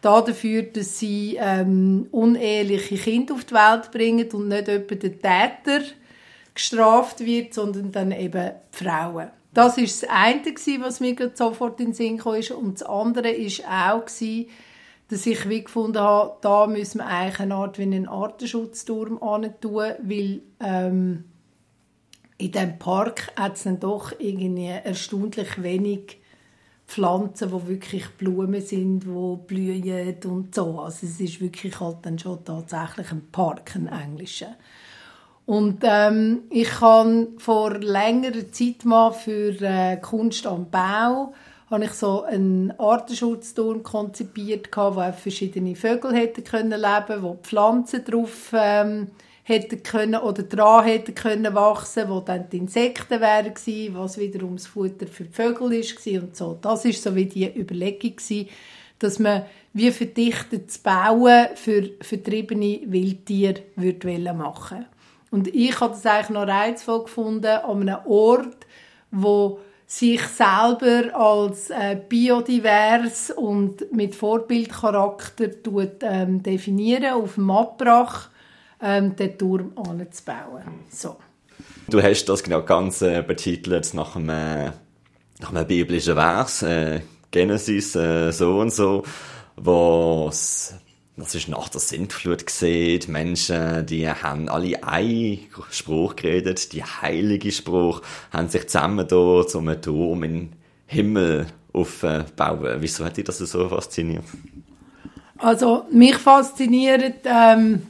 dafür, 0.00 0.62
dass 0.62 0.98
sie 0.98 1.36
ähm, 1.40 2.06
uneheliche 2.12 2.96
Kinder 2.96 3.34
auf 3.34 3.44
die 3.44 3.54
Welt 3.54 3.90
bringen 3.90 4.30
und 4.32 4.48
nicht 4.48 4.68
etwa 4.68 4.94
der 4.94 5.12
Täter 5.12 5.84
gestraft 6.54 7.20
wird, 7.20 7.54
sondern 7.54 7.92
dann 7.92 8.12
eben 8.12 8.52
die 8.72 8.84
Frauen. 8.84 9.30
Das 9.52 9.78
ist 9.78 10.02
das 10.02 10.10
eine, 10.10 10.42
was 10.84 11.00
mir 11.00 11.16
sofort 11.34 11.80
in 11.80 11.86
den 11.86 11.94
Sinn 11.94 12.18
kam. 12.18 12.34
Und 12.34 12.80
das 12.80 12.82
andere 12.82 13.28
war 13.28 13.94
auch, 13.94 14.04
dass 15.08 15.26
ich 15.26 15.48
wie 15.48 15.64
gefunden 15.64 15.98
habe, 15.98 16.36
da 16.40 16.66
müssen 16.66 16.98
wir 16.98 17.06
eigentlich 17.06 17.40
eine 17.40 17.54
Art 17.54 17.78
wie 17.78 17.82
einen 17.82 18.08
Artenschutzturm 18.08 19.18
tun, 19.60 19.72
weil 20.02 20.42
ähm, 20.60 21.24
in 22.38 22.52
diesem 22.52 22.78
Park 22.78 23.32
hat 23.36 23.56
es 23.56 23.64
dann 23.64 23.80
doch 23.80 24.12
irgendwie 24.18 24.66
erstaunlich 24.66 25.62
wenig 25.62 26.18
Pflanzen, 26.86 27.50
wo 27.50 27.66
wirklich 27.66 28.08
Blumen 28.10 28.60
sind, 28.60 29.08
wo 29.08 29.36
blühen 29.36 30.16
und 30.24 30.54
so. 30.54 30.80
Also 30.80 31.06
es 31.06 31.20
ist 31.20 31.40
wirklich 31.40 31.80
halt 31.80 31.98
dann 32.02 32.18
schon 32.18 32.44
tatsächlich 32.44 33.10
ein 33.10 33.28
Park, 33.32 33.74
ein 33.74 33.88
englischer. 33.88 34.56
Und 35.46 35.82
ähm, 35.82 36.42
ich 36.50 36.80
habe 36.80 37.28
vor 37.38 37.78
längerer 37.78 38.50
Zeit 38.50 38.84
mal 38.84 39.12
für 39.12 39.60
äh, 39.60 39.96
Kunst 39.96 40.46
am 40.46 40.70
Bau 40.70 41.32
habe 41.70 41.84
ich 41.84 41.92
so 41.92 42.22
einen 42.22 42.72
Artenschutzturm 42.78 43.82
konzipiert, 43.82 44.68
wo 44.76 45.12
verschiedene 45.12 45.74
Vögel 45.74 46.14
hätten 46.14 46.44
können 46.44 46.80
wo 47.20 47.34
Pflanzen 47.42 48.04
drauf 48.04 48.52
ähm, 48.52 49.08
hätten 49.48 49.80
können 49.84 50.20
oder 50.20 50.42
dran 50.42 50.84
hätten 50.84 51.14
können 51.14 51.54
wachsen, 51.54 52.08
wo 52.08 52.18
dann 52.18 52.50
die 52.50 52.56
Insekten 52.56 53.20
wären 53.20 53.54
gewesen, 53.54 53.94
was 53.94 54.18
wiederum 54.18 54.56
das 54.56 54.66
Futter 54.66 55.06
für 55.06 55.22
die 55.22 55.32
Vögel 55.32 55.72
ist 55.72 56.04
und 56.04 56.36
so. 56.36 56.58
Das 56.60 56.84
ist 56.84 57.00
so 57.00 57.14
wie 57.14 57.26
die 57.26 57.56
Überlegung 57.56 58.16
gewesen, 58.16 58.48
dass 58.98 59.20
man 59.20 59.44
wie 59.72 59.92
verdichtetes 59.92 60.78
Bauen 60.78 61.46
für 61.54 61.90
vertriebene 62.00 62.80
Wildtiere 62.86 63.62
würde 63.76 64.34
machen 64.34 64.86
Und 65.30 65.54
ich 65.54 65.78
habe 65.78 65.92
das 65.92 66.04
eigentlich 66.06 66.30
noch 66.30 66.48
reizvoll 66.48 67.04
gefunden, 67.04 67.46
an 67.46 67.88
einem 67.88 68.04
Ort, 68.04 68.66
wo 69.12 69.60
sich 69.86 70.22
selber 70.22 71.14
als 71.14 71.70
äh, 71.70 71.96
biodivers 72.08 73.30
und 73.30 73.92
mit 73.92 74.16
Vorbildcharakter 74.16 75.62
tut, 75.62 76.02
ähm, 76.02 76.42
definieren, 76.42 77.12
auf 77.12 77.34
dem 77.36 77.48
Abbrach 77.52 78.30
ähm, 78.86 79.16
den 79.16 79.36
Turm 79.36 79.72
anzubauen. 79.76 80.62
So. 80.90 81.16
Du 81.88 82.02
hast 82.02 82.24
das 82.26 82.42
genau 82.42 82.62
ganz 82.62 83.02
äh, 83.02 83.22
betitelt 83.22 83.92
nach 83.94 84.16
einem, 84.16 84.28
äh, 84.28 84.66
nach 85.40 85.50
einem 85.50 85.66
biblischen 85.66 86.14
Vers, 86.14 86.62
äh, 86.62 87.00
Genesis 87.30 87.96
äh, 87.96 88.30
so 88.30 88.60
und 88.60 88.72
so, 88.72 89.02
wo 89.56 90.30
das 91.18 91.34
ist 91.34 91.48
nach 91.48 91.70
der 91.70 91.80
Sintflut 91.80 92.44
gesehen. 92.46 93.00
Die 93.00 93.10
Menschen, 93.10 93.86
die 93.86 94.08
haben 94.08 94.48
alle 94.48 94.84
einen 94.84 95.38
Spruch 95.70 96.14
geredet, 96.14 96.72
die 96.74 96.84
heilige 96.84 97.50
Spruch, 97.50 98.02
haben 98.30 98.48
sich 98.48 98.68
zusammen 98.68 99.08
da 99.08 99.16
um 99.16 99.68
einen 99.68 99.80
Turm 99.80 100.20
den 100.22 100.52
Himmel 100.86 101.46
aufbauen. 101.72 102.76
Wieso 102.80 103.04
hat 103.04 103.16
dich 103.16 103.24
das 103.24 103.38
so 103.38 103.68
fasziniert? 103.68 104.24
Also, 105.38 105.84
mich 105.90 106.16
fasziniert, 106.16 107.16
ähm, 107.24 107.82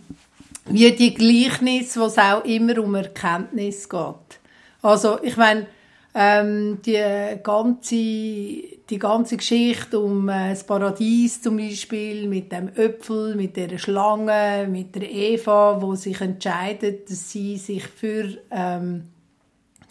wie 0.69 0.93
die 0.93 1.15
Gleichnis, 1.15 1.97
wo 1.97 2.05
es 2.05 2.19
auch 2.19 2.45
immer 2.45 2.79
um 2.79 2.95
Erkenntnis 2.95 3.89
geht. 3.89 4.41
Also, 4.83 5.23
ich 5.23 5.37
meine, 5.37 5.67
ähm, 6.15 6.79
die 6.85 7.39
ganze, 7.43 7.95
die 7.95 8.99
ganze 8.99 9.37
Geschichte 9.37 10.01
um 10.01 10.29
äh, 10.29 10.51
das 10.51 10.65
Paradies 10.65 11.43
zum 11.43 11.59
Beispiel, 11.59 12.27
mit 12.27 12.51
dem 12.53 12.69
Öpfel, 12.69 13.35
mit 13.35 13.57
der 13.57 13.77
Schlange, 13.77 14.67
mit 14.71 14.95
der 14.95 15.11
Eva, 15.11 15.77
wo 15.81 15.95
sich 15.95 16.21
entscheidet, 16.23 17.11
dass 17.11 17.31
sie 17.31 17.59
sich 17.59 17.87
für 17.87 18.39
ähm, 18.51 19.09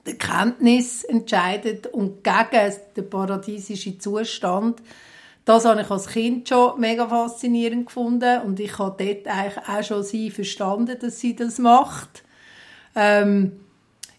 die 0.08 0.18
Kenntnis 0.18 1.04
entscheidet 1.04 1.88
und 1.88 2.24
gegen 2.24 2.72
den 2.96 3.10
paradiesischen 3.10 4.00
Zustand. 4.00 4.82
Das 5.46 5.64
habe 5.66 5.82
ich 5.82 5.91
als 5.91 6.08
Kind 6.08 6.50
schon 6.50 6.80
mega 6.80 7.08
faszinierend 7.08 7.86
gefunden 7.86 8.41
und 8.41 8.60
ich 8.60 8.78
habe 8.80 9.04
dort 9.04 9.28
eigentlich 9.28 9.68
auch 9.68 9.84
schon 9.84 10.04
sie 10.04 10.32
verstanden, 10.32 10.98
dass 11.00 11.20
sie 11.20 11.36
das 11.36 11.60
macht. 11.60 12.24
Ähm, 12.96 13.52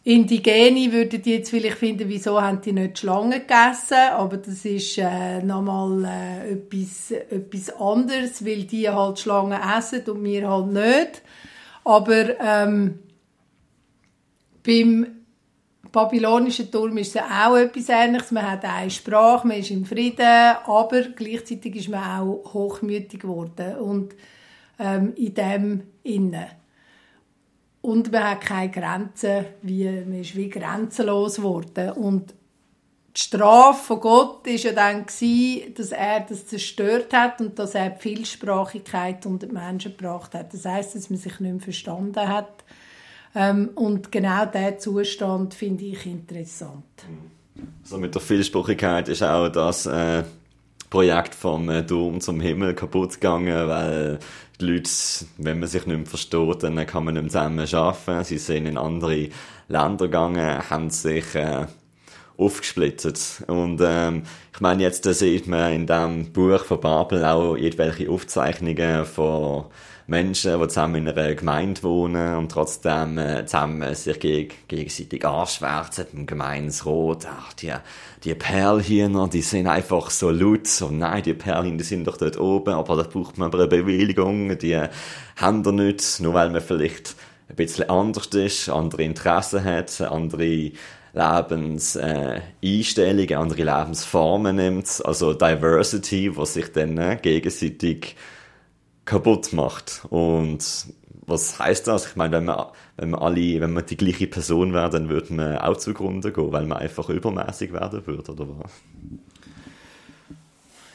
Indigene 0.06 0.92
würden 0.92 1.20
die 1.20 1.32
jetzt 1.32 1.50
vielleicht 1.50 1.78
finden, 1.78 2.08
wieso 2.08 2.40
haben 2.40 2.60
die 2.60 2.72
nicht 2.72 3.00
Schlangen 3.00 3.40
gegessen, 3.40 4.12
aber 4.12 4.36
das 4.36 4.64
ist 4.64 4.98
äh, 4.98 5.42
nochmal 5.42 6.04
äh, 6.04 6.52
etwas, 6.52 7.10
etwas 7.10 7.70
anderes, 7.80 8.46
weil 8.46 8.62
die 8.62 8.88
halt 8.88 9.18
Schlangen 9.18 9.60
essen 9.60 10.08
und 10.08 10.22
wir 10.22 10.48
halt 10.48 10.68
nicht. 10.68 11.22
Aber 11.82 12.38
ähm, 12.38 13.00
beim 14.64 15.15
babylonischen 15.96 16.70
Turm 16.70 16.98
ist 16.98 17.16
es 17.16 17.22
auch 17.22 17.56
etwas 17.56 17.88
Ähnliches. 17.88 18.30
Man 18.30 18.50
hat 18.50 18.66
eine 18.66 18.90
Sprache, 18.90 19.46
man 19.46 19.56
ist 19.56 19.70
im 19.70 19.86
Frieden, 19.86 20.26
aber 20.66 21.00
gleichzeitig 21.04 21.74
ist 21.76 21.88
man 21.88 22.20
auch 22.20 22.52
hochmütig 22.52 23.20
geworden 23.20 23.76
und 23.76 24.14
ähm, 24.78 25.14
in 25.16 25.32
dem 25.32 25.82
innen. 26.02 26.48
Und 27.80 28.12
man 28.12 28.24
hat 28.24 28.42
keine 28.42 28.70
Grenzen, 28.70 29.46
wie, 29.62 29.88
man 29.88 30.20
ist 30.20 30.36
wie 30.36 30.50
grenzenlos 30.50 31.36
geworden. 31.36 31.92
Und 31.92 32.34
die 33.16 33.20
Strafe 33.22 33.82
von 33.82 34.00
Gott 34.00 34.46
war 34.46 34.52
ja 34.52 34.72
dann, 34.72 35.06
dass 35.06 35.92
er 35.92 36.20
das 36.28 36.46
zerstört 36.46 37.14
hat 37.14 37.40
und 37.40 37.58
dass 37.58 37.74
er 37.74 37.88
die 37.88 38.02
Vielsprachigkeit 38.02 39.24
unter 39.24 39.46
die 39.46 39.54
Menschen 39.54 39.96
gebracht 39.96 40.34
hat. 40.34 40.52
Das 40.52 40.66
heißt, 40.66 40.94
dass 40.94 41.08
man 41.08 41.18
sich 41.18 41.40
nicht 41.40 41.52
mehr 41.52 41.60
verstanden 41.62 42.28
hat. 42.28 42.55
Ähm, 43.36 43.68
und 43.74 44.10
genau 44.10 44.46
diesen 44.46 44.78
Zustand 44.78 45.52
finde 45.52 45.84
ich 45.84 46.06
interessant. 46.06 46.84
Also 47.82 47.98
mit 47.98 48.14
der 48.14 48.22
Vielsprachigkeit 48.22 49.08
ist 49.10 49.22
auch 49.22 49.50
das 49.50 49.84
äh, 49.84 50.24
Projekt 50.88 51.34
vom 51.34 51.68
äh, 51.68 51.86
Turm 51.86 52.22
zum 52.22 52.40
Himmel 52.40 52.74
kaputt 52.74 53.14
gegangen, 53.14 53.68
weil 53.68 54.18
die 54.58 54.64
Leute, 54.64 54.90
wenn 55.36 55.60
man 55.60 55.68
sich 55.68 55.84
nicht 55.84 55.98
mehr 55.98 56.06
versteht, 56.06 56.62
dann 56.62 56.86
kann 56.86 57.04
man 57.04 57.12
nicht 57.14 57.24
mehr 57.24 57.30
zusammen 57.30 57.74
arbeiten. 57.74 58.24
Sie 58.24 58.38
sind 58.38 58.64
in 58.64 58.78
andere 58.78 59.28
Länder 59.68 60.06
gegangen, 60.06 60.70
haben 60.70 60.88
sich 60.88 61.34
äh, 61.34 61.66
aufgesplittet. 62.38 63.44
Und 63.48 63.82
ähm, 63.84 64.22
ich 64.54 64.60
meine, 64.60 64.82
jetzt 64.82 65.04
da 65.04 65.12
sieht 65.12 65.46
man 65.46 65.74
in 65.74 65.86
dem 65.86 66.32
Buch 66.32 66.64
von 66.64 66.80
Babel 66.80 67.22
auch 67.22 67.54
irgendwelche 67.54 68.10
Aufzeichnungen 68.10 69.04
von 69.04 69.66
Menschen, 70.08 70.60
die 70.60 70.68
zusammen 70.68 71.06
in 71.06 71.08
einer 71.08 71.34
Gemeinde 71.34 71.82
wohnen 71.82 72.36
und 72.36 72.52
trotzdem 72.52 73.18
äh, 73.18 73.44
zusammen 73.44 73.92
sich 73.94 74.20
geg 74.20 74.68
gegenseitig 74.68 75.26
anschwärzen 75.26 76.06
im 76.12 76.26
Gemeinsrot. 76.26 77.26
Ach, 77.28 77.52
die, 77.54 77.72
die 78.22 78.34
Perlhühner, 78.34 79.26
die 79.28 79.42
sind 79.42 79.66
einfach 79.66 80.10
so 80.10 80.30
laut. 80.30 80.68
So, 80.68 80.90
nein, 80.90 81.24
die 81.24 81.34
Perlhühner, 81.34 81.82
sind 81.82 82.06
doch 82.06 82.18
dort 82.18 82.38
oben, 82.38 82.74
aber 82.74 82.94
da 82.96 83.02
braucht 83.02 83.36
man 83.36 83.48
aber 83.48 83.58
eine 83.58 83.66
Bewilligung. 83.66 84.56
Die 84.58 84.80
haben 85.36 85.64
da 85.64 85.72
nicht, 85.72 86.20
nur 86.20 86.34
weil 86.34 86.50
man 86.50 86.60
vielleicht 86.60 87.16
ein 87.48 87.56
bisschen 87.56 87.90
anders 87.90 88.28
ist, 88.28 88.68
andere 88.68 89.02
Interessen 89.02 89.64
hat, 89.64 90.00
andere 90.00 90.70
Lebenseinstellungen, 91.14 93.30
äh, 93.30 93.34
andere 93.34 93.64
Lebensformen 93.64 94.54
nimmt. 94.56 95.02
Also 95.04 95.32
Diversity, 95.32 96.36
was 96.36 96.54
sich 96.54 96.70
dann 96.72 96.96
äh, 96.98 97.18
gegenseitig 97.20 98.14
kaputt 99.06 99.54
macht. 99.54 100.02
Und 100.10 100.58
was 101.26 101.58
heißt 101.58 101.86
das? 101.86 102.06
Ich 102.06 102.16
meine, 102.16 102.36
wenn 102.36 102.44
man, 102.44 102.66
wenn 102.96 103.10
man 103.10 103.20
alle, 103.20 103.60
wenn 103.60 103.72
man 103.72 103.86
die 103.86 103.96
gleiche 103.96 104.26
Person 104.26 104.72
wäre, 104.74 104.90
dann 104.90 105.08
würde 105.08 105.32
man 105.32 105.58
auch 105.58 105.76
zugrunde 105.78 106.32
gehen, 106.32 106.52
weil 106.52 106.66
man 106.66 106.78
einfach 106.78 107.08
übermäßig 107.08 107.72
werden 107.72 108.06
würde, 108.06 108.32
oder 108.32 108.46
was? 108.58 108.72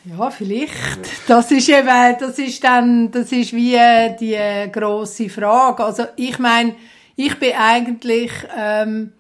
Ja, 0.04 0.32
vielleicht. 0.32 1.30
Das 1.30 1.52
ist 1.52 1.70
eben, 1.70 2.16
das 2.20 2.40
ist 2.40 2.64
dann, 2.64 3.12
das 3.12 3.32
ist 3.32 3.54
wie 3.54 3.78
die 4.20 4.72
große 4.72 5.30
Frage. 5.30 5.84
Also 5.84 6.06
ich 6.16 6.40
meine, 6.40 6.76
ich 7.16 7.38
bin 7.38 7.54
eigentlich 7.56 8.32
ähm, 8.58 9.14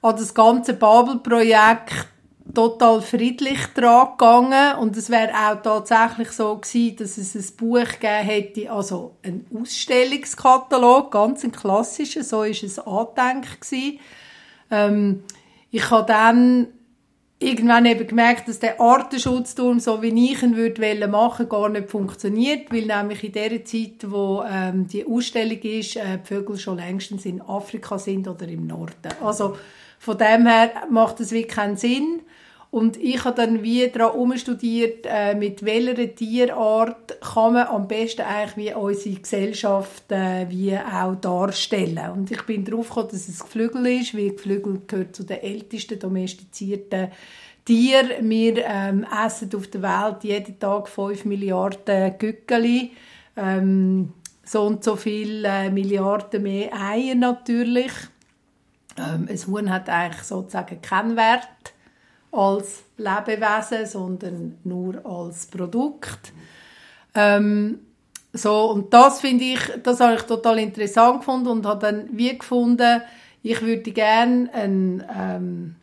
an 0.00 0.16
das 0.16 0.32
ganze 0.32 0.74
Babel-Projekt 0.74 2.06
total 2.54 3.00
friedlich 3.00 3.66
dran 3.74 4.08
gegangen 4.12 4.78
und 4.78 4.96
es 4.96 5.10
wäre 5.10 5.32
auch 5.32 5.62
tatsächlich 5.62 6.30
so 6.32 6.56
gewesen, 6.56 6.96
dass 6.96 7.18
es 7.18 7.34
ein 7.34 7.56
Buch 7.56 7.84
gegeben 7.84 8.24
hätte, 8.24 8.70
also 8.70 9.16
ein 9.22 9.46
Ausstellungskatalog, 9.54 11.10
ganz 11.10 11.44
ein 11.44 11.52
klassischer, 11.52 12.24
so 12.24 12.42
ist 12.42 12.62
es 12.62 12.78
angedenkt 12.78 13.60
gewesen. 13.60 13.98
Ähm, 14.70 15.24
ich 15.70 15.90
habe 15.90 16.06
dann 16.06 16.68
irgendwann 17.42 17.86
eben 17.86 18.06
gemerkt, 18.06 18.48
dass 18.48 18.60
der 18.60 18.80
Artenschutzturm, 18.80 19.80
so 19.80 20.00
wie 20.02 20.32
ich 20.32 20.42
ihn 20.42 20.56
würde 20.56 21.08
machen 21.08 21.48
gar 21.48 21.68
nicht 21.68 21.90
funktioniert, 21.90 22.72
weil 22.72 22.86
nämlich 22.86 23.24
in 23.24 23.32
der 23.32 23.64
Zeit, 23.64 24.10
wo 24.10 24.44
ähm, 24.48 24.86
die 24.86 25.06
Ausstellung 25.06 25.58
ist, 25.58 25.96
äh, 25.96 26.18
die 26.18 26.26
Vögel 26.26 26.58
schon 26.58 26.76
längstens 26.76 27.24
in 27.24 27.40
Afrika 27.40 27.98
sind 27.98 28.28
oder 28.28 28.46
im 28.46 28.66
Norden. 28.66 29.12
Also 29.22 29.56
von 29.98 30.18
dem 30.18 30.46
her 30.46 30.70
macht 30.90 31.20
es 31.20 31.32
wirklich 31.32 31.54
keinen 31.54 31.76
Sinn. 31.76 32.20
Und 32.72 32.96
ich 32.96 33.22
habe 33.26 33.36
dann 33.36 33.62
wie 33.62 33.86
daran 33.86 34.16
umstudiert, 34.16 35.04
äh, 35.06 35.34
mit 35.34 35.62
welcher 35.62 36.14
Tierart 36.14 37.20
kann 37.20 37.52
man 37.52 37.66
am 37.66 37.86
besten 37.86 38.22
eigentlich 38.22 38.56
wie 38.56 38.74
unsere 38.74 39.16
Gesellschaft 39.16 40.10
äh, 40.10 40.48
wie 40.48 40.74
auch 40.78 41.14
darstellen. 41.16 42.12
Und 42.12 42.30
ich 42.30 42.40
bin 42.46 42.64
darauf 42.64 42.88
gekommen, 42.88 43.08
dass 43.12 43.28
es 43.28 43.40
Geflügel 43.40 44.00
ist, 44.00 44.16
weil 44.16 44.30
Geflügel 44.30 44.80
gehört 44.86 45.14
zu 45.14 45.22
den 45.22 45.42
ältesten 45.42 45.98
domestizierten 45.98 47.10
Tieren. 47.66 48.30
Wir 48.30 48.64
ähm, 48.64 49.06
essen 49.22 49.50
auf 49.54 49.66
der 49.66 49.82
Welt 49.82 50.24
jeden 50.24 50.58
Tag 50.58 50.88
5 50.88 51.26
Milliarden 51.26 52.16
Gückeli. 52.16 52.92
Ähm, 53.36 54.14
so 54.44 54.62
und 54.62 54.82
so 54.82 54.96
viele 54.96 55.46
äh, 55.46 55.70
Milliarden 55.70 56.42
mehr 56.42 56.70
Eier 56.72 57.16
natürlich. 57.16 57.92
Ähm, 58.96 59.28
ein 59.28 59.46
Huhn 59.46 59.70
hat 59.70 59.90
eigentlich 59.90 60.22
sozusagen 60.22 60.80
keinen 60.80 61.16
Wert 61.16 61.71
als 62.32 62.82
Lebewesen, 62.96 63.86
sondern 63.86 64.58
nur 64.64 65.04
als 65.04 65.46
Produkt. 65.46 66.32
Ähm, 67.14 67.80
so, 68.32 68.70
und 68.70 68.92
das 68.94 69.20
finde 69.20 69.44
ich, 69.44 69.60
das 69.82 70.00
habe 70.00 70.14
ich 70.14 70.22
total 70.22 70.58
interessant 70.58 71.20
gefunden 71.20 71.48
und 71.48 71.66
habe 71.66 71.86
dann 71.86 72.08
wie 72.12 72.36
gefunden, 72.36 73.02
ich 73.42 73.60
würde 73.60 73.90
gerne 73.90 74.48
eine 74.54 75.06
ähm, 75.14 75.76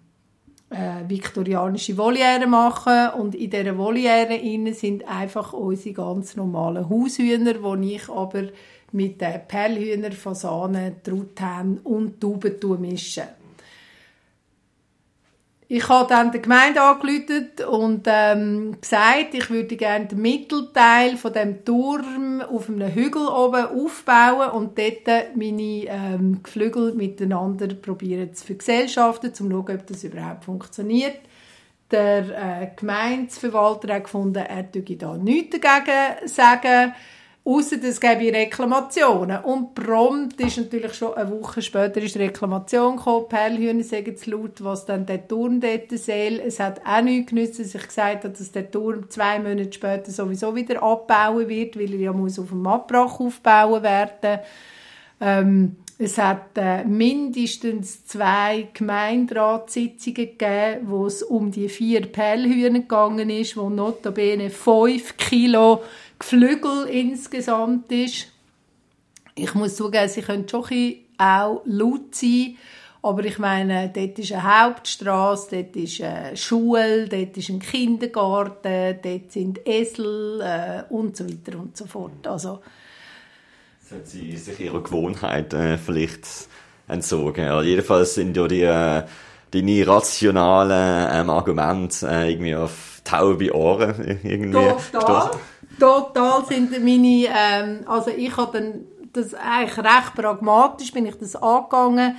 äh, 0.71 1.07
viktorianische 1.07 1.95
Voliere 1.97 2.47
machen 2.47 3.09
und 3.19 3.35
in 3.35 3.51
dieser 3.51 3.77
Voliere 3.77 4.39
sind 4.73 5.07
einfach 5.07 5.53
unsere 5.53 5.93
ganz 5.93 6.35
normalen 6.35 6.89
Haushühner, 6.89 7.53
die 7.53 7.95
ich 7.95 8.09
aber 8.09 8.43
mit 8.91 9.19
Perlhühner, 9.47 10.11
Fasanen, 10.11 11.03
Truthähnen 11.03 11.79
und 11.83 12.19
Tauben 12.19 12.81
mische 12.81 13.27
ich 15.71 15.87
habe 15.87 16.09
dann 16.09 16.31
der 16.31 16.41
Gemeinde 16.41 16.81
angerufen 16.81 17.51
und 17.69 18.07
ähm, 18.07 18.77
gesagt, 18.81 19.35
ich 19.35 19.51
würde 19.51 19.75
gerne 19.75 20.07
den 20.07 20.19
Mittelteil 20.19 21.15
von 21.15 21.31
dem 21.31 21.63
Turm 21.63 22.41
auf 22.41 22.69
einem 22.69 22.91
Hügel 22.91 23.27
oben 23.27 23.67
aufbauen 23.67 24.49
und 24.49 24.79
dort 24.79 25.35
meine 25.35 25.85
ähm, 25.85 26.41
Geflügel 26.41 26.95
miteinander 26.95 27.67
probieren 27.67 28.33
zu 28.33 28.47
vergesellschaften, 28.47 29.29
um 29.29 29.35
zu 29.35 29.47
schauen, 29.47 29.79
ob 29.79 29.85
das 29.85 30.03
überhaupt 30.03 30.45
funktioniert. 30.45 31.19
Der 31.91 32.17
äh, 32.61 32.71
Gemeindeverwalter 32.75 33.93
hat 33.93 34.05
gefunden, 34.05 34.43
er 34.43 34.63
dürfe 34.63 34.95
da 34.95 35.17
nichts 35.17 35.59
dagegen 35.59 36.27
sagen. 36.27 36.93
Außer 37.45 37.77
es 37.81 37.99
gäbe 37.99 38.33
Reklamationen. 38.37 39.43
Und 39.43 39.73
prompt 39.73 40.39
ist 40.41 40.57
natürlich 40.57 40.93
schon 40.93 41.13
eine 41.15 41.31
Woche 41.31 41.61
später 41.61 42.01
ist 42.01 42.17
Reklamation 42.17 42.97
gekommen. 42.97 43.27
Perlhühner 43.29 43.83
sagen 43.83 44.15
zu 44.17 44.31
laut, 44.31 44.63
was 44.63 44.85
dann 44.85 45.05
der 45.05 45.27
Turm 45.27 45.59
dort 45.59 45.89
soll. 45.89 46.41
Es 46.45 46.59
hat 46.59 46.81
auch 46.85 47.01
nichts 47.01 47.29
genützt, 47.29 47.59
dass 47.59 47.73
ich 47.73 47.87
gesagt 47.87 48.23
habe, 48.25 48.29
dass 48.37 48.51
der 48.51 48.69
Turm 48.69 49.09
zwei 49.09 49.39
Monate 49.39 49.73
später 49.73 50.11
sowieso 50.11 50.55
wieder 50.55 50.83
abbauen 50.83 51.47
wird, 51.47 51.77
weil 51.77 51.93
er 51.93 51.99
ja 51.99 52.13
muss 52.13 52.37
auf 52.37 52.49
dem 52.49 52.67
Abbrach 52.67 53.19
aufbauen 53.19 53.83
werden. 53.83 54.41
Ähm, 55.21 55.75
es 56.01 56.17
hat 56.17 56.51
äh, 56.55 56.85
mindestens 56.85 58.05
zwei 58.05 58.69
Gemeinderatssitzungen 58.73 60.15
gegeben, 60.15 60.87
wo 60.87 61.05
es 61.07 61.21
um 61.21 61.51
die 61.51 61.67
vier 61.67 62.03
Perlhühner 62.03 62.79
gegangen 62.79 63.29
ist, 63.29 63.57
wo 63.57 63.69
notabene 63.69 64.49
fünf 64.49 65.17
Kilo 65.17 65.83
Geflügel 66.19 66.85
insgesamt 66.85 67.91
ist. 67.91 68.27
Ich 69.35 69.53
muss 69.55 69.75
zugeben, 69.75 70.09
sie 70.09 70.21
können 70.21 70.47
schon 70.47 70.65
auch 71.17 71.61
laut 71.65 72.13
sein, 72.13 72.57
aber 73.01 73.23
ich 73.23 73.39
meine, 73.39 73.89
dort 73.89 74.19
ist 74.19 74.33
eine 74.33 74.63
Hauptstraße, 74.63 75.47
dort 75.51 75.75
ist 75.77 76.01
eine 76.01 76.35
Schule, 76.35 77.07
dort 77.07 77.37
ist 77.37 77.49
ein 77.49 77.59
Kindergarten, 77.59 78.99
dort 79.01 79.31
sind 79.31 79.65
Esel 79.65 80.41
äh, 80.41 80.93
und 80.93 81.15
so 81.15 81.25
weiter 81.25 81.57
und 81.57 81.77
so 81.77 81.85
fort. 81.85 82.27
Also 82.27 82.59
Sollte 83.81 84.07
sie 84.07 84.35
sich 84.35 84.59
ihrer 84.59 84.83
Gewohnheit 84.83 85.53
äh, 85.53 85.77
vielleicht 85.77 86.27
entzogen. 86.87 87.45
Ja, 87.45 87.61
jedenfalls 87.61 88.15
sind 88.15 88.35
ja 88.35 88.47
die, 88.47 88.63
äh, 88.63 89.03
die 89.53 89.81
rationalen 89.81 91.09
ähm, 91.11 91.29
Argumente 91.29 92.05
äh, 92.07 92.31
irgendwie 92.31 92.55
auf 92.55 93.01
taube 93.05 93.55
Ohren 93.55 94.19
irgendwie 94.23 94.73
Total. 94.91 95.31
Total 95.79 96.45
sind 96.45 96.71
meine, 96.71 97.27
ähm, 97.27 97.81
also 97.87 98.11
ich 98.11 98.35
habe 98.35 98.59
dann 98.59 98.85
das 99.13 99.33
eigentlich 99.33 99.77
recht 99.77 100.13
pragmatisch 100.15 100.91
bin 100.91 101.05
ich 101.05 101.15
das 101.15 101.35
angegangen. 101.35 102.17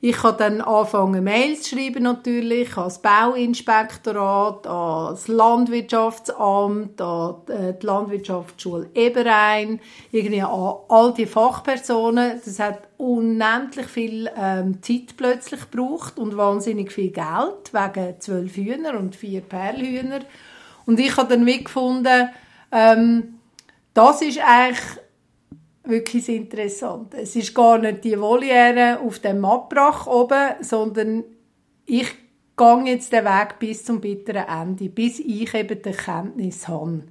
Ich 0.00 0.22
habe 0.22 0.38
dann 0.38 0.60
angefangen, 0.60 1.24
Mails 1.24 1.62
zu 1.62 1.74
schreiben 1.74 2.04
natürlich, 2.04 2.76
ans 2.76 3.00
Bauinspektorat, 3.00 4.64
ans 4.64 5.26
Landwirtschaftsamt, 5.26 7.00
an 7.00 7.34
äh, 7.48 7.74
die 7.76 7.84
Landwirtschaftsschule 7.84 8.90
Eberein, 8.94 9.80
irgendwie 10.12 10.42
an 10.42 10.74
all 10.88 11.14
die 11.14 11.26
Fachpersonen. 11.26 12.40
Das 12.44 12.60
hat 12.60 12.82
unendlich 12.96 13.86
viel 13.86 14.30
ähm, 14.36 14.80
Zeit 14.84 15.16
plötzlich 15.16 15.68
gebraucht 15.68 16.16
und 16.16 16.36
wahnsinnig 16.36 16.92
viel 16.92 17.10
Geld, 17.10 17.72
wegen 17.72 18.20
zwölf 18.20 18.54
Hühner 18.54 18.96
und 18.96 19.16
vier 19.16 19.40
Perlhühner. 19.40 20.20
Und 20.86 21.00
ich 21.00 21.16
habe 21.16 21.34
dann 21.34 21.44
wie 21.44 21.64
gefunden, 21.64 22.28
ähm, 22.72 23.38
das 23.94 24.22
ist 24.22 24.38
eigentlich 24.38 24.98
wirklich 25.84 26.28
interessant. 26.28 27.14
Es 27.14 27.34
ist 27.34 27.54
gar 27.54 27.78
nicht 27.78 28.04
die 28.04 28.20
Voliere 28.20 29.00
auf 29.00 29.18
dem 29.20 29.44
Abbrach 29.44 30.06
oben, 30.06 30.54
sondern 30.60 31.24
ich 31.86 32.08
gehe 32.56 32.84
jetzt 32.84 33.12
den 33.12 33.24
Weg 33.24 33.58
bis 33.58 33.84
zum 33.84 34.00
bitteren 34.00 34.46
Ende, 34.46 34.88
bis 34.90 35.18
ich 35.18 35.54
eben 35.54 35.82
die 35.82 35.92
Kenntnis 35.92 36.68
habe. 36.68 37.04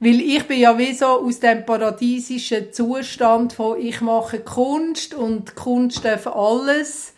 Weil 0.00 0.20
ich 0.20 0.46
bin 0.48 0.60
ja 0.60 0.76
wie 0.76 0.92
so 0.92 1.06
aus 1.06 1.40
dem 1.40 1.64
paradiesischen 1.64 2.72
Zustand 2.72 3.52
von 3.52 3.80
ich 3.80 4.00
mache 4.00 4.40
Kunst 4.40 5.14
und 5.14 5.54
Kunst 5.54 6.04
darf 6.04 6.26
alles. 6.26 7.14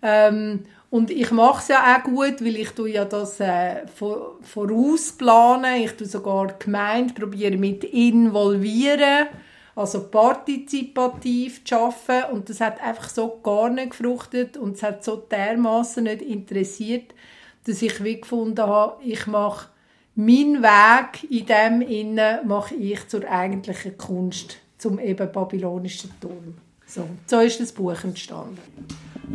Ähm, 0.00 0.64
und 0.90 1.10
ich 1.10 1.30
mache 1.30 1.60
es 1.60 1.68
ja 1.68 1.96
auch 1.96 2.04
gut, 2.04 2.44
weil 2.44 2.56
ich 2.56 2.72
ja 2.92 3.04
das 3.04 3.38
äh, 3.40 3.86
vorausplanen. 4.42 5.82
Ich 5.82 5.92
tue 5.92 6.06
sogar 6.06 6.48
die 6.48 6.64
Gemeinde 6.64 7.14
probiere 7.14 7.56
mit 7.56 7.84
involvieren 7.84 9.28
also 9.80 10.08
partizipativ 10.08 11.64
zu 11.64 11.76
arbeiten 11.76 12.32
und 12.34 12.48
das 12.48 12.60
hat 12.60 12.82
einfach 12.82 13.08
so 13.08 13.40
gar 13.42 13.70
nicht 13.70 13.90
gefruchtet 13.90 14.56
und 14.56 14.76
es 14.76 14.82
hat 14.82 15.02
so 15.04 15.16
dermaßen 15.16 16.04
nicht 16.04 16.22
interessiert, 16.22 17.14
dass 17.64 17.82
ich 17.82 18.02
wie 18.02 18.20
gefunden 18.20 18.60
habe, 18.60 19.02
ich 19.02 19.26
mache 19.26 19.68
meinen 20.14 20.62
Weg 20.62 21.30
in 21.30 21.46
dem 21.46 21.80
Innen 21.82 22.46
mache 22.46 22.74
ich 22.74 23.08
zur 23.08 23.26
eigentlichen 23.30 23.96
Kunst, 23.96 24.58
zum 24.76 24.98
eben 24.98 25.30
babylonischen 25.32 26.10
Turm. 26.20 26.56
So, 26.86 27.08
so 27.26 27.40
ist 27.40 27.60
das 27.60 27.72
Buch 27.72 28.04
entstanden. 28.04 28.58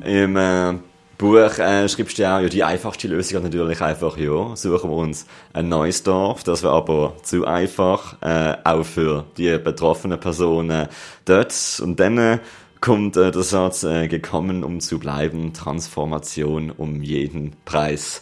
Im 0.04 0.36
äh, 0.36 0.74
Buch 1.18 1.58
äh, 1.60 1.88
schreibst 1.88 2.18
du 2.18 2.24
ja 2.24 2.42
ja, 2.42 2.50
die 2.50 2.64
einfachste 2.64 3.08
Lösung 3.08 3.44
natürlich 3.44 3.82
einfach, 3.82 4.18
ja, 4.18 4.56
suchen 4.56 4.90
wir 4.90 4.98
uns 4.98 5.26
ein 5.54 5.70
neues 5.70 6.04
Dorf. 6.04 6.44
Das 6.44 6.64
wäre 6.64 6.74
aber 6.74 7.16
zu 7.24 7.46
einfach, 7.46 8.22
äh, 8.22 8.56
auch 8.64 8.84
für 8.84 9.26
die 9.38 9.58
betroffenen 9.58 10.20
Personen 10.20 10.88
dort. 11.24 11.82
Und 11.82 12.00
dann 12.00 12.18
äh, 12.18 12.40
kommt 12.82 13.16
äh, 13.18 13.32
der 13.32 13.44
Satz, 13.44 13.84
äh, 13.84 14.08
gekommen, 14.08 14.64
um 14.64 14.80
zu 14.82 15.00
bleiben, 15.00 15.54
Transformation 15.54 16.70
um 16.72 17.02
jeden 17.02 17.54
Preis. 17.64 18.22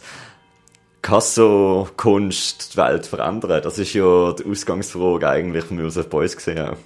Kann 1.02 1.20
so 1.20 1.88
Kunst 1.96 2.74
die 2.74 2.76
Welt 2.78 3.06
verändern? 3.06 3.60
Das 3.62 3.78
ist 3.78 3.92
ja 3.92 4.32
die 4.32 4.46
Ausgangsfrage 4.46 5.28
eigentlich 5.28 5.64
von 5.64 5.78
Joseph 5.78 6.08
Beuys 6.08 6.36
gesehen. 6.36 6.76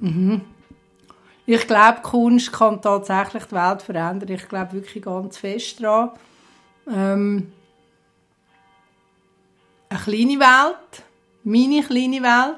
Mhm. 0.00 0.40
Ich 1.46 1.66
glaube, 1.66 2.00
Kunst 2.02 2.52
kann 2.52 2.80
tatsächlich 2.80 3.44
die 3.44 3.54
Welt 3.54 3.82
verändern. 3.82 4.30
Ich 4.30 4.48
glaube 4.48 4.72
wirklich 4.72 5.04
ganz 5.04 5.36
fest 5.36 5.82
daran. 5.82 6.12
Ähm, 6.90 7.52
eine 9.90 10.00
kleine 10.00 10.40
Welt, 10.40 11.02
meine 11.44 11.82
kleine 11.82 12.22
Welt. 12.22 12.56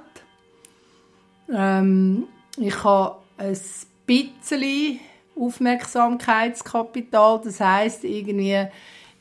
Ähm, 1.52 2.28
ich 2.58 2.84
habe 2.84 3.16
ein 3.38 3.58
bisschen 4.06 5.00
Aufmerksamkeitskapital. 5.38 7.40
Das 7.42 7.60
heißt 7.60 8.04
irgendwie, 8.04 8.68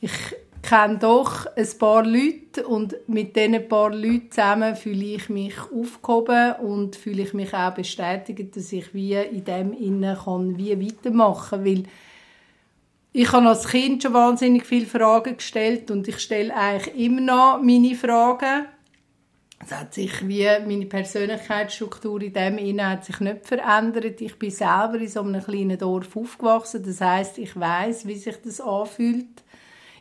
ich 0.00 0.12
kenne 0.66 0.98
doch 0.98 1.46
ein 1.54 1.68
paar 1.78 2.04
Leute 2.04 2.66
und 2.66 2.96
mit 3.08 3.36
diesen 3.36 3.68
paar 3.68 3.90
Leuten 3.90 4.30
zusammen 4.30 4.74
fühle 4.76 5.04
ich 5.04 5.28
mich 5.28 5.54
aufgehoben 5.58 6.54
und 6.54 6.96
fühle 6.96 7.22
ich 7.22 7.34
mich 7.34 7.54
auch 7.54 7.74
bestätigt, 7.74 8.56
dass 8.56 8.72
ich 8.72 8.92
wie 8.92 9.14
in 9.14 9.44
dem 9.44 9.72
innen 9.72 10.16
kann 10.16 10.58
wie 10.58 10.80
weitermachen, 10.80 11.64
weil 11.64 11.84
ich 13.12 13.32
habe 13.32 13.48
als 13.48 13.68
Kind 13.68 14.02
schon 14.02 14.12
wahnsinnig 14.12 14.66
viele 14.66 14.86
Fragen 14.86 15.36
gestellt 15.36 15.90
und 15.90 16.06
ich 16.06 16.18
stelle 16.18 16.54
eigentlich 16.54 16.94
immer 16.96 17.20
noch 17.20 17.62
meine 17.62 17.94
Fragen. 17.94 18.66
Es 19.64 19.72
hat 19.72 19.94
sich 19.94 20.26
wie 20.28 20.46
meine 20.66 20.84
Persönlichkeitsstruktur 20.84 22.20
in 22.20 22.32
dem 22.34 22.58
Innen 22.58 22.86
hat 22.86 23.06
sich 23.06 23.20
nicht 23.20 23.46
verändert. 23.46 24.20
Ich 24.20 24.38
bin 24.38 24.50
selber 24.50 24.96
in 24.96 25.08
so 25.08 25.22
einem 25.22 25.42
kleinen 25.42 25.78
Dorf 25.78 26.14
aufgewachsen. 26.14 26.82
Das 26.84 27.00
heißt, 27.00 27.38
ich 27.38 27.58
weiß, 27.58 28.06
wie 28.06 28.16
sich 28.16 28.36
das 28.44 28.60
anfühlt 28.60 29.42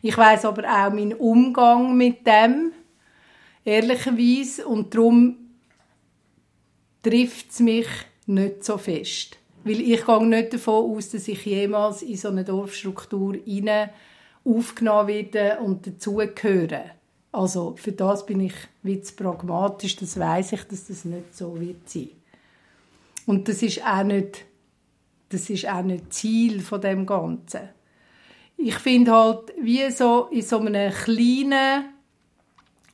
ich 0.07 0.15
weiß 0.15 0.45
aber 0.45 0.63
auch 0.65 0.93
meinen 0.93 1.13
Umgang 1.13 1.97
mit 1.97 2.27
dem, 2.27 2.71
ehrlicherweise, 3.63 4.67
und 4.67 4.93
darum 4.93 5.35
trifft 7.01 7.49
es 7.49 7.59
mich 7.59 7.87
nicht 8.27 8.63
so 8.63 8.77
fest. 8.77 9.39
Weil 9.63 9.81
ich 9.81 10.05
gehe 10.05 10.27
nicht 10.27 10.53
davon 10.53 10.95
aus, 10.95 11.09
dass 11.09 11.27
ich 11.27 11.43
jemals 11.43 12.03
in 12.03 12.17
so 12.17 12.27
eine 12.27 12.43
Dorfstruktur 12.43 13.33
hinein 13.45 13.89
aufgenommen 14.43 15.07
werde 15.07 15.57
und 15.61 15.87
dazugehöre. 15.87 16.91
Also 17.31 17.75
für 17.75 17.91
das 17.91 18.27
bin 18.27 18.41
ich 18.41 18.53
wie 18.83 18.97
pragmatisch, 18.97 19.95
das 19.95 20.19
weiß 20.19 20.51
ich, 20.51 20.63
dass 20.65 20.85
das 20.85 21.03
nicht 21.05 21.35
so 21.35 21.59
wird 21.59 21.89
sein. 21.89 22.11
Und 23.25 23.49
das 23.49 23.63
ist 23.63 23.83
auch 23.83 24.03
nicht, 24.03 24.45
das 25.29 25.49
ist 25.49 25.67
auch 25.67 25.81
nicht 25.81 26.13
Ziel 26.13 26.61
von 26.61 26.79
dem 26.79 27.07
Ganzen 27.07 27.69
ich 28.57 28.75
finde 28.75 29.11
halt, 29.11 29.53
wie 29.61 29.89
so 29.91 30.27
in 30.31 30.41
so 30.41 30.59
einem 30.59 30.91
kleinen 30.91 31.85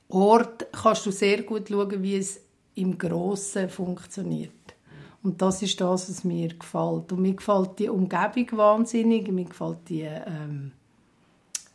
Ort 0.09 0.68
kannst 0.72 1.05
du 1.05 1.12
sehr 1.12 1.43
gut 1.43 1.70
schauen, 1.70 2.03
wie 2.03 2.18
es 2.18 2.41
im 2.76 2.97
Grossen 2.97 3.70
funktioniert. 3.70 4.51
Und 5.24 5.41
das 5.41 5.62
ist 5.62 5.80
das, 5.80 6.09
was 6.09 6.24
mir 6.24 6.49
gefällt. 6.49 7.12
Und 7.12 7.20
mir 7.20 7.36
gefällt 7.36 7.80
die 7.80 7.89
Umgebung 7.89 8.57
wahnsinnig, 8.57 9.32
mir 9.32 9.45
gefällt 9.45 9.88
die 9.88 10.01
ähm, 10.01 10.72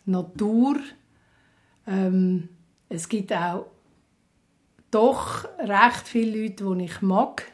Natur. 0.04 0.76
Ähm, 1.86 2.48
es 2.88 3.08
gibt 3.08 3.32
auch 3.32 3.66
doch 4.90 5.44
recht 5.58 6.08
viele 6.08 6.42
Leute, 6.42 6.76
die 6.76 6.84
ich 6.84 7.02
mag. 7.02 7.44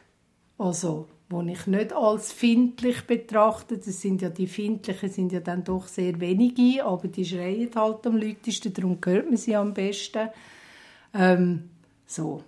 Also, 0.57 1.07
wo 1.33 1.41
ich 1.41 1.67
nicht 1.67 1.93
als 1.93 2.31
findlich 2.31 3.01
betrachte. 3.01 3.77
Das 3.77 4.01
sind 4.01 4.21
ja 4.21 4.29
die 4.29 4.47
Findlichen 4.47 5.09
sind 5.09 5.31
ja 5.31 5.39
dann 5.39 5.63
doch 5.63 5.87
sehr 5.87 6.19
wenige, 6.19 6.85
aber 6.85 7.07
die 7.07 7.25
schreien 7.25 7.69
halt 7.75 8.05
am 8.07 8.17
lautesten, 8.17 8.73
darum 8.73 8.97
hört 9.03 9.27
man 9.27 9.37
sie 9.37 9.55
am 9.55 9.73
besten. 9.73 10.29
Ähm, 11.13 11.69
so, 12.05 12.43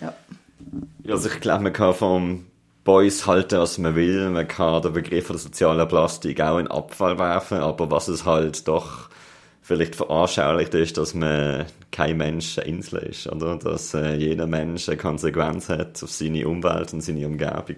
ja. 0.00 0.14
Also 1.08 1.28
ich 1.28 1.40
glaube, 1.40 1.64
man 1.64 1.72
kann 1.72 1.94
vom 1.94 2.46
Boys 2.84 3.26
halten, 3.26 3.58
was 3.58 3.78
man 3.78 3.94
will. 3.94 4.30
Man 4.30 4.48
kann 4.48 4.82
den 4.82 4.92
Begriff 4.92 5.26
der 5.26 5.38
sozialen 5.38 5.86
Plastik 5.86 6.40
auch 6.40 6.58
in 6.58 6.68
Abfall 6.68 7.18
werfen, 7.18 7.58
aber 7.58 7.90
was 7.90 8.08
es 8.08 8.24
halt 8.24 8.66
doch 8.66 9.09
vielleicht 9.70 9.94
veranschaulicht 9.94 10.74
ist, 10.74 10.98
dass 10.98 11.14
man 11.14 11.64
kein 11.92 12.16
Mensch 12.16 12.58
eine 12.58 12.66
Insel 12.66 13.04
ist, 13.04 13.28
oder? 13.28 13.56
Dass 13.56 13.94
äh, 13.94 14.16
jeder 14.16 14.48
Mensch 14.48 14.88
eine 14.88 14.98
Konsequenz 14.98 15.68
hat 15.68 16.02
auf 16.02 16.10
seine 16.10 16.48
Umwelt 16.48 16.92
und 16.92 17.02
seine 17.02 17.24
Umgebung. 17.24 17.76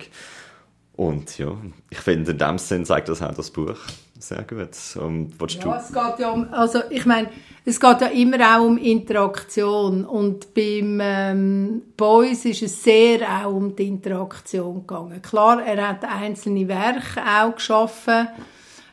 Und 0.97 1.37
ja, 1.37 1.55
ich 1.91 1.99
finde, 1.99 2.31
in 2.31 2.39
dem 2.39 2.57
Sinn 2.57 2.87
zeigt 2.87 3.11
das 3.11 3.21
auch 3.21 3.35
das 3.35 3.51
Buch 3.51 3.77
sehr 4.19 4.43
gut. 4.45 5.03
Und, 5.03 5.35
ja, 5.53 5.63
du? 5.63 5.73
es 5.73 5.93
geht 5.93 6.19
ja 6.19 6.31
um, 6.31 6.49
also 6.53 6.81
ich 6.89 7.05
meine, 7.05 7.29
es 7.65 7.79
geht 7.79 8.01
ja 8.01 8.07
immer 8.07 8.57
auch 8.57 8.65
um 8.65 8.79
Interaktion 8.79 10.07
und 10.07 10.55
beim 10.55 10.99
ähm, 11.03 11.83
Boys 11.97 12.45
ist 12.47 12.63
es 12.63 12.83
sehr 12.83 13.21
auch 13.21 13.53
um 13.53 13.77
die 13.77 13.89
Interaktion 13.89 14.87
gegangen. 14.87 15.21
Klar, 15.21 15.63
er 15.63 15.89
hat 15.89 16.05
einzelne 16.05 16.69
Werke 16.69 17.21
auch 17.21 17.55
geschaffen, 17.55 18.29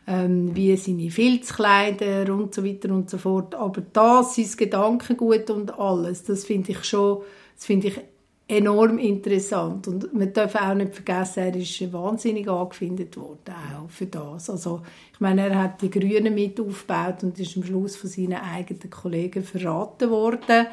ähm, 0.10 0.56
wie 0.56 0.76
seine 0.76 1.12
Filzkleider 1.12 2.34
und 2.34 2.54
so 2.54 2.66
weiter 2.66 2.90
und 2.90 3.10
so 3.10 3.20
fort. 3.20 3.54
Aber 3.54 3.82
das, 3.94 4.36
sein 4.36 4.50
Gedankengut 4.58 5.50
und 5.52 5.78
alles, 5.80 6.24
das 6.24 6.46
finde 6.46 6.72
ich 6.72 6.84
schon, 6.84 7.20
das 7.56 7.66
finde 7.66 7.90
ich 7.90 8.02
enorm 8.48 8.98
interessant. 8.98 9.88
Und 9.88 10.12
man 10.14 10.34
darf 10.34 10.56
auch 10.56 10.74
nicht 10.74 10.96
vergessen, 10.96 11.44
er 11.44 11.56
ist 11.56 11.94
wahnsinnig 11.94 12.50
angefindet 12.50 13.16
worden, 13.18 13.54
auch 13.78 13.90
für 13.90 14.08
das. 14.08 14.50
Also, 14.50 14.82
ich 15.14 15.20
meine, 15.20 15.48
er 15.48 15.64
hat 15.64 15.82
die 15.84 15.92
Grünen 15.92 16.34
mit 16.34 16.60
aufgebaut 16.60 17.24
und 17.24 17.40
ist 17.40 17.56
am 17.56 17.64
Schluss 17.64 17.96
von 17.96 18.10
seinen 18.10 18.42
eigenen 18.42 18.90
Kollegen 18.90 19.44
verraten 19.44 20.10
worden. 20.10 20.66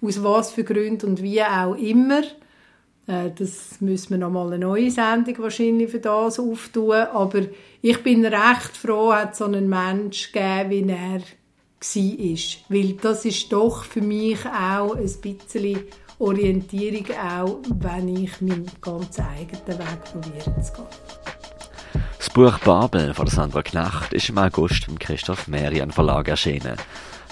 Aus 0.00 0.22
was 0.22 0.52
für 0.52 0.62
Gründen 0.62 1.06
und 1.06 1.22
wie 1.22 1.42
auch 1.42 1.74
immer. 1.74 2.22
Äh, 3.06 3.30
das 3.36 3.80
müssen 3.80 4.10
wir 4.10 4.18
noch 4.18 4.30
mal 4.30 4.46
eine 4.46 4.58
neue 4.58 4.90
Sendung 4.90 5.38
wahrscheinlich 5.38 5.90
für 5.90 5.98
das 5.98 6.38
auftun. 6.38 6.92
Aber 6.92 7.40
ich 7.82 8.02
bin 8.02 8.24
recht 8.24 8.76
froh, 8.76 9.12
hat 9.12 9.36
so 9.36 9.44
einen 9.44 9.68
Mensch 9.68 10.32
gegeben, 10.32 10.70
wie 10.70 10.90
er 10.90 11.20
war. 11.20 12.64
Weil 12.68 12.92
das 12.94 13.24
ist 13.24 13.52
doch 13.52 13.84
für 13.84 14.00
mich 14.00 14.38
auch 14.46 14.96
ein 14.96 15.12
bisschen 15.20 15.80
Orientierung, 16.18 17.06
auch 17.18 17.58
wenn 17.80 18.08
ich 18.16 18.40
meinen 18.40 18.70
ganz 18.80 19.18
eigenen 19.18 19.78
Weg 19.78 20.04
probiere 20.04 20.62
zu 20.62 20.72
gehen. 20.72 22.04
Das 22.18 22.30
Buch 22.30 22.58
Babel 22.60 23.12
von 23.12 23.26
Sandra 23.26 23.62
Knacht 23.62 24.14
ist 24.14 24.28
im 24.30 24.38
August 24.38 24.86
beim 24.86 24.98
Christoph 24.98 25.46
Merian 25.46 25.90
Verlag 25.90 26.28
erschienen. 26.28 26.76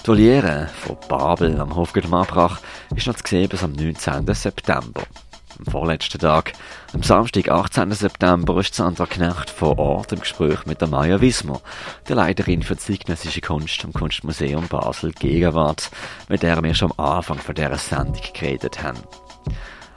Die 0.03 0.07
Voliere 0.07 0.69
von 0.81 0.97
Babel 1.07 1.59
am 1.59 1.75
Hofgut 1.75 2.07
Marbrach 2.09 2.59
ist 2.95 3.07
noch 3.07 3.15
zu 3.15 3.23
sehen 3.25 3.49
bis 3.49 3.63
am 3.63 3.71
19. 3.71 4.31
September 4.33 5.01
am 5.59 5.65
vorletzten 5.65 6.19
Tag. 6.19 6.53
Am 6.93 7.03
Samstag, 7.03 7.49
18. 7.49 7.91
September, 7.91 8.57
ist 8.59 8.75
Sandra 8.75 9.05
Knecht 9.05 9.49
vor 9.49 9.77
Ort 9.77 10.11
im 10.11 10.19
Gespräch 10.19 10.65
mit 10.65 10.81
der 10.81 10.87
Maya 10.87 11.21
Wismer, 11.21 11.61
der 12.07 12.15
Leiterin 12.15 12.63
für 12.63 12.77
zeitgenössische 12.77 13.41
Kunst 13.41 13.83
am 13.83 13.93
Kunstmuseum 13.93 14.67
Basel 14.67 15.11
Gegenwart, 15.11 15.91
mit 16.29 16.43
der 16.43 16.61
wir 16.63 16.73
schon 16.73 16.91
am 16.97 17.05
Anfang 17.05 17.37
von 17.37 17.55
dieser 17.55 17.77
Sendung 17.77 18.21
geredet 18.33 18.81
haben. 18.83 18.99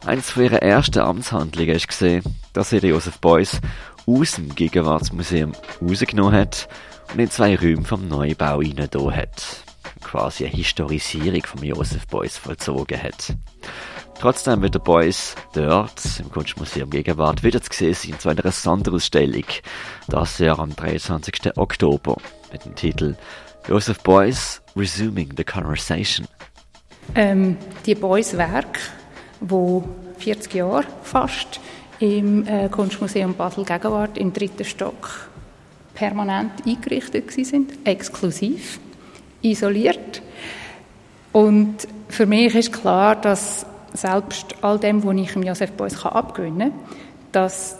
Eines 0.04 0.30
von 0.30 0.44
ihren 0.44 0.58
ersten 0.58 1.00
Amtshandlungen 1.00 1.74
war 1.74 1.86
gesehen, 1.86 2.22
dass 2.52 2.70
sie 2.70 2.78
Josef 2.78 3.18
Beuys 3.18 3.60
aus 4.06 4.32
dem 4.32 4.54
Gegenwartsmuseum 4.54 5.52
rausgenommen 5.82 6.34
hat 6.34 6.68
und 7.12 7.18
in 7.18 7.30
zwei 7.30 7.56
Räume 7.56 7.84
vom 7.84 8.06
Neubau 8.08 8.62
hinein 8.62 8.88
hat. 9.16 9.64
Quasi 10.02 10.44
eine 10.44 10.54
Historisierung 10.54 11.42
von 11.42 11.62
Josef 11.62 12.06
Beuys 12.06 12.36
vollzogen 12.38 13.02
hat. 13.02 13.34
Trotzdem 14.18 14.62
wird 14.62 14.74
der 14.74 14.78
Boys 14.80 15.34
dort 15.52 16.00
im 16.18 16.30
Kunstmuseum 16.30 16.88
Gegenwart 16.88 17.42
wieder 17.42 17.60
zu 17.60 17.70
sehen 17.72 17.94
sein 17.94 18.18
zu 18.18 18.28
einer 18.30 18.50
Sonderausstellung. 18.50 19.44
Das 20.08 20.38
Jahr 20.38 20.58
am 20.58 20.74
23. 20.74 21.56
Oktober 21.56 22.16
mit 22.50 22.64
dem 22.64 22.74
Titel 22.74 23.14
Joseph 23.68 24.00
Beuys 24.00 24.62
Resuming 24.74 25.34
the 25.36 25.44
Conversation. 25.44 26.26
Ähm, 27.14 27.58
die 27.84 27.94
Beuys 27.94 28.36
Werk, 28.38 28.78
wo 29.40 29.86
40 30.18 30.54
Jahre 30.54 30.84
fast 31.02 31.60
im 31.98 32.46
äh, 32.48 32.70
Kunstmuseum 32.70 33.34
Basel 33.34 33.64
Gegenwart 33.64 34.16
im 34.16 34.32
dritten 34.32 34.64
Stock 34.64 35.28
permanent 35.94 36.66
eingerichtet 36.66 37.30
sind, 37.32 37.72
exklusiv, 37.84 38.80
isoliert. 39.42 40.22
Und 41.32 41.86
für 42.08 42.24
mich 42.24 42.54
ist 42.54 42.72
klar, 42.72 43.14
dass 43.16 43.66
selbst 43.96 44.54
all 44.62 44.78
dem, 44.78 45.02
was 45.04 45.16
ich 45.16 45.34
Josef 45.34 45.72
Beuys 45.72 46.04
abgewinnen 46.04 46.70
kann, 46.70 46.96
dass 47.32 47.78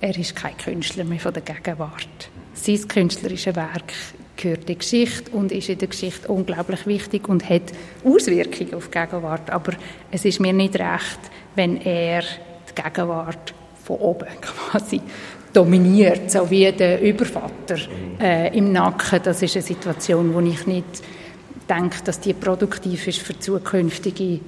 er 0.00 0.18
ist 0.18 0.34
kein 0.34 0.56
Künstler 0.56 1.04
mehr 1.04 1.20
von 1.20 1.32
der 1.32 1.42
Gegenwart. 1.42 2.30
Sein 2.54 2.88
künstlerische 2.88 3.54
Werk 3.54 3.92
gehört 4.36 4.68
der 4.68 4.76
Geschichte 4.76 5.30
und 5.30 5.52
ist 5.52 5.68
in 5.68 5.78
der 5.78 5.88
Geschichte 5.88 6.28
unglaublich 6.28 6.86
wichtig 6.86 7.28
und 7.28 7.48
hat 7.48 7.62
Auswirkungen 8.04 8.74
auf 8.74 8.88
die 8.88 8.98
Gegenwart. 8.98 9.50
Aber 9.50 9.72
es 10.10 10.24
ist 10.24 10.40
mir 10.40 10.52
nicht 10.52 10.74
recht, 10.74 11.20
wenn 11.54 11.80
er 11.80 12.22
die 12.22 12.82
Gegenwart 12.82 13.54
von 13.84 13.96
oben 13.96 14.28
quasi 14.40 15.00
dominiert, 15.52 16.30
so 16.30 16.50
wie 16.50 16.70
der 16.72 17.00
Übervater 17.00 17.76
äh, 18.20 18.56
im 18.56 18.72
Nacken. 18.72 19.20
Das 19.22 19.42
ist 19.42 19.54
eine 19.54 19.62
Situation, 19.62 20.34
wo 20.34 20.40
ich 20.40 20.66
nicht 20.66 21.02
denke, 21.68 22.02
dass 22.04 22.20
die 22.20 22.32
produktiv 22.32 23.06
ist 23.06 23.20
für 23.20 23.38
zukünftige 23.38 24.40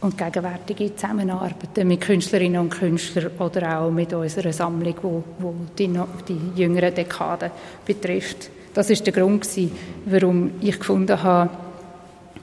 und 0.00 0.16
gegenwärtige 0.16 0.94
Zusammenarbeiten 0.94 1.86
mit 1.86 2.00
Künstlerinnen 2.00 2.60
und 2.60 2.70
Künstlern 2.70 3.30
oder 3.38 3.80
auch 3.80 3.90
mit 3.90 4.12
unserer 4.12 4.52
Sammlung, 4.52 4.94
wo, 5.02 5.24
wo 5.38 5.54
die, 5.78 5.92
die 6.28 6.60
jüngeren 6.60 6.94
Dekaden 6.94 7.50
betrifft. 7.84 8.50
Das 8.72 8.88
ist 8.88 9.04
der 9.04 9.12
Grund, 9.12 9.42
gewesen, 9.42 9.72
warum 10.06 10.52
ich 10.60 10.78
gefunden 10.78 11.22
habe, 11.22 11.50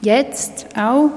jetzt 0.01 0.67
auch, 0.77 1.09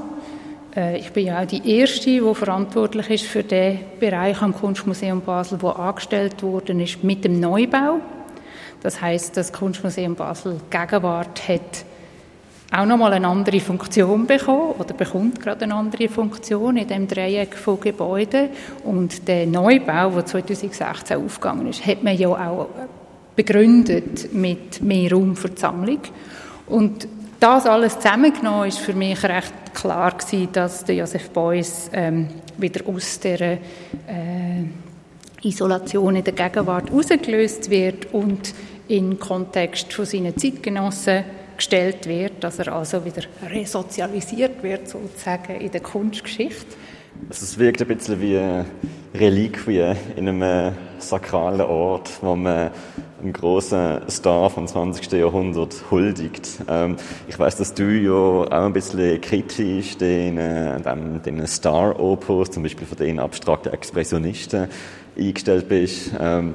äh, 0.74 0.98
ich 0.98 1.10
bin 1.10 1.26
ja 1.26 1.42
auch 1.42 1.46
die 1.46 1.78
Erste, 1.78 2.10
die 2.10 2.34
verantwortlich 2.34 3.10
ist 3.10 3.24
für 3.24 3.42
den 3.42 3.80
Bereich 3.98 4.40
am 4.40 4.54
Kunstmuseum 4.54 5.20
Basel, 5.20 5.60
wo 5.60 5.70
angestellt 5.70 6.42
worden 6.42 6.80
ist 6.80 7.04
mit 7.04 7.24
dem 7.24 7.40
Neubau. 7.40 8.00
Das 8.82 9.00
heißt, 9.00 9.36
das 9.36 9.52
Kunstmuseum 9.52 10.14
Basel 10.14 10.60
Gegenwart 10.70 11.48
hat 11.48 11.84
auch 12.72 12.86
nochmal 12.86 13.14
eine 13.14 13.26
andere 13.26 13.58
Funktion 13.58 14.26
bekommen 14.26 14.74
oder 14.78 14.94
bekommt 14.94 15.40
gerade 15.40 15.64
eine 15.64 15.74
andere 15.74 16.08
Funktion 16.08 16.76
in 16.76 16.86
dem 16.86 17.08
Dreieck 17.08 17.56
von 17.56 17.80
Gebäuden. 17.80 18.50
Und 18.84 19.26
der 19.26 19.46
Neubau, 19.46 20.10
der 20.10 20.26
2016 20.26 21.16
aufgegangen 21.16 21.66
ist, 21.66 21.84
hat 21.84 22.02
man 22.02 22.16
ja 22.16 22.28
auch 22.28 22.68
begründet 23.34 24.32
mit 24.32 24.82
mehr 24.82 25.10
Raum 25.10 25.34
für 25.34 25.48
die 25.48 25.60
Sammlung. 25.60 26.00
Und 26.66 27.08
das 27.40 27.66
alles 27.66 27.98
zusammengenommen 27.98 28.68
ist 28.68 28.78
für 28.78 28.92
mich 28.92 29.22
recht 29.24 29.74
klar 29.74 30.12
gewesen, 30.12 30.48
dass 30.52 30.84
der 30.84 30.96
Josef 30.96 31.30
Beuys 31.30 31.90
ähm, 31.92 32.28
wieder 32.58 32.86
aus 32.86 33.18
der 33.18 33.40
äh, 33.40 33.58
Isolation 35.42 36.16
in 36.16 36.24
der 36.24 36.34
Gegenwart 36.34 36.90
herausgelöst 36.90 37.70
wird 37.70 38.12
und 38.12 38.54
in 38.88 39.18
Kontext 39.18 39.92
von 39.92 40.04
seinen 40.04 40.36
Zeitgenossen 40.36 41.24
gestellt 41.60 42.08
wird, 42.08 42.42
dass 42.42 42.58
er 42.58 42.72
also 42.72 43.04
wieder 43.04 43.22
resozialisiert 43.46 44.62
wird, 44.62 44.88
sozusagen 44.88 45.60
in 45.60 45.70
der 45.70 45.82
Kunstgeschichte. 45.82 46.74
Also 47.28 47.44
es 47.44 47.58
wirkt 47.58 47.82
ein 47.82 47.88
bisschen 47.88 48.18
wie 48.22 48.40
Reliquie 49.14 49.92
in 50.16 50.26
einem 50.26 50.42
äh, 50.42 50.72
sakralen 50.98 51.60
Ort, 51.60 52.10
wo 52.22 52.34
man 52.34 52.70
einen 53.20 53.32
großen 53.34 54.08
Star 54.08 54.48
vom 54.48 54.66
20. 54.66 55.12
Jahrhundert 55.12 55.84
huldigt. 55.90 56.48
Ähm, 56.66 56.96
ich 57.28 57.38
weiß, 57.38 57.56
dass 57.56 57.74
du 57.74 57.90
ja 57.90 58.10
auch 58.10 58.50
ein 58.50 58.72
bisschen 58.72 59.20
kritisch 59.20 59.98
den, 59.98 60.38
äh, 60.38 60.80
den, 60.80 61.20
den 61.22 61.46
Star-Opus, 61.46 62.52
zum 62.52 62.62
Beispiel 62.62 62.86
von 62.86 62.96
den 62.96 63.18
abstrakten 63.18 63.70
Expressionisten, 63.70 64.68
eingestellt 65.18 65.68
bist. 65.68 66.12
Ähm, 66.18 66.54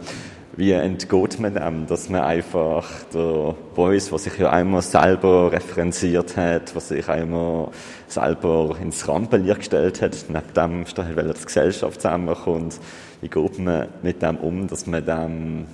wie 0.58 0.72
entgeht 0.72 1.40
man 1.40 1.54
dem, 1.54 1.88
dass 1.88 2.10
man 2.10 2.22
einfach 2.22 2.88
der 3.14 3.56
Voice, 3.76 4.12
was 4.12 4.24
sich 4.24 4.38
ja 4.38 4.50
einmal 4.50 4.82
selber 4.82 5.52
referenziert 5.52 6.38
hat, 6.38 6.76
was 6.76 6.90
sich 6.90 7.08
einmal 7.10 7.70
selber 8.08 8.78
ins 8.82 9.08
Rampenlicht 9.08 9.60
gestellt 9.60 10.02
hat, 10.02 10.26
neben 10.30 10.54
dem 10.56 10.86
weil 11.16 11.34
die 11.34 11.46
Gesellschaft 11.46 12.02
zusammenkommt, 12.02 12.80
wie 13.22 13.28
geht 13.28 13.60
man 13.60 13.88
mit 14.02 14.22
dem 14.22 14.38
um, 14.38 14.68
dass 14.68 14.88
man 14.88 15.06
dem 15.06 15.66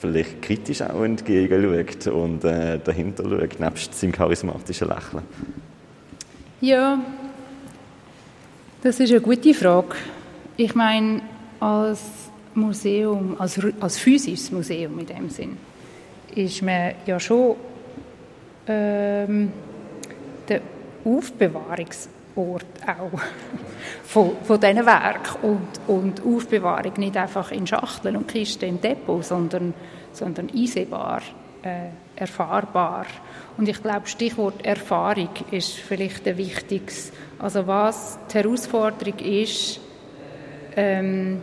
vielleicht 0.00 0.42
kritisch 0.42 0.82
auch 0.82 1.02
entgegenschaut 1.02 2.06
und 2.06 2.42
äh, 2.44 2.78
dahinter 2.82 3.24
schaut, 3.24 3.60
nebst 3.60 3.94
seinem 3.94 4.12
charismatischen 4.12 4.88
Lächeln? 4.88 5.22
Ja, 6.60 6.98
das 8.82 8.98
ist 8.98 9.10
eine 9.10 9.20
gute 9.20 9.54
Frage. 9.54 9.94
Ich 10.56 10.74
meine, 10.74 11.20
als 11.60 12.00
Museum, 12.54 13.36
als, 13.38 13.60
als 13.80 13.98
physisches 13.98 14.50
Museum 14.50 14.98
in 14.98 15.06
dem 15.06 15.30
Sinn, 15.30 15.56
ist 16.34 16.62
man 16.62 16.92
ja 17.06 17.18
schon 17.18 17.56
ähm, 18.66 19.52
der 20.48 20.60
Aufbewahrungsort 21.04 22.66
auch 22.86 23.20
von, 24.04 24.32
von 24.44 24.60
diesen 24.60 24.86
Werken 24.86 25.36
und, 25.42 25.80
und 25.86 26.22
Aufbewahrung 26.24 26.92
nicht 26.98 27.16
einfach 27.16 27.50
in 27.50 27.66
Schachteln 27.66 28.16
und 28.16 28.28
Kisten 28.28 28.68
im 28.68 28.80
Depot, 28.80 29.24
sondern, 29.24 29.74
sondern 30.12 30.50
einsehbar, 30.50 31.22
äh, 31.62 31.88
erfahrbar. 32.16 33.06
Und 33.56 33.68
ich 33.68 33.82
glaube, 33.82 34.06
Stichwort 34.06 34.64
Erfahrung 34.64 35.30
ist 35.50 35.72
vielleicht 35.72 36.26
ein 36.26 36.36
wichtiges. 36.36 37.12
Also 37.38 37.66
was 37.66 38.18
die 38.30 38.38
Herausforderung 38.38 39.18
ist, 39.18 39.80
ähm, 40.76 41.40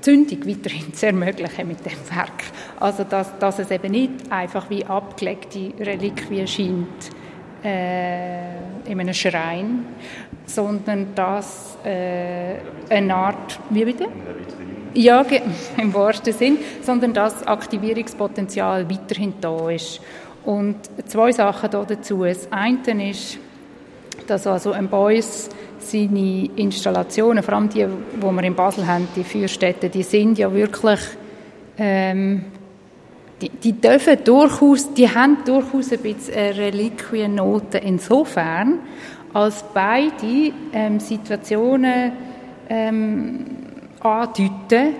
Zündung 0.00 0.46
weiterhin 0.46 0.92
zu 0.94 1.06
ermöglichen 1.06 1.68
mit 1.68 1.84
dem 1.84 2.16
Werk. 2.16 2.44
Also 2.80 3.04
dass, 3.04 3.38
dass 3.38 3.58
es 3.58 3.70
eben 3.70 3.92
nicht 3.92 4.12
einfach 4.30 4.68
wie 4.70 4.84
abgelegte 4.84 5.72
Reliquie 5.80 6.46
scheint 6.46 7.10
äh, 7.64 8.90
in 8.90 9.00
einem 9.00 9.14
Schrein, 9.14 9.84
sondern 10.46 11.14
dass 11.14 11.76
äh, 11.84 12.54
eine 12.88 13.14
Art, 13.14 13.58
wie 13.70 13.84
bitte? 13.84 14.06
Ja, 14.94 15.24
im 15.76 15.92
wahrsten 15.94 16.32
Sinn, 16.32 16.58
sondern 16.82 17.12
dass 17.12 17.46
Aktivierungspotenzial 17.46 18.88
weiterhin 18.90 19.34
da 19.40 19.70
ist. 19.70 20.00
Und 20.44 20.76
zwei 21.06 21.32
Sachen 21.32 21.70
dazu. 21.70 22.24
Das 22.24 22.50
eine 22.50 23.10
ist, 23.10 23.38
dass 24.26 24.46
also 24.46 24.72
ein 24.72 24.88
Beuys 24.88 25.50
seine 25.78 26.50
Installationen, 26.56 27.42
vor 27.42 27.54
allem 27.54 27.68
die, 27.68 27.86
die 27.86 28.22
wir 28.22 28.42
in 28.42 28.54
Basel 28.54 28.86
haben, 28.86 29.08
die 29.14 29.24
Feuerstätten, 29.24 29.90
die 29.90 30.02
sind 30.02 30.38
ja 30.38 30.52
wirklich, 30.52 31.00
ähm, 31.78 32.44
die, 33.40 33.48
die, 33.48 33.72
dürfen 33.72 34.18
durchaus, 34.24 34.92
die 34.94 35.08
haben 35.08 35.38
durchaus 35.44 35.92
ein 35.92 36.00
bisschen 36.00 36.34
Reliquiennoten 36.34 37.80
insofern, 37.82 38.80
als 39.32 39.64
beide 39.72 40.52
ähm, 40.72 40.98
Situationen 40.98 42.12
ähm, 42.68 43.44
andeuten, 44.00 44.94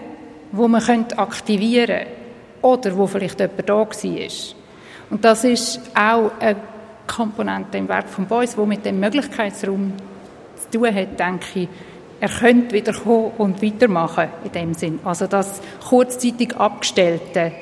wo 0.52 0.68
man 0.68 0.82
könnte 0.82 1.18
aktivieren 1.18 1.98
könnte 1.98 2.18
oder 2.62 2.96
wo 2.96 3.06
vielleicht 3.06 3.40
jemand 3.40 3.68
da 3.68 3.74
war. 3.74 3.88
Und 5.10 5.24
das 5.24 5.44
ist 5.44 5.80
auch 5.94 6.30
eine 6.38 6.56
Komponente 7.06 7.78
im 7.78 7.88
Werk 7.88 8.08
von 8.08 8.26
Beuys, 8.26 8.56
wo 8.56 8.66
mit 8.66 8.84
dem 8.84 9.00
Möglichkeitsraum 9.00 9.92
zu 10.70 10.78
tun 10.78 10.94
hat, 10.94 11.18
denke 11.18 11.60
ich, 11.60 11.68
er 12.20 12.28
könnte 12.28 12.74
wieder 12.74 12.92
kommen 12.92 13.32
und 13.38 13.62
weitermachen 13.62 14.28
in 14.44 14.52
dem 14.52 14.74
Sinn. 14.74 14.98
Also 15.04 15.26
das 15.26 15.60
kurzzeitig 15.88 16.56
Abgestellte 16.56 17.52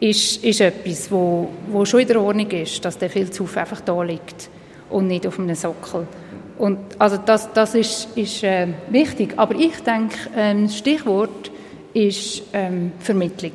ist, 0.00 0.44
ist 0.44 0.60
etwas, 0.60 1.10
wo, 1.10 1.50
wo 1.68 1.84
schon 1.84 2.00
in 2.00 2.08
der 2.08 2.20
Ordnung 2.20 2.50
ist, 2.50 2.84
dass 2.84 2.98
der 2.98 3.10
Filzhaufen 3.10 3.58
einfach 3.58 3.80
da 3.80 4.02
liegt 4.02 4.50
und 4.90 5.06
nicht 5.06 5.26
auf 5.26 5.38
einem 5.38 5.54
Sockel. 5.54 6.06
Und 6.58 6.78
also 6.98 7.16
das, 7.16 7.52
das 7.52 7.74
ist, 7.74 8.16
ist 8.16 8.42
äh, 8.42 8.68
wichtig. 8.88 9.34
Aber 9.36 9.54
ich 9.54 9.80
denke, 9.80 10.16
ähm, 10.36 10.68
Stichwort 10.68 11.50
ist 11.92 12.42
ähm, 12.52 12.92
Vermittlung. 12.98 13.52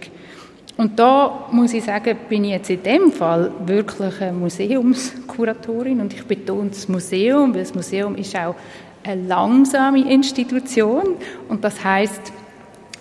Und 0.80 0.98
da 0.98 1.50
muss 1.52 1.74
ich 1.74 1.84
sagen, 1.84 2.18
bin 2.30 2.46
ich 2.46 2.52
jetzt 2.52 2.70
in 2.70 2.82
dem 2.82 3.12
Fall 3.12 3.52
wirklich 3.66 4.22
eine 4.22 4.32
Museumskuratorin. 4.32 6.00
Und 6.00 6.14
ich 6.14 6.26
betone 6.26 6.70
das 6.70 6.88
Museum, 6.88 7.54
weil 7.54 7.64
das 7.64 7.76
Museum 7.76 8.16
ist 8.16 8.34
auch 8.34 8.56
eine 9.04 9.28
langsame 9.28 10.10
Institution. 10.10 11.18
Und 11.50 11.66
das 11.66 11.84
heißt, 11.84 12.32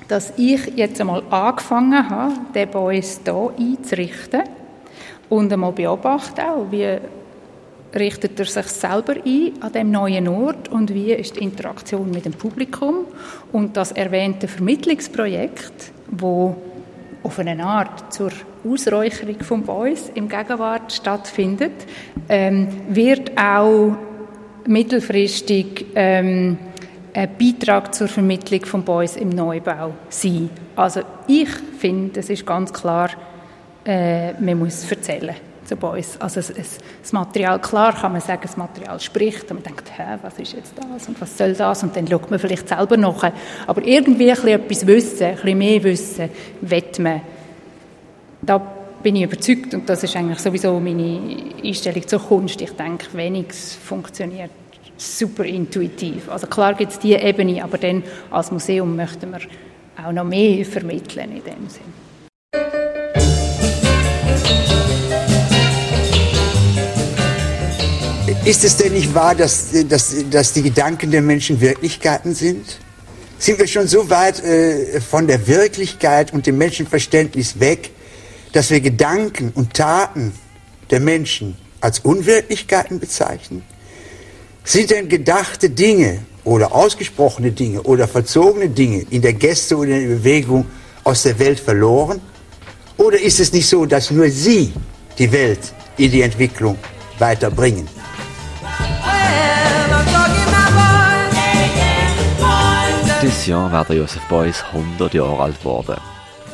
dass 0.09 0.33
ich 0.37 0.75
jetzt 0.75 1.01
einmal 1.01 1.23
angefangen 1.31 2.11
habe, 2.11 2.35
den 2.53 2.69
uns 2.71 3.21
hier 3.25 3.53
einzurichten 3.57 4.43
und 5.29 5.53
einmal 5.53 5.71
beobachte 5.71 6.51
auch, 6.51 6.67
wie 6.73 6.99
richtet 7.95 8.41
er 8.41 8.47
sich 8.47 8.67
selber 8.67 9.15
ein 9.25 9.53
an 9.61 9.73
dem 9.73 9.93
neuen 9.93 10.27
Ort 10.27 10.69
und 10.69 10.93
wie 10.93 11.13
ist 11.13 11.37
die 11.37 11.45
Interaktion 11.45 12.11
mit 12.11 12.25
dem 12.25 12.33
Publikum. 12.33 13.05
Und 13.53 13.77
das 13.77 13.93
erwähnte 13.93 14.49
Vermittlungsprojekt, 14.49 15.93
wo 16.11 16.57
auf 17.23 17.39
eine 17.39 17.63
Art 17.65 18.13
zur 18.13 18.31
Ausräucherung 18.65 19.41
von 19.41 19.63
Boys 19.63 20.11
im 20.15 20.29
Gegenwart 20.29 20.93
stattfindet, 20.93 21.73
ähm, 22.29 22.69
wird 22.89 23.33
auch 23.39 23.97
mittelfristig 24.67 25.87
ähm, 25.95 26.59
ein 27.15 27.31
Beitrag 27.39 27.95
zur 27.95 28.09
Vermittlung 28.09 28.65
von 28.65 28.83
Boys 28.83 29.17
im 29.17 29.31
Neubau 29.31 29.95
sein. 30.09 30.51
Also 30.77 31.01
ich 31.27 31.49
finde, 31.79 32.21
es 32.21 32.31
ist 32.31 32.47
ganz 32.47 32.73
klar, 32.73 33.11
äh, 33.85 34.33
man 34.35 34.59
muss 34.59 34.91
erzählen 34.91 35.35
zu 35.69 35.77
Boys. 35.77 36.17
Also 36.21 36.41
es, 36.41 36.51
es, 36.51 36.79
das 37.03 37.13
Material, 37.13 37.61
klar 37.61 37.95
kann 37.95 38.13
man 38.13 38.21
sagen, 38.21 38.41
das 38.43 38.57
Material 38.57 38.99
spricht 38.99 39.51
und 39.51 39.59
man 39.59 39.63
denkt, 39.63 39.91
hä, 39.97 40.19
was 40.23 40.39
ist 40.39 40.55
jetzt 40.55 40.73
das 40.77 41.09
und 41.09 41.21
was 41.21 41.37
soll 41.37 41.53
das 41.53 41.83
und 41.83 41.95
dann 41.95 42.09
schaut 42.09 42.31
man 42.31 42.39
vielleicht 42.39 42.69
selber 42.69 42.97
nach. 42.97 43.31
Aber 43.67 43.85
irgendwie 43.85 44.31
ein 44.31 44.37
bisschen 44.37 44.49
etwas 44.49 44.87
wissen, 44.87 45.25
ein 45.25 45.35
bisschen 45.35 45.59
mehr 45.59 45.83
wissen, 45.83 46.31
will 46.61 46.85
man. 47.01 47.21
Da 48.41 48.59
bin 49.03 49.17
ich 49.17 49.25
überzeugt 49.25 49.75
und 49.75 49.89
das 49.89 50.03
ist 50.03 50.17
eigentlich 50.17 50.39
sowieso 50.39 50.81
meine 50.81 51.21
Einstellung 51.63 52.07
zur 52.07 52.21
Kunst. 52.21 52.61
Ich 52.61 52.73
denke, 52.73 53.07
weniges 53.13 53.75
funktioniert 53.75 54.51
super 54.97 55.45
intuitiv. 55.45 56.29
Also 56.29 56.47
klar 56.47 56.75
gibt 56.75 56.93
es 56.93 56.99
diese 56.99 57.19
Ebene, 57.19 57.63
aber 57.63 57.79
dann 57.79 58.03
als 58.31 58.51
Museum 58.51 58.97
möchten 58.97 59.31
wir 59.31 59.41
auch 60.05 60.13
noch 60.13 60.25
mehr 60.25 60.65
vermitteln 60.65 61.31
in 61.37 61.45
dem 61.45 61.69
Sinn. 61.69 62.78
Ist 68.49 68.65
es 68.65 68.79
denn 68.79 68.95
nicht 68.95 69.15
wahr, 69.15 69.35
dass, 69.35 69.67
dass, 69.91 70.17
dass 70.31 70.55
die 70.55 70.63
Gedanken 70.63 71.11
der 71.11 71.21
Menschen 71.21 71.61
Wirklichkeiten 71.61 72.35
sind? 72.35 72.79
Sind 73.39 73.59
wir 73.59 73.67
schon 73.67 73.87
so 73.87 74.09
weit 74.09 74.43
äh, 74.43 75.03
von 75.03 75.27
der 75.27 75.47
Wirklichkeit 75.47 76.33
und 76.33 76.47
dem 76.47 76.57
Menschenverständnis 76.57 77.61
weg, 77.61 77.91
dass 78.55 78.71
wir 78.71 78.81
Gedanken 78.81 79.53
und 79.55 79.75
Taten 79.75 80.33
der 80.89 81.01
Menschen 81.01 81.59
als 81.83 81.99
Unwirklichkeiten 81.99 82.99
bezeichnen? 82.99 83.65
Sind 84.65 84.93
denn 84.93 85.11
gedachte 85.11 85.69
Dinge 85.69 86.21
oder 86.43 86.75
ausgesprochene 86.75 87.53
Dinge 87.53 87.83
oder 87.83 88.09
verzogene 88.09 88.71
Dinge 88.71 89.05
in 89.11 89.21
der 89.21 89.35
Gäste 89.35 89.77
oder 89.77 89.91
in 89.91 90.09
der 90.09 90.17
Bewegung 90.17 90.65
aus 91.05 91.25
der 91.25 91.39
Welt 91.39 91.61
verloren? 91.61 92.19
Oder 92.97 93.21
ist 93.21 93.41
es 93.41 93.53
nicht 93.53 93.69
so, 93.69 93.85
dass 93.85 94.11
nur 94.11 94.31
sie 94.31 94.73
die 95.19 95.31
Welt 95.31 95.75
in 95.99 96.11
die 96.11 96.23
Entwicklung 96.23 96.79
weiterbringen? 97.19 97.98
Dieses 103.21 103.47
Jahr 103.47 103.73
wäre 103.73 103.95
Josef 103.95 104.23
Beuys 104.29 104.63
100 104.73 105.13
Jahre 105.13 105.43
alt 105.43 105.59
geworden. 105.59 105.97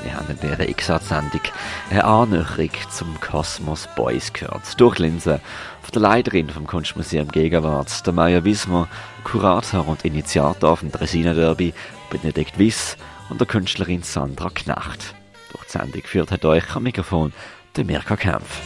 Wir 0.03 0.15
haben 0.15 0.31
in 0.31 0.41
dieser 0.41 0.67
X-Sendung 0.67 1.43
eine 1.91 2.05
Annäherung 2.05 2.71
zum 2.91 3.21
Kosmos 3.21 3.87
Beuys 3.95 4.33
gehört. 4.33 4.81
Durch 4.81 4.99
Linse 4.99 5.41
von 5.83 5.93
der 5.93 6.01
Leiterin 6.01 6.49
vom 6.49 6.67
Kunstmuseum 6.67 7.29
Gegenwart, 7.29 8.07
der 8.07 8.15
Maya 8.15 8.43
Wismar, 8.45 8.89
Kurator 9.25 9.87
und 9.87 10.07
Initiator 10.07 10.79
vom 10.79 10.91
Dresina 10.91 11.35
Derby, 11.35 11.75
Benedikt 12.09 12.59
Wiss 12.59 12.97
und 13.29 13.41
der 13.41 13.47
Künstlerin 13.47 14.03
Sandra 14.03 14.49
Knacht. 14.49 15.15
Durch 15.53 15.65
die 15.65 15.73
Sendung 15.73 16.03
führt 16.05 16.31
hat 16.31 16.47
euch 16.47 16.75
am 16.75 16.85
Mikrofon 16.85 17.35
der 17.77 17.85
Mirka 17.85 18.17
Kempf. 18.17 18.61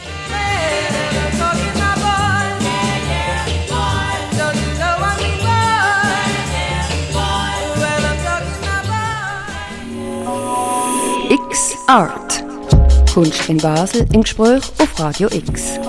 Art. 11.89 12.43
Kunst 13.11 13.49
in 13.49 13.57
Basel 13.57 14.05
im 14.13 14.21
Gespräch 14.21 14.61
auf 14.77 14.99
Radio 14.99 15.27
X. 15.31 15.79